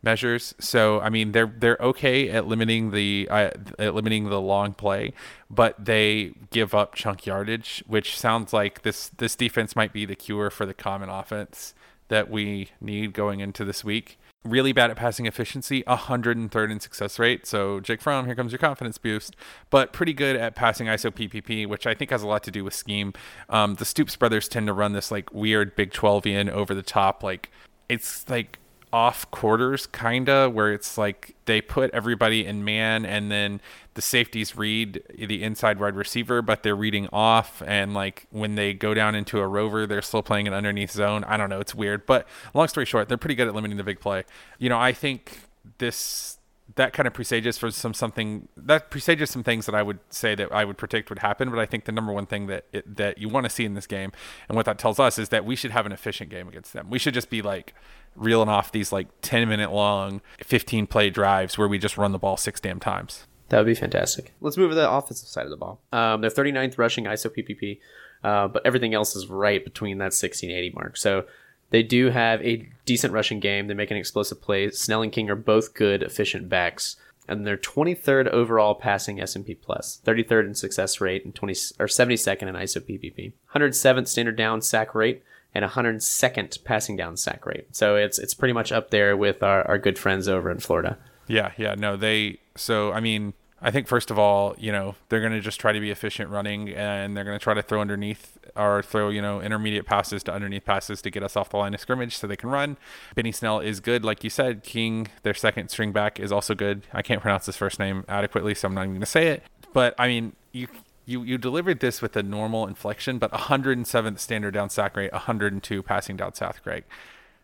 measures. 0.05 0.55
So 0.61 1.01
I 1.01 1.09
mean, 1.09 1.33
they're 1.33 1.53
they're 1.59 1.79
okay 1.81 2.29
at 2.31 2.47
limiting 2.47 2.90
the 2.90 3.27
uh, 3.31 3.51
at 3.79 3.95
limiting 3.95 4.29
the 4.29 4.40
long 4.40 4.75
play, 4.75 5.12
but 5.51 5.83
they 5.85 6.35
give 6.51 6.75
up 6.75 6.95
chunk 6.95 7.27
yardage, 7.27 7.83
which 7.87 8.19
sounds 8.19 8.53
like 8.53 8.83
this 8.83 9.09
this 9.09 9.35
defense 9.35 9.75
might 9.75 9.93
be 9.93 10.05
the 10.05 10.14
cure 10.14 10.51
for 10.51 10.67
the 10.67 10.75
common 10.75 11.09
offense 11.09 11.75
that 12.09 12.31
we 12.31 12.71
need 12.81 13.12
going 13.12 13.40
into 13.40 13.64
this 13.64 13.83
week. 13.83 14.19
Really 14.45 14.73
bad 14.73 14.90
at 14.90 14.99
passing 14.99 15.25
efficiency, 15.25 15.83
103rd 15.85 16.71
in 16.71 16.79
success 16.79 17.19
rate. 17.19 17.47
So 17.47 17.81
Jake 17.81 18.03
Fromm, 18.03 18.27
here 18.27 18.35
comes 18.35 18.53
your 18.53 18.59
confidence 18.59 18.99
boost. 18.99 19.35
But 19.71 19.95
pretty 19.95 20.12
good 20.12 20.37
at 20.37 20.55
passing 20.55 20.87
ISO 20.87 21.11
PPP, 21.11 21.67
which 21.67 21.87
I 21.87 21.95
think 21.95 22.11
has 22.11 22.23
a 22.23 22.27
lot 22.27 22.45
to 22.45 22.51
do 22.51 22.62
with 22.62 22.75
scheme. 22.75 23.14
Um, 23.49 23.77
the 23.77 23.87
Stoops 23.87 24.17
brothers 24.17 24.47
tend 24.47 24.67
to 24.67 24.75
run 24.75 24.93
this 24.93 25.11
like 25.11 25.33
weird 25.33 25.75
Big 25.77 25.93
12 25.93 26.27
in 26.27 26.51
over 26.51 26.75
the 26.75 26.83
top, 26.83 27.23
like 27.23 27.51
it's 27.88 28.29
like 28.29 28.59
off 28.95 29.29
quarters 29.33 29.89
kinda 29.89 30.49
where 30.49 30.73
it's 30.73 30.97
like 30.97 31.35
they 31.47 31.61
put 31.61 31.91
everybody 31.91 32.47
in 32.47 32.65
man 32.65 33.05
and 33.05 33.29
then 33.29 33.61
the 33.95 34.01
safeties 34.01 34.57
read 34.57 35.03
the 35.19 35.43
inside 35.43 35.81
wide 35.81 35.97
receiver 35.97 36.41
but 36.41 36.63
they're 36.63 36.77
reading 36.77 37.09
off 37.13 37.61
and 37.67 37.93
like 37.93 38.29
when 38.31 38.55
they 38.55 38.73
go 38.73 38.95
down 38.95 39.17
into 39.17 39.41
a 39.41 39.49
rover 39.49 39.85
they're 39.85 40.01
still 40.01 40.23
playing 40.23 40.47
an 40.47 40.55
underneath 40.55 40.93
zone 40.93 41.25
i 41.25 41.37
don't 41.37 41.51
know 41.51 41.59
it's 41.59 41.75
weird 41.75 42.07
but 42.07 42.25
long 42.55 42.69
story 42.69 42.87
short 42.87 43.09
they're 43.09 43.19
pretty 43.19 43.35
good 43.35 43.49
at 43.49 43.55
limiting 43.55 43.77
the 43.77 43.83
big 43.83 43.99
play 43.99 44.23
you 44.61 44.69
know 44.69 44.79
i 44.79 44.93
think 44.93 45.41
this 45.79 46.39
that 46.77 46.93
kind 46.93 47.07
of 47.07 47.13
presages 47.13 47.59
for 47.59 47.71
some 47.71 47.93
something 47.93 48.49
that 48.57 48.91
presages 48.91 49.31
some 49.31 49.43
things 49.43 49.67
that 49.67 49.75
I 49.75 49.83
would 49.83 49.99
say 50.09 50.35
that 50.35 50.51
I 50.51 50.65
would 50.65 50.79
predict 50.79 51.11
would 51.11 51.19
happen. 51.19 51.51
But 51.51 51.59
I 51.59 51.67
think 51.67 51.85
the 51.85 51.93
number 51.93 52.13
one 52.13 52.27
thing 52.27 52.47
that 52.47 52.65
it, 52.73 52.97
that 52.97 53.19
you 53.19 53.29
want 53.29 53.45
to 53.45 53.51
see 53.51 53.65
in 53.65 53.75
this 53.75 53.87
game, 53.87 54.13
and 54.49 54.57
what 54.57 54.65
that 54.65 54.79
tells 54.79 54.99
us, 54.99 55.19
is 55.19 55.29
that 55.29 55.45
we 55.45 55.57
should 55.57 55.73
have 55.73 55.85
an 55.85 55.93
efficient 55.93 56.31
game 56.31 56.49
against 56.49 56.73
them. 56.73 56.89
We 56.89 56.99
should 56.99 57.15
just 57.15 57.29
be 57.29 57.43
like 57.43 57.75
reeling 58.16 58.48
off 58.48 58.72
these 58.72 58.92
like 58.92 59.09
ten 59.22 59.48
minute 59.48 59.72
long, 59.72 60.20
fifteen 60.38 60.87
play 60.87 61.11
drives 61.11 61.59
where 61.59 61.68
we 61.68 61.79
just 61.79 61.98
run 61.98 62.12
the 62.12 62.18
ball 62.18 62.37
six 62.37 62.61
damn 62.61 62.81
times. 62.81 63.27
That 63.48 63.59
would 63.59 63.66
be 63.66 63.74
fantastic. 63.74 64.33
Let's 64.40 64.57
move 64.57 64.70
to 64.70 64.74
the 64.74 64.90
offensive 64.90 65.29
side 65.29 65.44
of 65.44 65.50
the 65.50 65.57
ball. 65.57 65.81
Um, 65.92 66.22
they're 66.22 66.31
39th 66.31 66.79
rushing 66.79 67.05
ISO 67.05 67.31
PPP, 67.31 67.79
uh, 68.24 68.48
but 68.48 68.64
everything 68.64 68.94
else 68.94 69.14
is 69.14 69.29
right 69.29 69.62
between 69.62 69.98
that 69.98 70.07
1680 70.07 70.72
mark. 70.74 70.96
So 70.96 71.27
they 71.70 71.83
do 71.83 72.11
have 72.11 72.40
a 72.42 72.68
decent 72.85 73.12
rushing 73.12 73.40
game. 73.40 73.66
They 73.66 73.74
make 73.74 73.90
an 73.90 73.96
explosive 73.96 74.40
play. 74.40 74.70
Snell 74.70 75.03
and 75.03 75.12
King 75.12 75.31
are 75.31 75.37
both 75.37 75.74
good, 75.74 76.03
efficient 76.03 76.48
backs. 76.48 76.96
And 77.27 77.46
they're 77.46 77.57
23rd 77.57 78.29
overall 78.29 78.74
passing 78.74 79.18
S&P 79.20 79.55
plus, 79.55 80.00
33rd 80.05 80.46
in 80.48 80.55
success 80.55 81.00
rate, 81.00 81.24
and 81.24 81.35
20 81.35 81.53
or 81.79 81.87
72nd 81.87 82.42
in 82.42 82.55
ISO 82.55 82.81
PPP, 82.81 83.33
107th 83.55 84.09
standard 84.09 84.37
down 84.37 84.61
sack 84.61 84.94
rate, 84.94 85.22
and 85.55 85.64
102nd 85.64 86.64
passing 86.64 86.97
down 86.97 87.17
sack 87.17 87.47
rate. 87.47 87.67
So 87.73 87.97
it's 87.97 88.19
it's 88.19 88.35
pretty 88.35 88.53
much 88.53 88.73
up 88.73 88.90
there 88.90 89.17
with 89.17 89.43
our, 89.43 89.67
our 89.69 89.79
good 89.79 89.99
friends 89.99 90.29
over 90.29 90.51
in 90.51 90.59
Florida. 90.59 90.99
Yeah, 91.27 91.53
yeah, 91.57 91.75
no, 91.75 91.97
they. 91.97 92.38
So 92.57 92.93
I 92.93 93.01
mean, 93.01 93.35
I 93.62 93.71
think 93.71 93.87
first 93.87 94.11
of 94.11 94.19
all, 94.19 94.55
you 94.59 94.73
know, 94.73 94.95
they're 95.09 95.21
going 95.21 95.33
to 95.33 95.40
just 95.40 95.59
try 95.59 95.73
to 95.73 95.81
be 95.81 95.90
efficient 95.90 96.31
running, 96.31 96.69
and 96.71 97.17
they're 97.17 97.25
going 97.25 97.38
to 97.38 97.43
try 97.43 97.55
to 97.55 97.62
throw 97.62 97.81
underneath 97.81 98.37
or 98.57 98.83
throw, 98.83 99.09
you 99.09 99.23
know, 99.23 99.40
intermediate 99.40 99.87
passes 99.87 100.23
to 100.25 100.33
underneath 100.33 100.64
passes 100.64 101.01
to 101.03 101.11
get 101.11 101.23
us 101.23 101.35
off 101.35 101.51
the 101.51 101.57
line 101.57 101.75
of 101.75 101.81
scrimmage 101.81 102.17
so 102.17 102.27
they 102.27 102.37
can 102.37 102.51
run. 102.51 102.77
Benny 103.14 103.33
Snell 103.33 103.61
is 103.61 103.81
good, 103.81 104.05
like 104.05 104.23
you 104.23 104.31
said. 104.31 104.62
King, 104.62 105.09
their 105.23 105.35
second 105.35 105.71
string 105.71 105.93
back, 105.93 106.21
is 106.21 106.31
also 106.31 106.55
good. 106.55 106.83
I 106.93 107.03
can't 107.03 107.21
pronounce 107.21 107.47
his 107.47 107.57
first 107.57 107.79
name 107.79 108.05
adequately, 108.09 108.55
so 108.55 108.69
I'm 108.69 108.75
not 108.75 108.83
even 108.83 108.93
going 108.93 109.01
to 109.01 109.07
say 109.07 109.29
it. 109.29 109.43
But 109.73 109.95
I 109.99 110.09
mean, 110.09 110.35
you 110.53 110.69
you 111.05 111.23
you 111.23 111.38
delivered 111.38 111.81
this 111.81 112.01
with 112.03 112.17
a 112.17 112.23
normal 112.23 112.67
inflection, 112.67 113.19
but 113.19 113.33
107th 113.33 114.19
standard 114.19 114.55
down 114.55 114.71
sack 114.71 114.97
rate, 114.97 115.12
102 115.12 115.83
passing 115.83 116.17
down 116.17 116.35
sack 116.35 116.61
rate. 116.64 116.85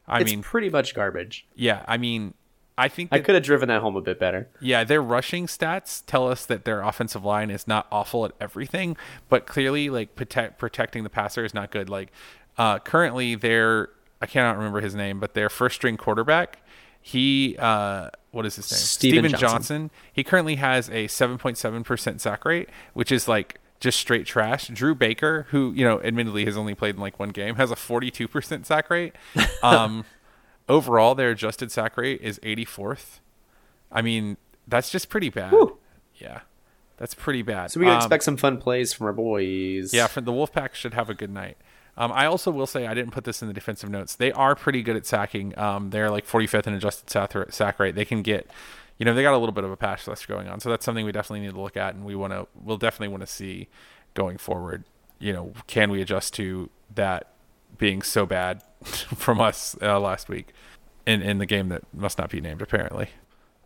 I 0.07 0.21
it's 0.21 0.31
mean, 0.31 0.43
pretty 0.43 0.71
much 0.71 0.95
garbage. 0.95 1.47
Yeah, 1.55 1.85
I 1.87 1.97
mean, 1.97 2.35
I 2.77 2.89
think 2.89 3.11
that, 3.11 3.17
I 3.17 3.21
could 3.21 3.35
have 3.35 3.45
driven 3.45 3.69
that 3.69 3.81
home 3.81 3.97
a 3.97 4.01
bit 4.01 4.19
better. 4.19 4.49
Yeah, 4.61 4.85
their 4.85 5.03
rushing 5.03 5.47
stats 5.47 6.03
tell 6.05 6.29
us 6.29 6.47
that 6.47 6.65
their 6.65 6.81
offensive 6.81 7.25
line 7.25 7.51
is 7.51 7.69
not 7.69 7.87
awful 7.93 8.25
at 8.25 8.33
everything, 8.41 8.97
but 9.29 9.47
clearly, 9.47 9.91
like 9.91 10.17
protect, 10.17 10.59
protecting 10.59 11.05
the 11.05 11.11
passer 11.11 11.45
is 11.45 11.55
not 11.55 11.71
good. 11.71 11.89
Like 11.89 12.11
uh, 12.59 12.79
currently, 12.79 13.35
their 13.35 13.91
I 14.21 14.27
cannot 14.27 14.57
remember 14.57 14.81
his 14.81 14.95
name, 14.95 15.21
but 15.21 15.35
their 15.35 15.49
first 15.49 15.77
string 15.77 15.97
quarterback, 15.97 16.59
he 17.01 17.57
uh, 17.59 18.11
what 18.33 18.47
is 18.47 18.57
his 18.57 18.71
name? 18.71 18.79
Steven, 18.79 19.25
Stephen 19.25 19.31
Johnson. 19.33 19.49
Johnson. 19.49 19.91
He 20.13 20.23
currently 20.25 20.57
has 20.57 20.89
a 20.89 21.07
7.7% 21.09 22.21
sack 22.21 22.45
rate, 22.45 22.69
which 22.95 23.11
is 23.11 23.27
like 23.29 23.59
just 23.81 23.99
straight 23.99 24.27
trash. 24.27 24.69
Drew 24.69 24.95
Barker, 24.95 25.47
who 25.51 25.73
you 25.73 25.85
know, 25.85 26.01
admittedly 26.03 26.45
has 26.45 26.57
only 26.57 26.75
played 26.75 26.95
in 26.97 27.01
like 27.01 27.19
one 27.19 27.31
game, 27.31 27.57
has 27.57 27.71
a 27.71 27.75
42% 27.77 28.65
sack 28.67 28.91
rate. 28.91 29.15
Um, 29.63 30.05
overall, 30.69 31.15
their 31.15 31.31
adjusted 31.31 31.71
sack 31.71 31.97
rate 31.97 32.21
is 32.23 32.39
84th. 32.41 33.19
I 33.93 34.01
mean, 34.03 34.37
that's 34.69 34.91
just 34.91 35.09
pretty 35.09 35.29
bad. 35.29 35.53
Yeah, 36.15 36.41
that's 36.97 37.15
pretty 37.15 37.43
bad. 37.43 37.71
So 37.71 37.81
we 37.81 37.87
can 37.87 37.95
Um, 37.95 37.99
expect 37.99 38.23
some 38.25 38.37
fun 38.37 38.57
plays 38.59 38.93
from 38.93 39.07
our 39.07 39.13
boys. 39.13 39.93
yeah, 39.93 40.07
for 40.07 40.21
the 40.21 40.33
Wolfpack 40.33 40.75
should 40.75 40.95
have 40.95 41.11
a 41.11 41.15
good 41.15 41.31
night. 41.31 41.57
Um, 41.97 42.13
I 42.13 42.27
also 42.27 42.51
will 42.51 42.67
say 42.67 42.87
I 42.87 42.95
didn't 42.95 43.13
put 43.13 43.25
this 43.25 43.43
in 43.43 43.49
the 43.49 43.55
defensive 43.55 43.91
notes. 43.91 44.17
They 44.17 44.33
are 44.33 44.55
pretty 44.55 44.83
good 44.83 44.97
at 44.97 45.07
sacking. 45.07 45.59
Um, 45.59 45.91
they're 45.91 46.11
like 46.11 46.27
45th 46.27 46.67
in 46.67 46.75
adjusted 46.75 47.11
sack, 47.53 47.79
rate. 47.79 47.95
They 47.95 48.05
can 48.05 48.23
get, 48.23 48.49
you 48.99 49.05
know, 49.05 49.15
they 49.15 49.23
got 49.23 49.35
a 49.35 49.39
little 49.39 49.53
bit 49.53 49.65
of 49.65 49.71
a 49.71 49.77
pass 49.77 50.07
rush 50.07 50.27
going 50.27 50.49
on. 50.49 50.61
So 50.61 50.71
that's 50.71 50.85
something 50.85 51.05
we 51.05 51.13
definitely 51.13 51.41
need 51.41 51.55
to 51.55 51.61
look 51.61 51.77
at, 51.77 51.95
and 51.95 52.05
we 52.05 52.15
want 52.15 52.33
to, 52.33 52.47
we'll 52.55 52.79
definitely 52.79 53.09
want 53.09 53.23
to 53.23 53.27
see 53.27 53.69
going 54.15 54.39
forward. 54.39 54.85
You 55.19 55.33
know, 55.33 55.53
can 55.67 55.91
we 55.91 56.01
adjust 56.01 56.35
to 56.35 56.71
that 56.95 57.33
being 57.79 58.03
so 58.03 58.27
bad 58.27 58.63
from 58.85 59.41
us 59.41 59.77
uh, 59.83 59.99
last 60.01 60.29
week 60.29 60.53
in 61.07 61.23
in 61.23 61.39
the 61.39 61.47
game 61.47 61.69
that 61.69 61.83
must 61.93 62.19
not 62.19 62.31
be 62.31 62.41
named 62.41 62.63
apparently. 62.63 63.11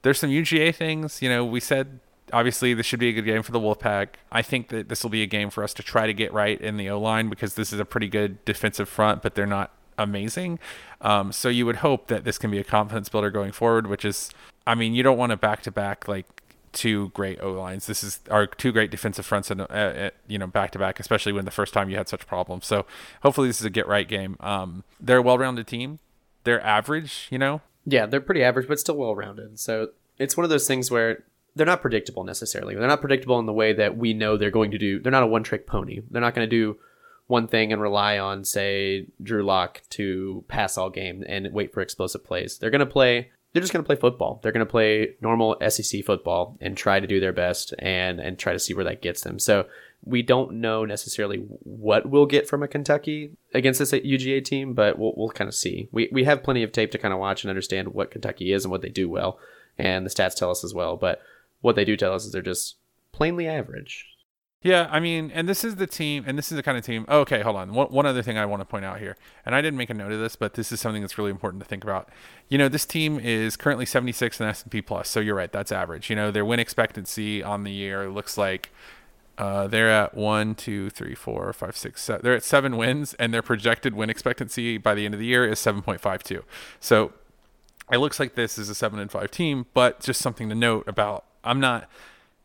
There's 0.03 0.19
some 0.19 0.31
UGA 0.31 0.75
things. 0.75 1.23
You 1.23 1.29
know, 1.29 1.45
we 1.45 1.61
said 1.61 2.01
obviously 2.33 2.75
this 2.75 2.87
should 2.87 3.01
be 3.01 3.09
a 3.09 3.13
good 3.13 3.25
game 3.25 3.43
for 3.43 3.53
the 3.53 3.61
Wolfpack. 3.61 4.09
I 4.33 4.43
think 4.43 4.69
that 4.69 4.89
this 4.89 5.03
will 5.03 5.11
be 5.11 5.23
a 5.23 5.27
game 5.27 5.51
for 5.51 5.63
us 5.63 5.75
to 5.75 5.83
try 5.83 6.07
to 6.07 6.15
get 6.15 6.33
right 6.33 6.61
in 6.61 6.77
the 6.77 6.91
O 6.91 7.01
line 7.01 7.29
because 7.29 7.55
this 7.55 7.73
is 7.73 7.81
a 7.81 7.85
pretty 7.85 8.09
good 8.09 8.45
defensive 8.45 8.89
front, 8.89 9.23
but 9.23 9.35
they're 9.35 9.47
not 9.47 9.73
amazing. 9.99 10.59
Um, 11.01 11.33
so 11.33 11.49
you 11.49 11.67
would 11.67 11.77
hope 11.77 12.09
that 12.09 12.25
this 12.25 12.39
can 12.39 12.51
be 12.51 12.59
a 12.59 12.65
confidence 12.65 13.09
builder 13.09 13.31
going 13.31 13.53
forward, 13.53 13.87
which 13.87 14.05
is, 14.05 14.31
I 14.67 14.75
mean, 14.75 14.95
you 14.95 15.03
don't 15.03 15.19
want 15.19 15.31
to 15.31 15.37
back 15.37 15.63
to 15.63 15.71
back 15.71 16.09
like 16.09 16.27
two 16.73 17.11
great 17.11 17.41
O 17.41 17.53
lines. 17.53 17.87
This 17.87 18.05
is 18.05 18.21
our 18.31 18.47
two 18.47 18.73
great 18.73 18.91
defensive 18.91 19.25
fronts, 19.25 19.51
and 19.51 19.63
uh, 19.63 19.65
uh, 19.65 20.11
you 20.27 20.39
know, 20.39 20.47
back 20.47 20.73
to 20.73 20.79
back, 20.79 21.01
especially 21.01 21.33
when 21.33 21.45
the 21.45 21.51
first 21.51 21.73
time 21.73 21.89
you 21.89 21.97
had 21.97 22.09
such 22.09 22.27
problems. 22.27 22.67
So 22.67 22.85
hopefully 23.23 23.49
this 23.49 23.61
is 23.61 23.67
a 23.67 23.71
get 23.71 23.87
right 23.87 24.09
game. 24.09 24.37
Um, 24.41 24.85
they're 25.01 25.19
a 25.19 25.23
well 25.23 25.39
rounded 25.39 25.67
team. 25.67 26.01
They're 26.43 26.61
average, 26.63 27.29
you 27.31 27.39
know. 27.39 27.63
Yeah, 27.87 28.07
they're 28.07 28.21
pretty 28.21 28.43
average, 28.43 28.69
but 28.69 28.79
still 28.81 28.97
well 28.97 29.15
rounded. 29.15 29.59
So 29.59 29.91
it's 30.19 30.37
one 30.37 30.45
of 30.45 30.51
those 30.51 30.67
things 30.67 30.91
where 30.91 31.25
they're 31.55 31.67
not 31.67 31.83
predictable 31.83 32.25
necessarily. 32.25 32.75
They're 32.75 32.89
not 32.89 33.01
predictable 33.01 33.39
in 33.39 33.47
the 33.47 33.53
way 33.53 33.73
that 33.73 33.97
we 33.97 34.13
know 34.13 34.37
they're 34.37 34.51
going 34.51 34.73
to 34.73 34.79
do. 34.79 34.99
They're 34.99 35.13
not 35.13 35.23
a 35.23 35.29
one 35.29 35.43
trick 35.43 35.67
pony. 35.67 36.01
They're 36.11 36.21
not 36.21 36.35
going 36.35 36.49
to 36.49 36.57
do 36.57 36.79
one 37.27 37.47
thing 37.47 37.73
and 37.73 37.81
rely 37.81 38.19
on, 38.19 38.45
say, 38.45 39.07
Drew 39.23 39.43
Lock 39.43 39.83
to 39.91 40.45
pass 40.49 40.77
all 40.77 40.91
game 40.91 41.25
and 41.27 41.53
wait 41.53 41.73
for 41.73 41.81
explosive 41.81 42.25
plays. 42.25 42.59
They're 42.59 42.71
going 42.71 42.81
to 42.81 42.87
play. 42.87 43.31
They're 43.53 43.63
just 43.63 43.73
going 43.73 43.85
to 43.85 43.87
play 43.87 43.97
football. 43.97 44.41
They're 44.43 44.53
going 44.53 44.67
to 44.67 44.71
play 44.71 45.15
normal 45.21 45.57
SEC 45.69 46.05
football 46.05 46.59
and 46.61 46.77
try 46.77 46.99
to 46.99 47.07
do 47.07 47.21
their 47.21 47.33
best 47.33 47.73
and 47.79 48.19
and 48.19 48.37
try 48.37 48.53
to 48.53 48.59
see 48.59 48.75
where 48.75 48.85
that 48.85 49.01
gets 49.01 49.21
them. 49.21 49.39
So 49.39 49.67
we 50.05 50.23
don't 50.23 50.55
know 50.61 50.85
necessarily 50.85 51.39
what 51.39 52.07
we'll 52.07 52.27
get 52.27 52.49
from 52.49 52.63
a 52.63 52.69
Kentucky 52.69 53.31
against 53.55 53.79
this 53.79 53.93
UGA 53.93 54.45
team, 54.45 54.75
but 54.75 54.99
we'll, 54.99 55.15
we'll 55.17 55.31
kind 55.31 55.49
of 55.49 55.55
see. 55.55 55.89
We, 55.93 56.09
we 56.13 56.25
have 56.25 56.43
plenty 56.43 56.63
of 56.63 56.73
tape 56.73 56.91
to 56.91 56.99
kind 56.99 57.15
of 57.15 57.21
watch 57.21 57.43
and 57.43 57.49
understand 57.49 57.89
what 57.89 58.11
Kentucky 58.11 58.53
is 58.53 58.65
and 58.65 58.73
what 58.73 58.83
they 58.83 58.91
do 58.91 59.09
well, 59.09 59.39
and 59.79 60.05
the 60.05 60.11
stats 60.11 60.35
tell 60.35 60.51
us 60.51 60.63
as 60.63 60.75
well. 60.75 60.97
But 60.97 61.23
what 61.65 61.77
they 61.77 61.85
do 61.85 61.97
tell 61.97 62.13
us 62.13 62.27
is 62.27 62.33
they're 62.33 62.43
just 62.43 62.77
plainly 63.11 63.49
average. 63.49 64.07
Yeah, 64.61 64.87
I 64.91 65.01
mean, 65.01 65.31
and 65.31 65.49
this 65.49 65.65
is 65.65 65.77
the 65.77 65.87
team, 65.87 66.25
and 66.27 66.37
this 66.37 66.53
is 66.53 66.57
the 66.57 66.63
kind 66.63 66.77
of 66.77 66.85
team. 66.85 67.07
Oh, 67.09 67.21
okay, 67.21 67.41
hold 67.41 67.57
on. 67.57 67.73
One, 67.73 67.87
one 67.89 68.05
other 68.05 68.21
thing 68.21 68.37
I 68.37 68.45
want 68.45 68.61
to 68.61 68.67
point 68.67 68.85
out 68.85 68.99
here, 68.99 69.17
and 69.47 69.55
I 69.55 69.63
didn't 69.63 69.79
make 69.79 69.89
a 69.89 69.95
note 69.95 70.13
of 70.13 70.21
this, 70.21 70.37
but 70.37 70.55
this 70.55 70.73
is 70.73 70.81
something 70.81 71.01
that's 71.01 71.17
really 71.17 71.31
important 71.31 71.63
to 71.63 71.69
think 71.69 71.83
about. 71.83 72.11
You 72.51 72.59
know, 72.59 72.69
this 72.69 72.85
team 72.85 73.19
is 73.19 73.57
currently 73.57 73.87
76 73.87 74.41
in 74.41 74.47
S&P 74.47 74.83
plus, 74.83 75.09
so 75.09 75.21
you're 75.21 75.35
right, 75.35 75.51
that's 75.51 75.73
average. 75.73 76.11
You 76.11 76.17
know, 76.17 76.31
their 76.31 76.45
win 76.45 76.61
expectancy 76.61 77.43
on 77.43 77.65
the 77.65 77.73
year 77.73 78.11
looks 78.11 78.37
like 78.37 78.71
uh, 79.39 79.67
they're 79.67 79.91
at 79.91 80.15
one, 80.15 80.55
two, 80.55 80.91
three, 80.91 81.15
four, 81.15 81.51
five, 81.55 81.79
six, 81.79 82.03
seven. 82.03 82.23
They're 82.23 82.35
at 82.37 82.45
seven 82.45 82.77
wins, 82.77 83.15
and 83.15 83.33
their 83.33 83.43
projected 83.43 83.95
win 83.95 84.11
expectancy 84.11 84.77
by 84.77 84.95
the 84.95 85.07
end 85.07 85.15
of 85.15 85.21
the 85.21 85.27
year 85.27 85.47
is 85.47 85.59
7.52. 85.61 86.43
So 86.79 87.15
it 87.91 87.99
looks 87.99 88.21
like 88.21 88.35
this 88.35 88.59
is 88.59 88.69
a 88.69 88.75
seven 88.75 88.99
and 88.99 89.11
five 89.11 89.31
team, 89.31 89.65
but 89.73 90.01
just 90.01 90.21
something 90.21 90.51
to 90.51 90.55
note 90.55 90.87
about. 90.87 91.25
I'm 91.45 91.61
not 91.61 91.89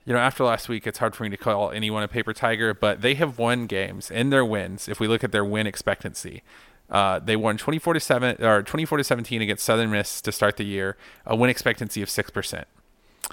you 0.05 0.13
know, 0.13 0.19
after 0.19 0.43
last 0.43 0.67
week, 0.67 0.87
it's 0.87 0.97
hard 0.97 1.15
for 1.15 1.21
me 1.21 1.29
to 1.29 1.37
call 1.37 1.69
anyone 1.69 2.01
a 2.01 2.07
paper 2.07 2.33
tiger, 2.33 2.73
but 2.73 3.01
they 3.01 3.13
have 3.13 3.37
won 3.37 3.67
games 3.67 4.09
in 4.09 4.31
their 4.31 4.43
wins. 4.43 4.87
If 4.87 4.99
we 4.99 5.07
look 5.07 5.23
at 5.23 5.31
their 5.31 5.45
win 5.45 5.67
expectancy, 5.67 6.41
uh, 6.89 7.19
they 7.19 7.35
won 7.35 7.57
24 7.57 7.93
to 7.93 7.99
seven 7.99 8.43
or 8.43 8.63
24 8.63 8.97
to 8.97 9.03
17 9.03 9.41
against 9.43 9.63
Southern 9.63 9.91
Miss 9.91 10.19
to 10.21 10.31
start 10.31 10.57
the 10.57 10.63
year, 10.63 10.97
a 11.27 11.35
win 11.35 11.51
expectancy 11.51 12.01
of 12.01 12.09
six 12.09 12.31
percent. 12.31 12.67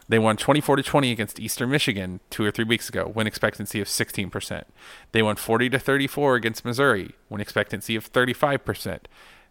They 0.08 0.18
won 0.18 0.36
24 0.36 0.76
to 0.76 0.82
20 0.82 1.10
against 1.10 1.40
Eastern 1.40 1.70
Michigan 1.70 2.20
two 2.28 2.44
or 2.44 2.50
three 2.50 2.66
weeks 2.66 2.90
ago, 2.90 3.10
win 3.14 3.26
expectancy 3.26 3.80
of 3.80 3.88
16%. 3.88 4.64
They 5.12 5.22
won 5.22 5.36
40 5.36 5.70
to 5.70 5.78
34 5.78 6.34
against 6.34 6.64
Missouri, 6.64 7.14
win 7.30 7.40
expectancy 7.40 7.96
of 7.96 8.12
35%. 8.12 8.98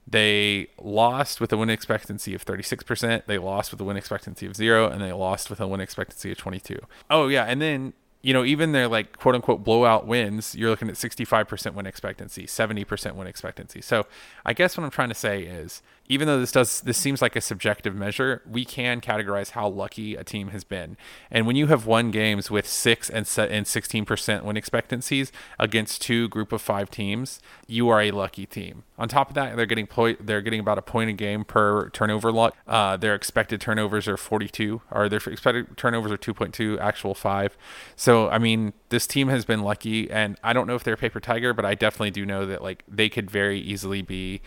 They 0.08 0.68
lost 0.80 1.42
with 1.42 1.52
a 1.52 1.58
win 1.58 1.70
expectancy 1.70 2.36
of 2.36 2.46
36%. 2.46 3.26
They 3.26 3.38
lost 3.38 3.72
with 3.72 3.82
a 3.82 3.84
win 3.84 3.98
expectancy 3.98 4.46
of 4.46 4.56
zero, 4.56 4.88
and 4.88 5.02
they 5.02 5.12
lost 5.12 5.50
with 5.50 5.60
a 5.60 5.68
win 5.68 5.82
expectancy 5.82 6.32
of 6.32 6.38
22. 6.38 6.80
Oh, 7.10 7.28
yeah. 7.28 7.46
And 7.46 7.60
then, 7.62 7.94
you 8.22 8.32
know, 8.34 8.46
even 8.46 8.72
their 8.72 8.88
like 8.88 9.18
quote 9.18 9.34
unquote 9.34 9.64
blowout 9.64 10.06
wins, 10.06 10.56
you're 10.56 10.70
looking 10.70 10.90
at 10.90 10.96
65% 10.96 11.74
win 11.74 11.88
expectancy, 11.88 12.46
70% 12.46 13.16
win 13.16 13.28
expectancy. 13.28 13.82
So 13.82 14.06
I 14.46 14.54
guess 14.54 14.78
what 14.78 14.84
I'm 14.84 14.92
trying 14.92 15.10
to 15.10 15.16
say 15.16 15.44
is 15.44 15.82
even 16.08 16.28
though 16.28 16.40
this 16.40 16.52
does 16.52 16.82
this 16.82 16.98
seems 16.98 17.22
like 17.22 17.36
a 17.36 17.42
subjective 17.42 17.96
measure, 17.96 18.42
we 18.50 18.64
can 18.64 19.02
categorize 19.02 19.52
how 19.52 19.68
lucky 19.68 20.16
a 20.16 20.24
team 20.24 20.50
has 20.50 20.64
been. 20.64 20.98
And 21.32 21.48
when 21.48 21.56
you 21.56 21.68
have 21.68 21.86
won 21.86 22.12
games 22.12 22.52
with 22.52 22.68
six 22.68 23.10
and 23.10 23.28
and 23.38 23.66
sixteen 23.66 24.06
percent 24.06 24.46
win 24.46 24.58
expectancies 24.58 25.32
against 25.58 26.02
two 26.02 26.28
group 26.30 26.52
of 26.52 26.62
five 26.62 26.92
teams, 26.92 27.40
you 27.68 27.90
are 27.90 28.02
a 28.02 28.12
lucky 28.12 28.46
team. 28.46 28.84
On 28.98 29.10
top 29.10 29.30
of 29.30 29.36
that, 29.36 29.58
they're 29.58 29.66
getting 29.66 29.88
plo- 29.88 30.18
they're 30.20 30.42
getting 30.42 30.60
about 30.60 30.78
a 30.78 30.82
point 30.82 31.10
a 31.10 31.14
game 31.14 31.44
per 31.44 31.90
turnover 31.90 32.32
luck. 32.32 32.56
Uh, 32.68 32.96
their 32.98 33.16
expected 33.16 33.60
turnovers 33.60 34.08
are 34.08 34.18
forty 34.18 34.48
two, 34.48 34.82
or 34.92 35.10
their 35.10 35.20
expected 35.26 35.76
turnovers 35.76 36.12
are 36.12 36.18
two 36.18 36.34
point 36.34 36.54
two, 36.54 36.80
actual 36.80 37.16
five. 37.16 37.58
So 37.96 38.30
I 38.30 38.38
mean, 38.38 38.74
this 38.90 39.08
team 39.08 39.28
has 39.30 39.44
been 39.44 39.62
lucky, 39.62 40.10
and 40.12 40.38
I 40.44 40.54
don't 40.54 40.68
know 40.68 40.76
if 40.76 40.84
they're 40.84 40.94
a 40.94 40.98
paper 40.98 41.20
tiger, 41.20 41.54
but 41.54 41.66
I 41.66 41.74
definitely 41.76 42.12
do 42.12 42.26
know 42.26 42.46
that 42.46 42.62
like 42.62 42.84
they 42.88 43.10
could 43.10 43.30
very 43.32 43.60
easily 43.60 44.02
be 44.02 44.42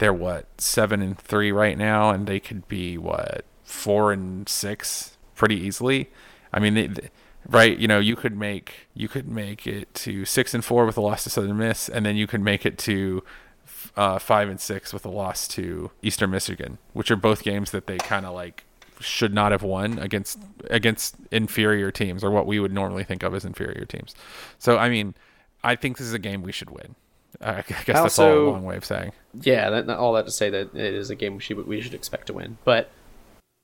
they're 0.00 0.12
what 0.12 0.46
seven 0.60 1.00
and 1.00 1.16
three 1.18 1.52
right 1.52 1.78
now, 1.78 2.10
and 2.10 2.26
they 2.26 2.40
could 2.40 2.66
be 2.66 2.98
what 2.98 3.44
four 3.62 4.12
and 4.12 4.48
six 4.48 5.16
pretty 5.36 5.56
easily. 5.56 6.10
I 6.52 6.58
mean, 6.58 6.74
they, 6.74 6.86
they- 6.88 7.10
right? 7.48 7.78
You 7.78 7.86
know, 7.88 7.98
you 8.00 8.16
could 8.16 8.36
make 8.36 8.88
you 8.94 9.08
could 9.08 9.28
make 9.28 9.66
it 9.66 9.94
to 9.94 10.24
six 10.24 10.52
and 10.54 10.64
four 10.64 10.84
with 10.86 10.96
a 10.96 11.00
loss 11.00 11.24
to 11.24 11.30
Southern 11.30 11.56
Miss, 11.58 11.88
and 11.88 12.04
then 12.04 12.16
you 12.16 12.26
could 12.26 12.40
make 12.40 12.66
it 12.66 12.76
to 12.78 13.22
uh, 13.96 14.18
five 14.18 14.48
and 14.48 14.60
six 14.60 14.92
with 14.92 15.04
a 15.04 15.08
loss 15.10 15.46
to 15.48 15.90
Eastern 16.02 16.30
Michigan, 16.30 16.78
which 16.92 17.10
are 17.10 17.16
both 17.16 17.42
games 17.42 17.70
that 17.70 17.86
they 17.86 17.98
kind 17.98 18.26
of 18.26 18.34
like 18.34 18.64
should 19.00 19.32
not 19.32 19.50
have 19.52 19.62
won 19.62 19.98
against 19.98 20.38
against 20.68 21.14
inferior 21.30 21.90
teams 21.90 22.22
or 22.22 22.30
what 22.30 22.46
we 22.46 22.60
would 22.60 22.72
normally 22.72 23.04
think 23.04 23.22
of 23.22 23.34
as 23.34 23.44
inferior 23.44 23.84
teams. 23.86 24.14
So, 24.58 24.76
I 24.76 24.90
mean, 24.90 25.14
I 25.64 25.76
think 25.76 25.96
this 25.98 26.06
is 26.06 26.12
a 26.14 26.18
game 26.18 26.42
we 26.42 26.52
should 26.52 26.70
win. 26.70 26.96
I 27.40 27.62
guess 27.62 27.84
that's 27.86 28.18
all 28.18 28.32
a 28.32 28.50
long 28.50 28.64
way 28.64 28.76
of 28.76 28.84
saying. 28.84 29.12
Yeah, 29.40 29.70
that, 29.70 29.88
all 29.90 30.12
that 30.14 30.26
to 30.26 30.32
say 30.32 30.50
that 30.50 30.74
it 30.74 30.94
is 30.94 31.10
a 31.10 31.14
game 31.14 31.36
we 31.36 31.40
should 31.40 31.66
we 31.66 31.80
should 31.80 31.94
expect 31.94 32.26
to 32.26 32.32
win. 32.32 32.58
But 32.64 32.90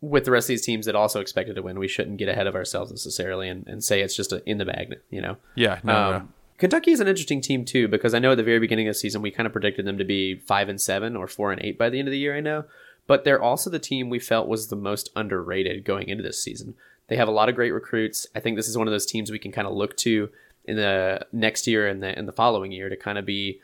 with 0.00 0.24
the 0.24 0.30
rest 0.30 0.44
of 0.44 0.48
these 0.48 0.64
teams 0.64 0.86
that 0.86 0.94
also 0.94 1.20
expected 1.20 1.56
to 1.56 1.62
win, 1.62 1.78
we 1.78 1.88
shouldn't 1.88 2.18
get 2.18 2.28
ahead 2.28 2.46
of 2.46 2.54
ourselves 2.54 2.90
necessarily 2.90 3.48
and, 3.48 3.66
and 3.66 3.82
say 3.82 4.00
it's 4.00 4.16
just 4.16 4.32
a, 4.32 4.42
in 4.48 4.58
the 4.58 4.64
bag. 4.64 4.96
You 5.10 5.20
know. 5.20 5.36
Yeah, 5.54 5.80
no, 5.82 5.92
no, 5.92 6.10
no. 6.10 6.16
Um, 6.16 6.32
Kentucky 6.58 6.92
is 6.92 7.00
an 7.00 7.08
interesting 7.08 7.40
team 7.40 7.64
too 7.64 7.88
because 7.88 8.14
I 8.14 8.18
know 8.18 8.32
at 8.32 8.36
the 8.36 8.42
very 8.42 8.58
beginning 8.58 8.88
of 8.88 8.94
the 8.94 8.98
season 8.98 9.20
we 9.20 9.30
kind 9.30 9.46
of 9.46 9.52
predicted 9.52 9.84
them 9.84 9.98
to 9.98 10.04
be 10.04 10.36
five 10.36 10.68
and 10.68 10.80
seven 10.80 11.16
or 11.16 11.26
four 11.26 11.52
and 11.52 11.62
eight 11.62 11.78
by 11.78 11.90
the 11.90 11.98
end 11.98 12.08
of 12.08 12.12
the 12.12 12.18
year. 12.18 12.36
I 12.36 12.40
know, 12.40 12.64
but 13.06 13.24
they're 13.24 13.42
also 13.42 13.68
the 13.68 13.78
team 13.78 14.08
we 14.08 14.18
felt 14.18 14.48
was 14.48 14.68
the 14.68 14.76
most 14.76 15.10
underrated 15.14 15.84
going 15.84 16.08
into 16.08 16.22
this 16.22 16.42
season. 16.42 16.74
They 17.08 17.16
have 17.16 17.28
a 17.28 17.32
lot 17.32 17.48
of 17.48 17.54
great 17.54 17.72
recruits. 17.72 18.26
I 18.34 18.40
think 18.40 18.56
this 18.56 18.68
is 18.68 18.76
one 18.76 18.88
of 18.88 18.92
those 18.92 19.06
teams 19.06 19.30
we 19.30 19.38
can 19.38 19.52
kind 19.52 19.68
of 19.68 19.74
look 19.74 19.96
to 19.98 20.30
in 20.66 20.76
the 20.76 21.26
next 21.32 21.66
year 21.66 21.86
and 21.86 22.02
the 22.02 22.18
in 22.18 22.26
the 22.26 22.32
following 22.32 22.72
year 22.72 22.88
to 22.88 22.96
kind 22.96 23.18
of 23.18 23.24
be 23.24 23.60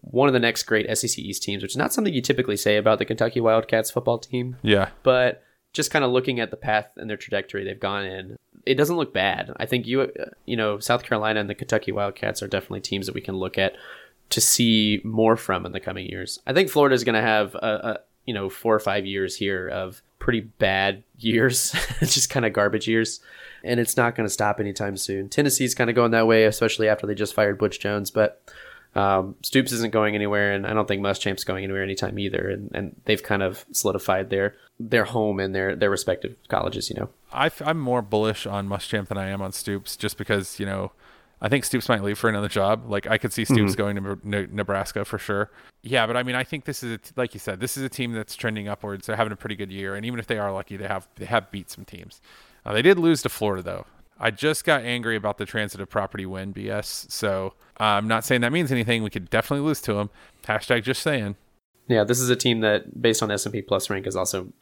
one 0.00 0.28
of 0.28 0.32
the 0.32 0.40
next 0.40 0.62
great 0.62 0.86
SEC 0.96 1.18
East 1.18 1.42
teams, 1.42 1.62
which 1.62 1.72
is 1.72 1.76
not 1.76 1.92
something 1.92 2.14
you 2.14 2.22
typically 2.22 2.56
say 2.56 2.76
about 2.76 2.98
the 2.98 3.04
Kentucky 3.04 3.40
Wildcats 3.40 3.90
football 3.90 4.18
team 4.18 4.56
Yeah, 4.62 4.90
but 5.02 5.42
just 5.72 5.90
kind 5.90 6.04
of 6.04 6.10
looking 6.10 6.40
at 6.40 6.50
the 6.50 6.56
path 6.56 6.88
and 6.96 7.08
their 7.10 7.16
trajectory 7.16 7.64
they've 7.64 7.78
gone 7.78 8.04
in, 8.04 8.36
it 8.64 8.74
doesn't 8.74 8.96
look 8.96 9.12
bad. 9.12 9.52
I 9.58 9.66
think 9.66 9.86
you, 9.86 10.10
you 10.46 10.56
know, 10.56 10.78
South 10.78 11.02
Carolina 11.02 11.40
and 11.40 11.50
the 11.50 11.54
Kentucky 11.54 11.92
Wildcats 11.92 12.42
are 12.42 12.48
definitely 12.48 12.80
teams 12.80 13.06
that 13.06 13.14
we 13.14 13.20
can 13.20 13.36
look 13.36 13.58
at 13.58 13.74
to 14.30 14.40
see 14.40 15.00
more 15.04 15.36
from 15.36 15.64
in 15.66 15.72
the 15.72 15.80
coming 15.80 16.06
years. 16.06 16.38
I 16.46 16.52
think 16.52 16.70
Florida 16.70 16.94
is 16.94 17.04
going 17.04 17.14
to 17.14 17.22
have 17.22 17.54
a, 17.54 17.58
a, 17.66 17.98
you 18.26 18.34
know, 18.34 18.48
four 18.48 18.74
or 18.74 18.80
five 18.80 19.06
years 19.06 19.36
here 19.36 19.68
of 19.68 20.02
pretty 20.18 20.40
bad 20.40 21.02
years, 21.18 21.74
just 22.00 22.30
kind 22.30 22.46
of 22.46 22.52
garbage 22.52 22.88
years, 22.88 23.20
and 23.64 23.80
it's 23.80 23.96
not 23.96 24.14
going 24.14 24.26
to 24.26 24.32
stop 24.32 24.60
anytime 24.60 24.96
soon. 24.96 25.28
Tennessee's 25.28 25.74
kind 25.74 25.90
of 25.90 25.96
going 25.96 26.12
that 26.12 26.26
way, 26.26 26.44
especially 26.44 26.88
after 26.88 27.06
they 27.06 27.14
just 27.14 27.34
fired 27.34 27.58
Butch 27.58 27.80
Jones, 27.80 28.10
but. 28.10 28.42
Um, 28.94 29.36
Stoops 29.42 29.70
isn't 29.70 29.92
going 29.92 30.14
anywhere, 30.14 30.52
and 30.52 30.66
I 30.66 30.72
don't 30.72 30.88
think 30.88 31.02
Muschamp's 31.02 31.44
going 31.44 31.62
anywhere 31.62 31.82
anytime 31.82 32.18
either. 32.18 32.48
And, 32.48 32.70
and 32.74 32.96
they've 33.04 33.22
kind 33.22 33.42
of 33.42 33.64
solidified 33.70 34.30
their 34.30 34.56
their 34.80 35.04
home 35.04 35.38
in 35.40 35.52
their 35.52 35.76
their 35.76 35.90
respective 35.90 36.34
colleges. 36.48 36.88
You 36.88 36.96
know, 36.96 37.10
I, 37.30 37.50
am 37.60 37.78
more 37.78 38.02
bullish 38.02 38.46
on 38.46 38.66
Muschamp 38.66 39.08
than 39.08 39.18
I 39.18 39.28
am 39.28 39.42
on 39.42 39.52
Stoops, 39.52 39.94
just 39.94 40.16
because 40.16 40.58
you 40.58 40.64
know, 40.64 40.92
I 41.40 41.48
think 41.48 41.64
Stoops 41.64 41.88
might 41.88 42.02
leave 42.02 42.18
for 42.18 42.28
another 42.28 42.48
job. 42.48 42.90
Like 42.90 43.06
I 43.06 43.18
could 43.18 43.32
see 43.32 43.44
Stoops 43.44 43.74
going 43.74 43.96
to 43.96 44.46
Nebraska 44.54 45.04
for 45.04 45.18
sure. 45.18 45.50
Yeah, 45.82 46.06
but 46.06 46.16
I 46.16 46.22
mean, 46.22 46.34
I 46.34 46.44
think 46.44 46.64
this 46.64 46.82
is 46.82 46.94
a 46.94 47.00
like 47.16 47.34
you 47.34 47.40
said, 47.40 47.60
this 47.60 47.76
is 47.76 47.82
a 47.82 47.88
team 47.88 48.12
that's 48.12 48.34
trending 48.34 48.68
upwards. 48.68 49.06
They're 49.06 49.16
having 49.16 49.32
a 49.32 49.36
pretty 49.36 49.56
good 49.56 49.70
year, 49.70 49.94
and 49.94 50.04
even 50.04 50.18
if 50.18 50.26
they 50.26 50.38
are 50.38 50.52
lucky, 50.52 50.76
they 50.76 50.88
have 50.88 51.08
they 51.16 51.26
have 51.26 51.50
beat 51.50 51.70
some 51.70 51.84
teams. 51.84 52.20
Uh, 52.64 52.72
they 52.72 52.82
did 52.82 52.98
lose 52.98 53.22
to 53.22 53.28
Florida 53.28 53.62
though. 53.62 53.86
I 54.20 54.30
just 54.30 54.64
got 54.64 54.82
angry 54.82 55.14
about 55.16 55.38
the 55.38 55.46
transitive 55.46 55.88
property 55.88 56.26
win 56.26 56.52
BS. 56.52 57.10
So 57.10 57.54
uh, 57.78 57.84
I'm 57.84 58.08
not 58.08 58.24
saying 58.24 58.40
that 58.40 58.52
means 58.52 58.72
anything. 58.72 59.02
We 59.02 59.10
could 59.10 59.30
definitely 59.30 59.64
lose 59.64 59.80
to 59.82 59.94
them. 59.94 60.10
Hashtag 60.44 60.82
just 60.82 61.02
saying. 61.02 61.36
Yeah, 61.86 62.04
this 62.04 62.20
is 62.20 62.28
a 62.28 62.36
team 62.36 62.60
that, 62.60 63.00
based 63.00 63.22
on 63.22 63.30
S&P 63.30 63.62
Plus 63.62 63.88
rank, 63.88 64.06
is 64.06 64.16
also 64.16 64.52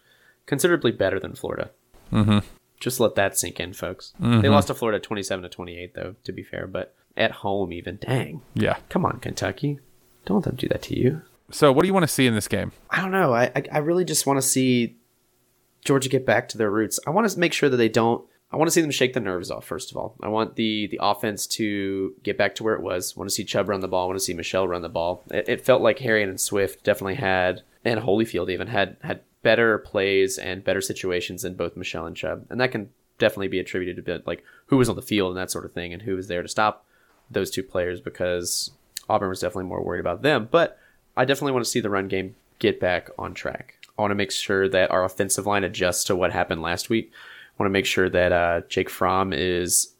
considerably 0.45 0.93
better 0.93 1.19
than 1.19 1.35
Florida. 1.35 1.71
Mm-hmm. 2.13 2.39
Just 2.79 3.01
let 3.01 3.15
that 3.15 3.39
sink 3.39 3.59
in, 3.59 3.73
folks. 3.73 4.13
They 4.19 4.27
mm-hmm. 4.27 4.47
lost 4.49 4.69
to 4.69 4.75
Florida 4.75 5.01
27 5.01 5.43
to 5.43 5.49
28, 5.49 5.95
though, 5.95 6.15
to 6.25 6.33
be 6.33 6.43
fair, 6.43 6.67
but 6.67 6.95
at 7.17 7.31
home 7.33 7.73
even. 7.73 7.97
Dang. 7.97 8.43
Yeah. 8.55 8.77
Come 8.89 9.05
on, 9.07 9.19
Kentucky. 9.21 9.81
Don't 10.27 10.37
let 10.37 10.45
them 10.45 10.57
do 10.57 10.69
that 10.69 10.83
to 10.83 10.99
you. 10.99 11.23
So 11.51 11.73
what 11.73 11.83
do 11.83 11.89
you 11.89 11.95
want 11.95 12.05
to 12.05 12.13
see 12.13 12.27
in 12.27 12.35
this 12.35 12.49
game? 12.49 12.73
I 12.91 13.01
don't 13.01 13.13
know. 13.13 13.33
I 13.33 13.45
I, 13.55 13.63
I 13.73 13.79
really 13.79 14.05
just 14.05 14.27
want 14.27 14.39
to 14.39 14.43
see 14.43 14.97
Georgia 15.85 16.09
get 16.09 16.27
back 16.27 16.49
to 16.51 16.59
their 16.59 16.71
roots. 16.71 16.99
I 17.07 17.11
want 17.11 17.29
to 17.29 17.39
make 17.39 17.53
sure 17.53 17.69
that 17.69 17.77
they 17.77 17.89
don't. 17.89 18.25
I 18.53 18.57
want 18.57 18.69
to 18.69 18.73
see 18.73 18.81
them 18.81 18.91
shake 18.91 19.13
the 19.13 19.21
nerves 19.21 19.51
off. 19.51 19.65
First 19.65 19.91
of 19.91 19.97
all, 19.97 20.17
I 20.23 20.29
want 20.29 20.57
the 20.57 20.89
the 20.89 21.01
offense 21.03 21.47
to 21.49 22.15
get 22.23 22.37
back 22.37 22.55
to 22.57 22.65
where 22.65 22.75
it 22.75 22.83
was. 22.83 23.15
I 23.17 23.21
want 23.21 23.31
to 23.31 23.35
see 23.35 23.45
Chubb 23.45 23.69
run 23.69 23.81
the 23.81 23.89
ball. 23.89 24.05
I 24.05 24.07
want 24.07 24.19
to 24.19 24.25
see 24.25 24.35
Michel 24.35 24.69
run 24.69 24.83
the 24.83 24.89
ball. 24.89 25.23
It, 25.31 25.49
it 25.49 25.65
felt 25.65 25.83
like 25.83 25.99
Herrien 25.99 26.29
and 26.29 26.41
Swift 26.41 26.85
definitely 26.85 27.15
had, 27.17 27.63
and 27.85 28.01
Holyfield 28.01 28.51
even 28.51 28.67
had 28.69 28.97
had 29.03 29.21
better 29.47 29.79
plays 29.79 30.39
and 30.39 30.65
better 30.65 30.81
situations 30.81 31.43
than 31.43 31.55
both 31.55 31.77
Michel 31.77 32.05
and 32.05 32.17
Chubb, 32.17 32.47
and 32.51 32.61
that 32.61 32.73
can 32.73 32.91
definitely 33.17 33.47
be 33.47 33.61
attributed 33.61 34.05
to 34.05 34.23
like 34.27 34.43
who 34.67 34.77
was 34.77 34.89
on 34.89 34.97
the 34.97 35.03
field 35.03 35.31
and 35.31 35.39
that 35.39 35.53
sort 35.53 35.65
of 35.65 35.73
thing, 35.73 35.93
and 35.93 36.03
who 36.03 36.17
was 36.17 36.27
there 36.27 36.43
to 36.43 36.49
stop 36.49 36.85
those 37.31 37.49
two 37.49 37.63
players 37.63 38.01
because 38.01 38.73
Auburn 39.09 39.29
was 39.29 39.39
definitely 39.39 39.69
more 39.69 39.85
worried 39.85 40.01
about 40.01 40.23
them. 40.23 40.49
But 40.51 40.81
I 41.17 41.25
definitely 41.25 41.53
want 41.53 41.65
to 41.65 41.71
see 41.71 41.79
the 41.79 41.91
run 41.91 42.09
game 42.09 42.35
get 42.59 42.81
back 42.81 43.09
on 43.21 43.35
track. 43.35 43.79
I 43.97 44.03
want 44.03 44.11
to 44.11 44.17
make 44.17 44.33
sure 44.33 44.69
that 44.69 44.91
our 44.91 45.05
offensive 45.05 45.47
line 45.47 45.63
adjusts 45.63 46.03
to 46.07 46.17
what 46.17 46.33
happened 46.33 46.61
last 46.61 46.91
week. 46.91 47.13
I 47.15 47.63
want 47.63 47.71
to 47.71 47.73
make 47.73 47.87
sure 47.87 48.11
that 48.11 48.33
uh, 48.33 48.63
Jake 48.69 48.91
Fromm 48.91 49.33
is 49.33 49.93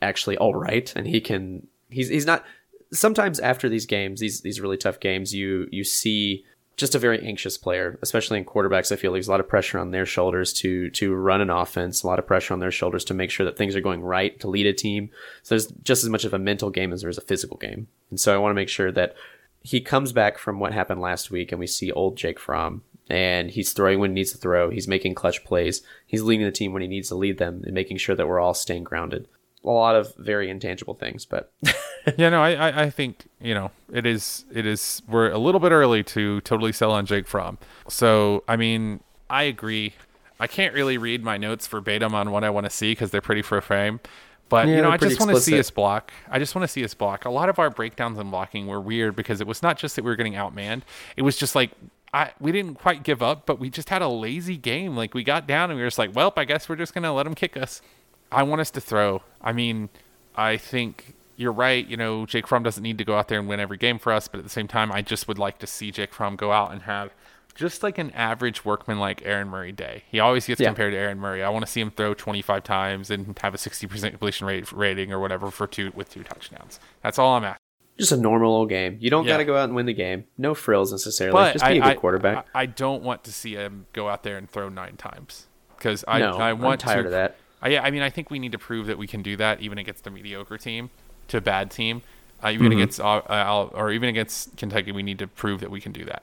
actually 0.00 0.36
all 0.36 0.54
right 0.54 0.92
and 0.94 1.08
he 1.08 1.20
can. 1.20 1.66
He's 1.90 2.08
he's 2.08 2.24
not. 2.24 2.44
Sometimes 2.92 3.40
after 3.40 3.68
these 3.68 3.84
games, 3.84 4.20
these 4.20 4.42
these 4.42 4.60
really 4.60 4.76
tough 4.76 5.00
games, 5.00 5.34
you 5.34 5.66
you 5.72 5.82
see 5.82 6.44
just 6.76 6.94
a 6.94 6.98
very 6.98 7.24
anxious 7.26 7.56
player, 7.56 7.98
especially 8.02 8.38
in 8.38 8.44
quarterbacks. 8.44 8.92
I 8.92 8.96
feel 8.96 9.12
there's 9.12 9.28
a 9.28 9.30
lot 9.30 9.40
of 9.40 9.48
pressure 9.48 9.78
on 9.78 9.90
their 9.90 10.06
shoulders 10.06 10.52
to 10.54 10.90
to 10.90 11.14
run 11.14 11.40
an 11.40 11.50
offense, 11.50 12.02
a 12.02 12.06
lot 12.06 12.18
of 12.18 12.26
pressure 12.26 12.52
on 12.52 12.60
their 12.60 12.70
shoulders 12.70 13.04
to 13.04 13.14
make 13.14 13.30
sure 13.30 13.46
that 13.46 13.56
things 13.56 13.74
are 13.74 13.80
going 13.80 14.02
right 14.02 14.38
to 14.40 14.48
lead 14.48 14.66
a 14.66 14.72
team. 14.72 15.10
So 15.42 15.54
there's 15.54 15.68
just 15.82 16.04
as 16.04 16.10
much 16.10 16.24
of 16.24 16.34
a 16.34 16.38
mental 16.38 16.70
game 16.70 16.92
as 16.92 17.00
there 17.00 17.10
is 17.10 17.18
a 17.18 17.22
physical 17.22 17.56
game. 17.56 17.88
And 18.10 18.20
so 18.20 18.34
I 18.34 18.38
want 18.38 18.50
to 18.50 18.56
make 18.56 18.68
sure 18.68 18.92
that 18.92 19.14
he 19.62 19.80
comes 19.80 20.12
back 20.12 20.38
from 20.38 20.60
what 20.60 20.72
happened 20.72 21.00
last 21.00 21.30
week 21.30 21.50
and 21.50 21.58
we 21.58 21.66
see 21.66 21.90
old 21.90 22.16
Jake 22.16 22.38
Fromm 22.38 22.82
and 23.08 23.50
he's 23.50 23.72
throwing 23.72 23.98
when 23.98 24.10
he 24.10 24.14
needs 24.14 24.32
to 24.32 24.38
throw. 24.38 24.70
He's 24.70 24.86
making 24.86 25.14
clutch 25.14 25.44
plays. 25.44 25.82
He's 26.06 26.22
leading 26.22 26.44
the 26.44 26.52
team 26.52 26.72
when 26.72 26.82
he 26.82 26.88
needs 26.88 27.08
to 27.08 27.16
lead 27.16 27.38
them 27.38 27.62
and 27.64 27.74
making 27.74 27.96
sure 27.96 28.14
that 28.14 28.28
we're 28.28 28.40
all 28.40 28.54
staying 28.54 28.84
grounded. 28.84 29.28
A 29.64 29.70
lot 29.70 29.96
of 29.96 30.14
very 30.16 30.50
intangible 30.50 30.94
things, 30.94 31.24
but 31.24 31.52
yeah, 32.16 32.28
no, 32.28 32.42
I, 32.42 32.52
I, 32.52 32.82
I 32.84 32.90
think 32.90 33.26
you 33.40 33.54
know 33.54 33.70
it 33.92 34.06
is 34.06 34.44
it 34.52 34.66
is 34.66 35.02
we're 35.08 35.30
a 35.30 35.38
little 35.38 35.60
bit 35.60 35.72
early 35.72 36.02
to 36.04 36.40
totally 36.42 36.72
sell 36.72 36.92
on 36.92 37.06
Jake 37.06 37.26
Fromm. 37.26 37.58
So 37.88 38.44
I 38.46 38.56
mean, 38.56 39.00
I 39.28 39.44
agree. 39.44 39.94
I 40.38 40.46
can't 40.46 40.74
really 40.74 40.98
read 40.98 41.24
my 41.24 41.36
notes 41.38 41.66
verbatim 41.66 42.14
on 42.14 42.30
what 42.30 42.44
I 42.44 42.50
want 42.50 42.64
to 42.64 42.70
see 42.70 42.92
because 42.92 43.10
they're 43.10 43.20
pretty 43.22 43.42
for 43.42 43.60
frame. 43.60 44.00
But 44.48 44.68
Yeah, 44.68 44.76
you 44.76 44.82
know, 44.82 44.90
I 44.90 44.96
just 44.96 45.18
want 45.18 45.34
to 45.34 45.40
see 45.40 45.58
us 45.58 45.70
block. 45.70 46.12
I 46.30 46.38
just 46.38 46.54
want 46.54 46.62
to 46.62 46.68
see 46.68 46.84
us 46.84 46.94
block. 46.94 47.24
A 47.24 47.30
lot 47.30 47.48
of 47.48 47.58
our 47.58 47.70
breakdowns 47.70 48.18
and 48.18 48.30
blocking 48.30 48.66
were 48.66 48.80
weird 48.80 49.16
because 49.16 49.40
it 49.40 49.46
was 49.46 49.62
not 49.62 49.76
just 49.76 49.96
that 49.96 50.04
we 50.04 50.10
were 50.10 50.16
getting 50.16 50.34
outmanned. 50.34 50.82
It 51.16 51.22
was 51.22 51.36
just 51.36 51.54
like 51.54 51.72
I 52.14 52.32
we 52.38 52.52
didn't 52.52 52.76
quite 52.76 53.02
give 53.02 53.22
up, 53.22 53.46
but 53.46 53.58
we 53.58 53.70
just 53.70 53.88
had 53.88 54.02
a 54.02 54.08
lazy 54.08 54.56
game. 54.56 54.96
Like 54.96 55.14
we 55.14 55.24
got 55.24 55.48
down 55.48 55.70
and 55.70 55.76
we 55.76 55.82
were 55.82 55.88
just 55.88 55.98
like, 55.98 56.14
well, 56.14 56.32
I 56.36 56.44
guess 56.44 56.68
we're 56.68 56.76
just 56.76 56.94
gonna 56.94 57.12
let 57.12 57.24
them 57.24 57.34
kick 57.34 57.56
us. 57.56 57.82
I 58.30 58.44
want 58.44 58.60
us 58.60 58.70
to 58.72 58.80
throw. 58.80 59.22
I 59.40 59.52
mean, 59.52 59.88
I 60.36 60.56
think 60.56 61.14
you're 61.36 61.52
right. 61.52 61.86
You 61.86 61.96
know, 61.96 62.26
Jake 62.26 62.46
Fromm 62.46 62.62
doesn't 62.62 62.82
need 62.82 62.98
to 62.98 63.04
go 63.04 63.16
out 63.16 63.28
there 63.28 63.38
and 63.38 63.48
win 63.48 63.60
every 63.60 63.76
game 63.76 63.98
for 63.98 64.12
us, 64.12 64.28
but 64.28 64.38
at 64.38 64.44
the 64.44 64.50
same 64.50 64.68
time, 64.68 64.90
I 64.92 65.02
just 65.02 65.28
would 65.28 65.38
like 65.38 65.58
to 65.58 65.66
see 65.66 65.90
Jake 65.90 66.12
Fromm 66.14 66.36
go 66.36 66.52
out 66.52 66.72
and 66.72 66.82
have 66.82 67.12
just 67.54 67.82
like 67.82 67.96
an 67.96 68.10
average 68.10 68.64
workman 68.66 68.98
like 68.98 69.22
Aaron 69.24 69.48
Murray 69.48 69.72
day. 69.72 70.02
He 70.10 70.20
always 70.20 70.46
gets 70.46 70.60
Yeah. 70.60 70.68
compared 70.68 70.92
to 70.92 70.98
Aaron 70.98 71.18
Murray. 71.18 71.42
I 71.42 71.48
want 71.48 71.64
to 71.64 71.70
see 71.70 71.80
him 71.80 71.90
throw 71.90 72.12
25 72.12 72.62
times 72.64 73.10
and 73.10 73.38
have 73.38 73.54
a 73.54 73.58
60% 73.58 74.10
completion 74.10 74.46
rate 74.46 74.70
rating 74.72 75.10
or 75.12 75.18
whatever 75.20 75.50
for 75.50 75.66
two 75.66 75.90
with 75.94 76.10
two 76.10 76.22
touchdowns. 76.22 76.78
That's 77.02 77.18
all 77.18 77.34
I'm 77.36 77.44
asking. 77.44 77.60
just 77.98 78.12
a 78.12 78.16
normal 78.18 78.52
old 78.54 78.68
game. 78.68 78.98
You 79.00 79.08
don't 79.08 79.24
Yeah. 79.24 79.32
got 79.32 79.36
to 79.38 79.44
go 79.46 79.56
out 79.56 79.64
and 79.64 79.74
win 79.74 79.86
the 79.86 79.94
game. 79.94 80.24
No 80.36 80.54
frills 80.54 80.92
necessarily. 80.92 81.32
But 81.32 81.54
just 81.54 81.64
be 81.64 81.68
I, 81.70 81.72
a 81.72 81.74
good 81.80 81.82
I- 81.84 81.94
quarterback. 81.94 82.46
I, 82.54 82.60
I 82.62 82.66
don't 82.66 83.02
want 83.02 83.24
to 83.24 83.32
see 83.32 83.54
him 83.54 83.86
go 83.94 84.10
out 84.10 84.22
there 84.22 84.36
and 84.36 84.50
throw 84.50 84.68
nine 84.68 84.96
times 84.98 85.46
because 85.78 86.04
I, 86.06 86.18
no, 86.18 86.36
I 86.36 86.52
want 86.52 86.84
I'm 86.84 86.88
tired 86.90 87.02
to, 87.04 87.08
of 87.08 87.12
that. 87.12 87.36
I, 87.62 87.68
yeah, 87.70 87.82
I 87.82 87.90
mean, 87.90 88.02
I 88.02 88.10
think 88.10 88.30
we 88.30 88.38
need 88.38 88.52
to 88.52 88.58
prove 88.58 88.86
that 88.88 88.98
we 88.98 89.06
can 89.06 89.22
do 89.22 89.34
that 89.38 89.62
even 89.62 89.78
against 89.78 90.06
a 90.06 90.10
mediocre 90.10 90.58
team 90.58 90.90
to 91.28 91.36
a 91.38 91.40
bad 91.40 91.70
team. 91.70 92.02
Uh, 92.44 92.50
even 92.50 92.66
Mm-hmm. 92.66 92.72
against, 92.80 93.00
uh, 93.00 93.22
uh, 93.28 93.68
or 93.72 93.90
even 93.90 94.08
against 94.10 94.56
Kentucky, 94.58 94.92
we 94.92 95.02
need 95.02 95.18
to 95.18 95.26
prove 95.26 95.60
that 95.60 95.70
we 95.70 95.80
can 95.80 95.92
do 95.92 96.04
that. 96.04 96.22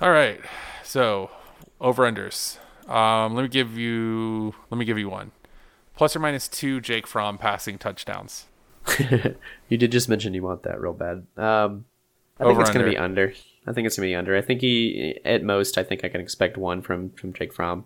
All 0.00 0.10
right, 0.10 0.40
so 0.82 1.30
over 1.80 2.02
unders. 2.10 2.58
Um, 2.90 3.34
let 3.36 3.42
me 3.42 3.48
give 3.48 3.78
you, 3.78 4.54
let 4.70 4.78
me 4.78 4.84
give 4.84 4.98
you 4.98 5.08
one, 5.08 5.30
plus 5.94 6.16
or 6.16 6.18
minus 6.18 6.48
two 6.48 6.80
Jake 6.80 7.06
Fromm 7.06 7.38
passing 7.38 7.78
touchdowns. 7.78 8.46
you 9.68 9.78
did 9.78 9.92
just 9.92 10.08
mention 10.08 10.34
you 10.34 10.42
want 10.42 10.64
that 10.64 10.80
real 10.80 10.92
bad. 10.92 11.24
Um, 11.36 11.84
I 12.40 12.44
think 12.44 12.50
Over, 12.54 12.60
it's 12.62 12.70
going 12.70 12.84
to 12.84 12.90
be 12.90 12.98
under. 12.98 13.32
I 13.64 13.72
think 13.72 13.86
it's 13.86 13.96
going 13.96 14.08
to 14.08 14.12
be 14.12 14.16
under. 14.16 14.36
I 14.36 14.40
think 14.42 14.60
he, 14.62 15.20
at 15.24 15.44
most, 15.44 15.78
I 15.78 15.84
think 15.84 16.04
I 16.04 16.08
can 16.08 16.20
expect 16.20 16.56
one 16.56 16.82
from 16.82 17.10
from 17.10 17.32
Jake 17.32 17.52
Fromm, 17.52 17.84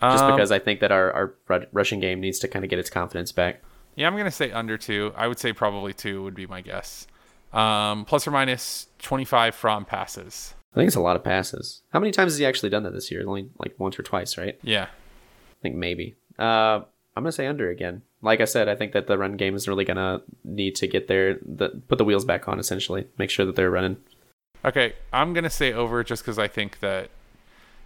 just 0.00 0.22
Um, 0.22 0.30
because 0.36 0.52
I 0.52 0.60
think 0.60 0.78
that 0.78 0.92
our 0.92 1.12
our 1.12 1.66
rushing 1.72 1.98
game 1.98 2.20
needs 2.20 2.38
to 2.38 2.48
kind 2.48 2.64
of 2.64 2.70
get 2.70 2.78
its 2.78 2.88
confidence 2.90 3.32
back. 3.32 3.60
Yeah, 3.96 4.06
I'm 4.06 4.16
gonna 4.16 4.30
say 4.30 4.50
under 4.50 4.76
two. 4.76 5.12
I 5.16 5.28
would 5.28 5.38
say 5.38 5.52
probably 5.52 5.92
two 5.92 6.22
would 6.22 6.34
be 6.34 6.46
my 6.46 6.60
guess. 6.60 7.06
Um, 7.52 8.04
plus 8.04 8.26
or 8.26 8.32
minus 8.32 8.88
25 8.98 9.54
from 9.54 9.84
passes. 9.84 10.54
I 10.72 10.76
think 10.76 10.88
it's 10.88 10.96
a 10.96 11.00
lot 11.00 11.14
of 11.14 11.22
passes. 11.22 11.82
How 11.92 12.00
many 12.00 12.10
times 12.10 12.32
has 12.32 12.38
he 12.38 12.46
actually 12.46 12.70
done 12.70 12.82
that 12.82 12.92
this 12.92 13.10
year? 13.12 13.24
Only 13.26 13.48
like 13.58 13.74
once 13.78 13.96
or 13.98 14.02
twice, 14.02 14.36
right? 14.36 14.58
Yeah. 14.62 14.84
I 14.86 15.62
think 15.62 15.76
maybe. 15.76 16.16
Uh, 16.38 16.80
I'm 17.16 17.22
gonna 17.22 17.30
say 17.32 17.46
under 17.46 17.70
again. 17.70 18.02
Like 18.22 18.40
I 18.40 18.44
said, 18.44 18.68
I 18.68 18.74
think 18.74 18.92
that 18.92 19.06
the 19.06 19.16
run 19.18 19.36
game 19.36 19.54
is 19.54 19.68
really 19.68 19.84
gonna 19.84 20.22
need 20.42 20.74
to 20.76 20.88
get 20.88 21.06
there, 21.06 21.38
the, 21.44 21.68
put 21.88 21.98
the 21.98 22.04
wheels 22.04 22.24
back 22.24 22.48
on, 22.48 22.58
essentially, 22.58 23.06
make 23.18 23.30
sure 23.30 23.46
that 23.46 23.54
they're 23.54 23.70
running. 23.70 23.98
Okay, 24.64 24.94
I'm 25.12 25.32
gonna 25.32 25.50
say 25.50 25.72
over 25.72 26.02
just 26.02 26.22
because 26.24 26.38
I 26.38 26.48
think 26.48 26.80
that. 26.80 27.10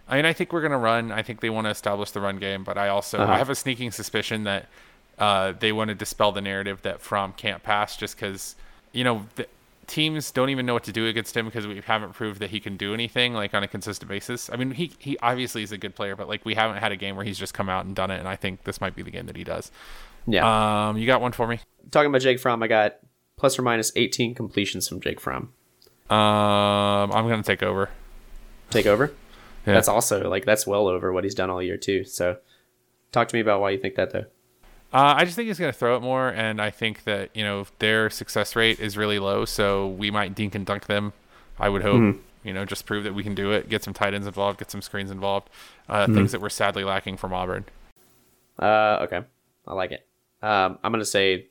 I 0.07 0.15
mean, 0.15 0.25
I 0.25 0.33
think 0.33 0.51
we're 0.51 0.61
gonna 0.63 0.79
run. 0.79 1.11
I 1.11 1.21
think 1.21 1.41
they 1.41 1.51
want 1.51 1.65
to 1.65 1.71
establish 1.71 2.09
the 2.09 2.21
run 2.21 2.37
game, 2.37 2.63
but 2.63 2.77
I 2.79 2.87
also 2.87 3.19
Uh-huh. 3.19 3.33
I 3.33 3.37
have 3.37 3.51
a 3.51 3.55
sneaking 3.55 3.91
suspicion 3.91 4.45
that 4.45 4.67
uh, 5.19 5.53
they 5.59 5.71
want 5.71 5.89
to 5.89 5.95
dispel 5.95 6.31
the 6.31 6.41
narrative 6.41 6.81
that 6.83 7.01
Fromm 7.01 7.33
can't 7.33 7.61
pass 7.61 7.97
just 7.97 8.15
because 8.15 8.55
you 8.93 9.03
know 9.03 9.25
the 9.35 9.47
teams 9.89 10.31
don't 10.31 10.49
even 10.49 10.65
know 10.65 10.73
what 10.73 10.83
to 10.83 10.91
do 10.91 11.07
against 11.07 11.35
him 11.35 11.45
because 11.45 11.67
we 11.67 11.81
haven't 11.85 12.13
proved 12.13 12.39
that 12.39 12.51
he 12.51 12.59
can 12.59 12.77
do 12.77 12.93
anything 12.93 13.33
like 13.33 13.53
on 13.53 13.63
a 13.63 13.67
consistent 13.67 14.07
basis. 14.07 14.49
I 14.51 14.55
mean, 14.55 14.71
he 14.71 14.91
he 14.99 15.17
obviously 15.19 15.63
is 15.63 15.71
a 15.71 15.77
good 15.77 15.95
player, 15.95 16.15
but 16.15 16.29
like 16.29 16.45
we 16.45 16.55
haven't 16.55 16.77
had 16.77 16.91
a 16.91 16.95
game 16.95 17.15
where 17.15 17.25
he's 17.25 17.37
just 17.37 17.53
come 17.53 17.69
out 17.69 17.85
and 17.85 17.95
done 17.95 18.11
it, 18.11 18.19
and 18.19 18.27
I 18.27 18.35
think 18.35 18.63
this 18.63 18.79
might 18.79 18.95
be 18.95 19.01
the 19.01 19.11
game 19.11 19.25
that 19.25 19.35
he 19.35 19.43
does. 19.43 19.71
Yeah. 20.25 20.89
Um, 20.89 20.97
you 20.97 21.07
got 21.07 21.21
one 21.21 21.31
for 21.31 21.47
me? 21.47 21.59
Talking 21.91 22.09
about 22.09 22.21
Jake 22.21 22.39
Fromm, 22.39 22.61
I 22.61 22.67
got 22.67 22.97
plus 23.35 23.57
or 23.57 23.63
minus 23.63 23.91
18 23.95 24.35
completions 24.35 24.87
from 24.87 25.01
Jake 25.01 25.19
Fromm. 25.19 25.53
Um, 26.09 27.11
I'm 27.11 27.27
gonna 27.27 27.43
take 27.43 27.63
over. 27.63 27.89
Take 28.69 28.85
over. 28.85 29.13
Yeah. 29.65 29.73
That's 29.73 29.87
also 29.87 30.29
like 30.29 30.45
that's 30.45 30.65
well 30.65 30.87
over 30.87 31.11
what 31.11 31.23
he's 31.23 31.35
done 31.35 31.49
all 31.49 31.61
year 31.61 31.77
too. 31.77 32.03
So, 32.03 32.37
talk 33.11 33.27
to 33.27 33.35
me 33.35 33.41
about 33.41 33.61
why 33.61 33.71
you 33.71 33.79
think 33.79 33.95
that 33.95 34.11
though. 34.11 34.25
Uh, 34.91 35.13
I 35.17 35.23
just 35.25 35.35
think 35.35 35.47
he's 35.47 35.59
going 35.59 35.71
to 35.71 35.77
throw 35.77 35.95
it 35.95 35.99
more, 36.01 36.29
and 36.29 36.59
I 36.61 36.71
think 36.71 37.03
that 37.03 37.29
you 37.35 37.43
know 37.43 37.65
their 37.77 38.09
success 38.09 38.55
rate 38.55 38.79
is 38.79 38.97
really 38.97 39.19
low, 39.19 39.45
so 39.45 39.87
we 39.87 40.09
might 40.09 40.33
dink 40.33 40.55
and 40.55 40.65
dunk 40.65 40.87
them. 40.87 41.13
I 41.59 41.69
would 41.69 41.81
hope, 41.83 42.15
you 42.43 42.53
know, 42.53 42.65
just 42.65 42.85
prove 42.85 43.03
that 43.03 43.13
we 43.13 43.21
can 43.21 43.35
do 43.35 43.51
it. 43.51 43.69
Get 43.69 43.83
some 43.83 43.93
tight 43.93 44.13
ends 44.13 44.25
involved, 44.25 44.57
get 44.59 44.71
some 44.71 44.81
screens 44.81 45.11
involved. 45.11 45.49
Uh, 45.87 46.05
Things 46.07 46.31
that 46.31 46.41
we're 46.41 46.49
sadly 46.49 46.83
lacking 46.83 47.17
from 47.17 47.33
Auburn. 47.33 47.65
Uh, 48.57 48.99
okay, 49.01 49.21
I 49.67 49.73
like 49.73 49.91
it. 49.91 50.07
Um, 50.41 50.79
I'm 50.83 50.91
gonna 50.91 51.05
say, 51.05 51.47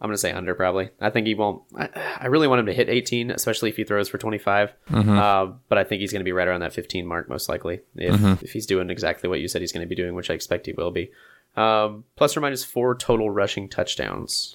I'm 0.00 0.08
gonna 0.08 0.18
say 0.18 0.30
under 0.30 0.54
probably. 0.54 0.90
I 1.00 1.10
think 1.10 1.26
he 1.26 1.34
won't. 1.34 1.62
I, 1.76 1.88
I 2.20 2.26
really 2.26 2.46
want 2.46 2.60
him 2.60 2.66
to 2.66 2.72
hit 2.72 2.88
18, 2.88 3.32
especially 3.32 3.68
if 3.68 3.76
he 3.76 3.82
throws 3.84 4.08
for 4.08 4.18
25. 4.18 4.72
Uh, 5.18 5.52
but 5.68 5.76
I 5.76 5.84
think 5.84 6.00
he's 6.00 6.12
gonna 6.12 6.24
be 6.24 6.30
right 6.32 6.46
around 6.46 6.60
that 6.60 6.72
15 6.72 7.04
mark 7.06 7.28
most 7.28 7.48
likely 7.48 7.80
if 7.96 8.42
if 8.42 8.52
he's 8.52 8.66
doing 8.66 8.90
exactly 8.90 9.28
what 9.28 9.40
you 9.40 9.48
said 9.48 9.60
he's 9.60 9.72
gonna 9.72 9.86
be 9.86 9.96
doing, 9.96 10.14
which 10.14 10.30
I 10.30 10.34
expect 10.34 10.66
he 10.66 10.72
will 10.72 10.92
be. 10.92 11.10
Um, 11.56 12.04
plus 12.14 12.36
or 12.36 12.40
minus 12.40 12.62
four 12.64 12.94
total 12.94 13.30
rushing 13.30 13.68
touchdowns. 13.68 14.54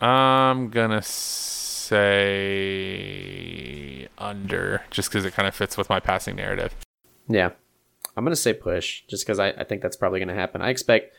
I'm 0.00 0.70
gonna 0.70 1.02
say 1.02 1.98
under, 4.16 4.82
just 4.90 5.10
because 5.10 5.26
it 5.26 5.34
kind 5.34 5.46
of 5.46 5.54
fits 5.54 5.76
with 5.76 5.90
my 5.90 6.00
passing 6.00 6.36
narrative. 6.36 6.74
Yeah, 7.28 7.50
I'm 8.16 8.24
gonna 8.24 8.36
say 8.36 8.54
push 8.54 9.02
just 9.08 9.26
because 9.26 9.38
I, 9.38 9.48
I 9.48 9.64
think 9.64 9.82
that's 9.82 9.96
probably 9.96 10.20
gonna 10.20 10.34
happen. 10.34 10.62
I 10.62 10.70
expect 10.70 11.14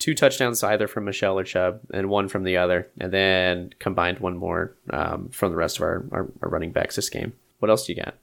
two 0.00 0.14
touchdowns 0.14 0.64
either 0.64 0.88
from 0.88 1.04
Michel 1.04 1.38
or 1.38 1.44
Chubb, 1.44 1.80
and 1.94 2.08
one 2.10 2.28
from 2.28 2.42
the 2.42 2.56
other, 2.56 2.88
and 2.98 3.12
then 3.12 3.72
combined 3.78 4.18
one 4.18 4.36
more 4.36 4.74
um, 4.90 5.28
from 5.28 5.52
the 5.52 5.56
rest 5.56 5.76
of 5.76 5.82
our, 5.82 6.04
our, 6.10 6.28
our 6.42 6.48
running 6.48 6.72
backs 6.72 6.96
this 6.96 7.08
game. 7.08 7.34
What 7.60 7.70
else 7.70 7.86
do 7.86 7.92
you 7.92 8.02
got? 8.02 8.16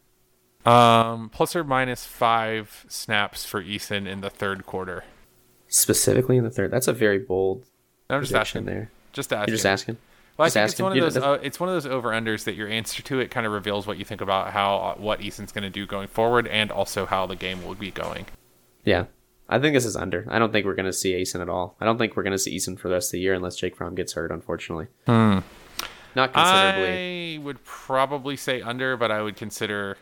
Um, 0.70 1.30
plus 1.30 1.56
or 1.56 1.64
minus 1.64 2.06
five 2.06 2.86
snaps 2.90 3.46
for 3.46 3.64
Eason 3.64 4.06
in 4.06 4.20
the 4.20 4.30
third 4.30 4.66
quarter. 4.66 5.06
Specifically 5.70 6.36
in 6.36 6.44
the 6.44 6.50
third. 6.50 6.72
That's 6.72 6.88
a 6.90 6.94
very 6.94 7.20
bold 7.20 7.64
I'm 8.10 8.22
just 8.22 8.34
asking. 8.34 8.66
there. 8.66 8.92
Just 9.14 9.32
asking. 9.32 9.52
You're 9.52 9.56
just 9.58 9.66
asking. 9.66 9.98
Well, 10.38 10.46
I 10.46 10.50
Just 10.50 10.54
think 10.56 10.70
it's 10.70 10.82
one 10.82 10.98
of 10.98 11.14
those. 11.14 11.18
Uh, 11.18 11.40
it's 11.42 11.60
one 11.60 11.70
of 11.70 11.76
those 11.76 11.88
over 11.88 12.10
unders 12.10 12.44
that 12.44 12.56
your 12.56 12.68
answer 12.68 13.02
to 13.02 13.20
it 13.20 13.32
kind 13.32 13.46
of 13.46 13.52
reveals 13.52 13.88
what 13.88 13.98
you 13.98 14.06
think 14.06 14.22
about 14.22 14.52
how 14.52 14.78
uh, 14.78 14.96
what 14.96 15.22
Eason's 15.22 15.52
going 15.52 15.64
to 15.64 15.70
do 15.70 15.88
going 15.88 16.08
forward, 16.08 16.48
and 16.48 16.72
also 16.72 17.06
how 17.06 17.26
the 17.26 17.36
game 17.36 17.66
will 17.66 17.74
be 17.74 17.90
going. 17.90 18.26
Yeah. 18.84 19.06
I 19.50 19.60
think 19.60 19.74
this 19.74 19.86
is 19.86 19.95
under. 19.95 20.26
I 20.30 20.39
don't 20.39 20.52
think 20.52 20.66
we're 20.66 20.76
going 20.76 20.88
to 20.88 20.93
see 20.93 21.14
Eason 21.14 21.41
at 21.41 21.50
all. 21.50 21.76
I 21.80 21.86
don't 21.86 21.98
think 21.98 22.16
we're 22.16 22.24
going 22.24 22.34
to 22.34 22.39
see 22.39 22.56
Eason 22.56 22.78
for 22.78 22.89
the 22.89 22.95
rest 22.95 23.10
of 23.10 23.12
the 23.14 23.20
year 23.20 23.34
unless 23.34 23.56
Jake 23.56 23.76
Fromm 23.76 23.95
gets 23.95 24.14
hurt, 24.14 24.32
unfortunately. 24.32 24.88
Hmm. 25.06 25.39
Not 26.16 26.34
considerably. 26.34 27.36
I 27.36 27.38
would 27.38 27.64
probably 27.64 28.36
say 28.36 28.62
under, 28.62 28.98
but 28.98 29.12
I 29.12 29.22
would 29.22 29.36
consider. 29.36 29.98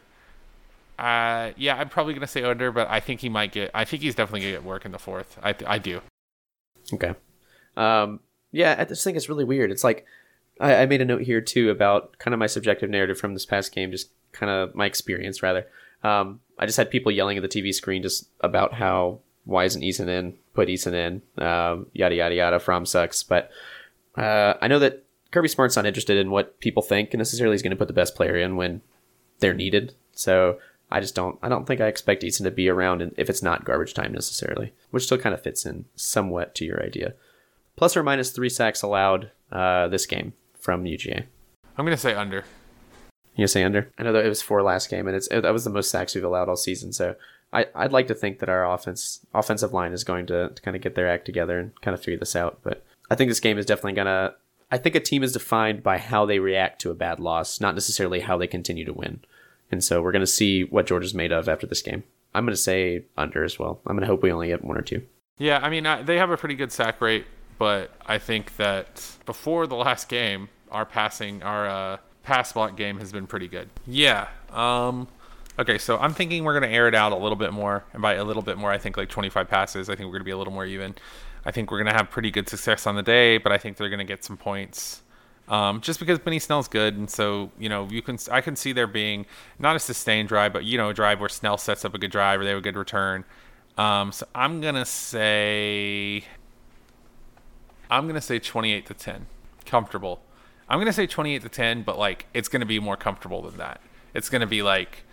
Uh, 0.98 1.52
yeah, 1.58 1.76
I'm 1.76 1.90
probably 1.90 2.14
going 2.14 2.22
to 2.22 2.28
say 2.28 2.44
under, 2.44 2.72
but 2.72 2.90
I 2.90 3.00
think 3.00 3.20
he 3.20 3.30
might 3.30 3.52
get. 3.52 3.70
I 3.74 3.86
think 3.86 4.02
he's 4.02 4.16
definitely 4.16 4.42
going 4.42 4.54
to 4.54 4.60
get 4.60 4.66
work 4.66 4.86
in 4.86 4.92
the 4.92 5.00
fourth. 5.00 5.38
I 5.44 5.54
I 5.68 5.78
do. 5.78 6.02
Okay. 6.94 7.14
Um, 7.76 8.22
yeah, 8.52 8.76
I 8.80 8.86
just 8.86 9.04
think 9.04 9.18
it's 9.18 9.28
really 9.28 9.44
weird. 9.44 9.72
It's 9.72 9.84
like 9.84 10.06
I, 10.60 10.76
I 10.76 10.86
made 10.86 11.02
a 11.02 11.06
note 11.06 11.24
here 11.24 11.42
too 11.42 11.70
about 11.70 12.18
kind 12.18 12.34
of 12.34 12.40
my 12.40 12.48
subjective 12.48 12.90
narrative 12.90 13.20
from 13.20 13.34
this 13.34 13.46
past 13.46 13.74
game, 13.74 13.92
just 13.92 14.10
kind 14.32 14.50
of 14.50 14.74
my 14.74 14.86
experience 14.86 15.44
rather. 15.44 15.68
Um, 16.04 16.40
I 16.58 16.66
just 16.66 16.78
had 16.78 16.90
people 16.90 17.12
yelling 17.12 17.38
at 17.38 17.44
the 17.44 17.50
TV 17.50 17.74
screen 17.74 18.02
just 18.02 18.30
about 18.40 18.74
how 18.74 19.20
why 19.46 19.64
isn't 19.64 19.82
Eason 19.82 20.08
in? 20.08 20.36
Put 20.54 20.68
Eason 20.68 20.94
in. 20.94 21.44
Um, 21.44 21.88
yada 21.94 22.16
yada 22.16 22.36
yada. 22.36 22.60
Fromm 22.60 22.86
sucks, 22.86 23.24
but 23.24 23.50
uh, 24.18 24.56
I 24.62 24.68
know 24.68 24.80
that 24.80 25.06
Kirby 25.32 25.48
Smart's 25.48 25.76
not 25.76 25.86
interested 25.86 26.18
in 26.18 26.32
what 26.32 26.60
people 26.60 26.84
think 26.84 27.14
and 27.14 27.20
necessarily. 27.20 27.54
He's 27.54 27.62
going 27.62 27.72
to 27.72 27.78
put 27.78 27.88
the 27.88 27.94
best 27.94 28.16
player 28.16 28.38
in 28.38 28.56
when 28.56 28.82
they're 29.40 29.54
needed. 29.54 29.94
So 30.14 30.60
I 30.90 31.00
just 31.00 31.16
don't. 31.16 31.38
I 31.42 31.50
don't 31.50 31.66
think 31.66 31.82
I 31.82 31.88
expect 31.88 32.24
Eason 32.24 32.44
to 32.44 32.52
be 32.52 32.70
around 32.70 33.14
if 33.18 33.30
it's 33.30 33.44
not 33.44 33.66
garbage 33.66 33.94
time 33.94 34.14
necessarily, 34.14 34.74
which 34.92 35.04
still 35.04 35.18
kind 35.18 35.34
of 35.34 35.42
fits 35.42 35.66
in 35.66 35.86
somewhat 35.96 36.56
to 36.56 36.66
your 36.66 36.84
idea. 36.84 37.14
Plus 37.76 37.98
or 37.98 38.04
minus 38.04 38.32
three 38.32 38.50
sacks 38.50 38.82
allowed 38.82 39.32
uh, 39.52 39.88
this 39.88 40.06
game 40.06 40.34
from 40.58 40.86
UGA. 40.86 41.26
I'm 41.78 41.86
going 41.86 41.96
to 41.96 42.02
say 42.02 42.14
under. 42.14 42.46
You 43.36 43.48
say 43.48 43.64
under? 43.64 43.92
I 43.98 44.04
know 44.04 44.14
that 44.14 44.26
it 44.26 44.30
was 44.30 44.42
four 44.42 44.64
last 44.64 44.90
game, 44.90 45.08
and 45.08 45.16
it's 45.16 45.28
that 45.28 45.52
was 45.52 45.66
the 45.66 45.70
most 45.70 45.92
sacks 45.92 46.16
we've 46.16 46.24
allowed 46.24 46.48
all 46.48 46.56
season. 46.56 46.94
So 46.94 47.16
I, 47.56 47.68
I'd 47.74 47.94
like 47.94 48.08
to 48.08 48.14
think 48.16 48.40
that 48.40 48.50
our 48.50 48.70
offense 48.70 49.26
offensive 49.34 49.74
line 49.74 49.94
is 49.94 50.04
going 50.04 50.26
to, 50.28 50.50
to 50.50 50.62
kind 50.62 50.76
of 50.76 50.84
get 50.84 50.96
their 50.96 51.10
act 51.10 51.26
together 51.26 51.58
and 51.58 51.82
kind 51.82 51.96
of 51.96 52.04
figure 52.04 52.20
this 52.20 52.36
out. 52.36 52.60
But 52.64 52.84
I 53.10 53.16
think 53.16 53.30
this 53.32 53.40
game 53.40 53.58
is 53.58 53.66
definitely 53.66 53.94
gonna. 53.94 54.36
I 54.70 54.78
think 54.78 54.96
a 54.96 55.00
team 55.00 55.24
is 55.24 55.32
defined 55.32 55.82
by 55.82 55.98
how 55.98 56.26
they 56.26 56.40
react 56.40 56.82
to 56.82 56.92
a 56.92 56.96
bad 56.96 57.20
loss, 57.20 57.62
not 57.62 57.74
necessarily 57.74 58.20
how 58.20 58.38
they 58.38 58.48
continue 58.48 58.84
to 58.84 58.94
win. 58.94 59.22
And 59.72 59.84
so 59.84 60.02
we're 60.02 60.12
gonna 60.12 60.28
see 60.28 60.66
what 60.66 60.86
Georgia's 60.86 61.14
made 61.14 61.32
of 61.32 61.48
after 61.48 61.66
this 61.66 61.82
game. 61.82 62.04
I'm 62.34 62.46
gonna 62.46 62.58
say 62.58 63.06
under 63.18 63.46
as 63.46 63.58
well. 63.58 63.80
I'm 63.88 63.96
gonna 63.96 64.08
hope 64.08 64.22
we 64.22 64.32
only 64.32 64.48
get 64.48 64.66
one 64.66 64.78
or 64.78 64.82
two. 64.82 65.04
Yeah, 65.38 65.60
I 65.64 65.70
mean 65.70 65.86
I, 65.86 66.04
they 66.04 66.18
have 66.18 66.32
a 66.32 66.38
pretty 66.38 66.56
good 66.56 66.74
sack 66.74 67.00
rate, 67.00 67.26
but 67.58 67.92
I 68.06 68.18
think 68.18 68.58
that 68.58 69.18
before 69.26 69.66
the 69.66 69.76
last 69.76 70.10
game, 70.10 70.50
our 70.72 70.86
passing, 70.86 71.42
our 71.42 71.68
uh, 71.68 71.98
pass 72.24 72.52
block 72.52 72.76
game 72.76 73.00
has 73.00 73.14
been 73.14 73.28
pretty 73.28 73.48
good. 73.48 73.70
Yeah. 73.88 74.28
Um. 74.52 75.08
Okay, 75.58 75.78
so 75.78 75.98
I'm 75.98 76.14
thinking 76.14 76.44
we're 76.44 76.54
gonna 76.54 76.72
air 76.72 76.88
it 76.88 76.96
out 76.96 77.14
a 77.14 77.16
little 77.16 77.38
bit 77.38 77.54
more, 77.54 77.86
and 77.94 78.02
by 78.02 78.16
a 78.16 78.24
little 78.24 78.42
bit 78.42 78.58
more, 78.58 78.72
I 78.72 78.78
think 78.78 78.98
like 78.98 79.10
25 79.10 79.48
passes. 79.48 79.90
I 79.90 79.96
think 79.96 80.08
we're 80.08 80.14
gonna 80.14 80.26
be 80.26 80.32
a 80.32 80.38
little 80.38 80.52
more 80.52 80.66
even. 80.66 80.96
I 81.46 81.52
think 81.52 81.72
we're 81.72 81.78
gonna 81.78 81.94
have 81.94 82.10
pretty 82.10 82.30
good 82.30 82.50
success 82.50 82.86
on 82.86 82.96
the 82.96 83.04
day, 83.04 83.38
but 83.38 83.52
I 83.52 83.58
think 83.58 83.78
they're 83.78 83.90
gonna 83.90 84.04
get 84.04 84.24
some 84.24 84.36
points. 84.36 85.02
Um, 85.48 85.80
just 85.80 86.00
because 86.00 86.20
Benny 86.20 86.40
Snell's 86.40 86.68
good, 86.68 86.98
and 86.98 87.10
so 87.10 87.52
you 87.58 87.70
know 87.70 87.88
you 87.90 88.02
can 88.02 88.18
I 88.32 88.42
can 88.42 88.56
see 88.56 88.74
there 88.74 88.88
being 88.88 89.26
not 89.58 89.76
a 89.76 89.80
sustained 89.80 90.28
drive, 90.28 90.52
but 90.52 90.66
you 90.66 90.78
know 90.78 90.90
a 90.90 90.94
drive 90.94 91.22
where 91.22 91.30
Snell 91.30 91.58
sets 91.58 91.86
up 91.86 91.94
a 91.94 92.00
good 92.00 92.12
drive 92.12 92.42
or 92.42 92.44
they 92.44 92.50
have 92.50 92.60
a 92.60 92.62
good 92.62 92.76
return. 92.76 93.24
Um, 93.78 94.12
so 94.12 94.26
I'm 94.36 94.60
gonna 94.60 94.86
say 94.86 96.24
I'm 97.90 98.08
gonna 98.08 98.22
say 98.22 98.40
28 98.40 98.86
to 98.88 98.94
10, 98.94 99.26
comfortable. 99.66 100.22
I'm 100.68 100.80
gonna 100.80 100.92
say 100.92 101.08
28 101.08 101.44
to 101.44 101.50
10, 101.50 101.84
but 101.84 101.98
like 101.98 102.26
it's 102.34 102.50
gonna 102.50 102.66
be 102.66 102.80
more 102.80 102.98
comfortable 102.98 103.42
than 103.44 103.58
that. 103.58 103.80
It's 104.14 104.30
gonna 104.30 104.48
be 104.48 104.64
like 104.64 105.04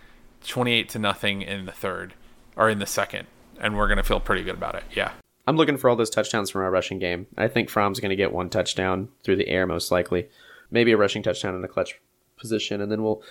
28 0.47 0.89
to 0.89 0.99
nothing 0.99 1.41
in 1.41 1.65
the 1.65 1.71
third 1.71 2.13
or 2.55 2.69
in 2.69 2.79
the 2.79 2.85
second, 2.85 3.27
and 3.59 3.77
we're 3.77 3.87
gonna 3.87 4.03
feel 4.03 4.19
pretty 4.19 4.43
good 4.43 4.55
about 4.55 4.75
it. 4.75 4.83
Yeah. 4.95 5.11
I'm 5.45 5.57
looking 5.57 5.77
for 5.77 5.89
all 5.89 5.95
those 5.95 6.09
touchdowns 6.09 6.49
from 6.49 6.61
our 6.61 6.71
rushing 6.71 6.99
game. 6.99 7.27
I 7.37 7.47
think 7.47 7.69
Fromm's 7.69 7.99
going 7.99 8.11
to 8.11 8.15
get 8.15 8.31
one 8.31 8.49
touchdown 8.49 9.09
through 9.23 9.35
the 9.35 9.49
air, 9.49 9.67
most 9.67 9.91
likely. 9.91 10.29
Maybe 10.71 10.93
a 10.93 10.97
rushing 10.97 11.21
touchdown 11.21 11.55
in 11.55 11.63
a 11.63 11.67
clutch 11.67 11.99
position, 12.37 12.81
and 12.81 12.91
then 12.91 13.03
we'll. 13.03 13.21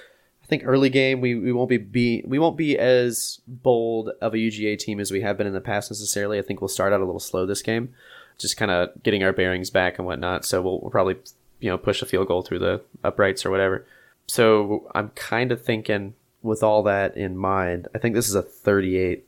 I 0.42 0.46
think 0.46 0.64
early 0.66 0.90
game 0.90 1.20
we, 1.20 1.36
we 1.36 1.52
won't 1.52 1.70
be, 1.70 1.78
be 1.78 2.22
we 2.26 2.38
won't 2.38 2.56
be 2.56 2.76
as 2.76 3.40
bold 3.46 4.10
of 4.20 4.34
a 4.34 4.36
UGA 4.36 4.76
team 4.78 4.98
as 4.98 5.10
we 5.10 5.20
have 5.20 5.38
been 5.38 5.46
in 5.46 5.52
the 5.52 5.60
past 5.60 5.90
necessarily. 5.90 6.38
I 6.38 6.42
think 6.42 6.60
we'll 6.60 6.68
start 6.68 6.92
out 6.92 7.00
a 7.00 7.04
little 7.04 7.20
slow 7.20 7.46
this 7.46 7.62
game, 7.62 7.94
just 8.38 8.56
kind 8.56 8.70
of 8.70 8.90
getting 9.02 9.22
our 9.22 9.32
bearings 9.32 9.70
back 9.70 9.98
and 9.98 10.06
whatnot. 10.06 10.44
So 10.44 10.60
we'll, 10.60 10.80
we'll 10.80 10.90
probably 10.90 11.16
you 11.60 11.70
know 11.70 11.78
push 11.78 12.02
a 12.02 12.06
field 12.06 12.28
goal 12.28 12.42
through 12.42 12.58
the 12.58 12.82
uprights 13.02 13.46
or 13.46 13.50
whatever. 13.50 13.86
So 14.26 14.90
I'm 14.94 15.10
kind 15.10 15.52
of 15.52 15.62
thinking 15.62 16.14
with 16.42 16.62
all 16.62 16.82
that 16.84 17.16
in 17.16 17.36
mind, 17.36 17.88
I 17.94 17.98
think 17.98 18.14
this 18.14 18.28
is 18.28 18.34
a 18.34 18.42
38 18.42 19.24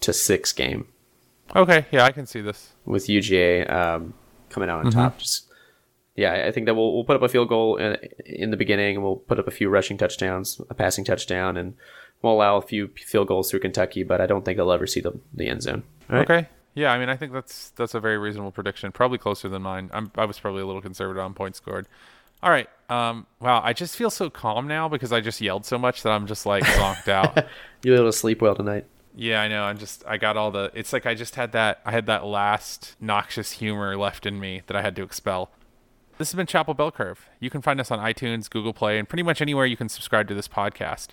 to 0.00 0.12
six 0.12 0.52
game 0.52 0.86
Okay. 1.54 1.86
Yeah, 1.90 2.04
I 2.04 2.12
can 2.12 2.26
see 2.26 2.40
this. 2.40 2.72
with 2.84 3.06
UGA 3.06 3.70
um, 3.70 4.14
coming 4.48 4.70
out 4.70 4.84
on 4.84 4.92
top. 4.92 5.18
Just 5.18 5.48
yeah, 6.16 6.44
I 6.46 6.52
think 6.52 6.66
that 6.66 6.74
we'll 6.74 6.94
we'll 6.94 7.04
put 7.04 7.16
up 7.16 7.22
a 7.22 7.28
field 7.28 7.48
goal 7.48 7.76
in, 7.76 7.96
in 8.24 8.50
the 8.50 8.56
beginning, 8.56 8.96
and 8.96 9.04
we'll 9.04 9.16
put 9.16 9.38
up 9.38 9.48
a 9.48 9.50
few 9.50 9.68
rushing 9.68 9.98
touchdowns, 9.98 10.60
a 10.70 10.74
passing 10.74 11.04
touchdown, 11.04 11.56
and 11.56 11.74
we'll 12.22 12.32
allow 12.32 12.56
a 12.56 12.62
few 12.62 12.88
field 12.96 13.28
goals 13.28 13.50
through 13.50 13.60
Kentucky. 13.60 14.02
But 14.02 14.20
I 14.20 14.26
don't 14.26 14.44
think 14.44 14.56
they'll 14.56 14.72
ever 14.72 14.86
see 14.86 15.00
the 15.00 15.18
the 15.32 15.48
end 15.48 15.62
zone. 15.62 15.82
All 16.10 16.16
right? 16.16 16.30
Okay. 16.30 16.48
Yeah, 16.76 16.92
I 16.92 16.98
mean, 16.98 17.08
I 17.08 17.16
think 17.16 17.32
that's 17.32 17.70
that's 17.70 17.94
a 17.94 18.00
very 18.00 18.18
reasonable 18.18 18.50
prediction. 18.52 18.90
Probably 18.90 19.18
closer 19.18 19.48
than 19.48 19.62
mine. 19.62 19.90
I'm, 19.92 20.10
I 20.16 20.24
was 20.24 20.40
probably 20.40 20.62
a 20.62 20.66
little 20.66 20.82
conservative 20.82 21.22
on 21.22 21.34
points 21.34 21.58
scored. 21.58 21.86
All 22.44 22.50
right. 22.50 22.68
Um. 22.90 23.26
Wow. 23.40 23.62
I 23.64 23.72
just 23.72 23.96
feel 23.96 24.10
so 24.10 24.28
calm 24.28 24.68
now 24.68 24.88
because 24.88 25.12
I 25.12 25.20
just 25.20 25.40
yelled 25.40 25.64
so 25.64 25.78
much 25.78 26.02
that 26.02 26.10
I'm 26.10 26.26
just 26.26 26.44
like 26.44 26.62
zonked 26.64 27.08
out. 27.08 27.34
You'll 27.82 27.96
be 27.96 28.00
able 28.00 28.12
to 28.12 28.16
sleep 28.16 28.42
well 28.42 28.54
tonight. 28.54 28.84
Yeah, 29.16 29.40
I 29.40 29.48
know. 29.48 29.64
I'm 29.64 29.78
just. 29.78 30.04
I 30.06 30.18
got 30.18 30.36
all 30.36 30.50
the. 30.50 30.70
It's 30.74 30.92
like 30.92 31.06
I 31.06 31.14
just 31.14 31.36
had 31.36 31.52
that. 31.52 31.80
I 31.86 31.92
had 31.92 32.06
that 32.06 32.26
last 32.26 32.96
noxious 33.00 33.52
humor 33.52 33.96
left 33.96 34.26
in 34.26 34.38
me 34.38 34.62
that 34.66 34.76
I 34.76 34.82
had 34.82 34.94
to 34.96 35.02
expel. 35.02 35.50
This 36.18 36.30
has 36.30 36.36
been 36.36 36.46
Chapel 36.46 36.74
Bell 36.74 36.92
Curve. 36.92 37.26
You 37.40 37.50
can 37.50 37.62
find 37.62 37.80
us 37.80 37.90
on 37.90 37.98
iTunes, 37.98 38.48
Google 38.48 38.72
Play, 38.72 38.98
and 38.98 39.08
pretty 39.08 39.22
much 39.24 39.40
anywhere 39.40 39.66
you 39.66 39.76
can 39.76 39.88
subscribe 39.88 40.28
to 40.28 40.34
this 40.34 40.46
podcast. 40.46 41.08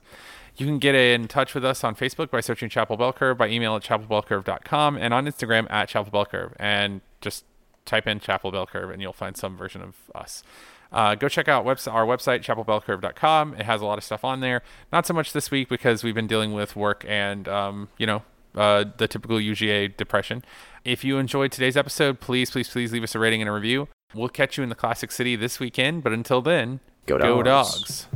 You 0.57 0.65
can 0.65 0.79
get 0.79 0.93
in 0.93 1.27
touch 1.27 1.55
with 1.55 1.65
us 1.65 1.83
on 1.83 1.95
Facebook 1.95 2.29
by 2.29 2.41
searching 2.41 2.69
Chapel 2.69 2.97
Bell 2.97 3.13
Curve, 3.13 3.37
by 3.37 3.47
email 3.47 3.75
at 3.75 3.83
chapelbellcurve.com, 3.83 4.97
and 4.97 5.13
on 5.13 5.25
Instagram 5.25 5.65
at 5.71 5.89
Chapel 5.89 6.11
Bell 6.11 6.25
Curve. 6.25 6.53
And 6.59 7.01
just 7.19 7.45
type 7.85 8.05
in 8.05 8.19
Chapel 8.19 8.51
Bell 8.51 8.67
Curve, 8.67 8.91
and 8.91 9.01
you'll 9.01 9.13
find 9.13 9.35
some 9.37 9.57
version 9.57 9.81
of 9.81 9.95
us. 10.13 10.43
Uh, 10.91 11.15
go 11.15 11.29
check 11.29 11.47
out 11.47 11.63
webs- 11.65 11.87
our 11.87 12.05
website, 12.05 12.41
chapelbellcurve.com. 12.43 13.53
It 13.55 13.65
has 13.65 13.81
a 13.81 13.85
lot 13.85 13.97
of 13.97 14.03
stuff 14.03 14.25
on 14.25 14.39
there. 14.41 14.61
Not 14.91 15.05
so 15.05 15.13
much 15.13 15.33
this 15.33 15.49
week 15.51 15.69
because 15.69 16.03
we've 16.03 16.15
been 16.15 16.27
dealing 16.27 16.53
with 16.53 16.75
work 16.75 17.05
and, 17.07 17.47
um, 17.47 17.89
you 17.97 18.05
know, 18.05 18.23
uh, 18.55 18.83
the 18.97 19.07
typical 19.07 19.37
UGA 19.37 19.95
depression. 19.95 20.43
If 20.83 21.03
you 21.03 21.17
enjoyed 21.17 21.51
today's 21.53 21.77
episode, 21.77 22.19
please, 22.19 22.51
please, 22.51 22.67
please 22.69 22.91
leave 22.91 23.03
us 23.03 23.15
a 23.15 23.19
rating 23.19 23.41
and 23.41 23.47
a 23.47 23.53
review. 23.53 23.87
We'll 24.13 24.27
catch 24.29 24.57
you 24.57 24.63
in 24.63 24.69
the 24.69 24.75
Classic 24.75 25.11
City 25.11 25.37
this 25.37 25.59
weekend. 25.59 26.03
But 26.03 26.11
until 26.11 26.41
then, 26.41 26.81
Go 27.05 27.17
Go 27.17 27.41
Dogs. 27.41 28.05
dogs. 28.05 28.07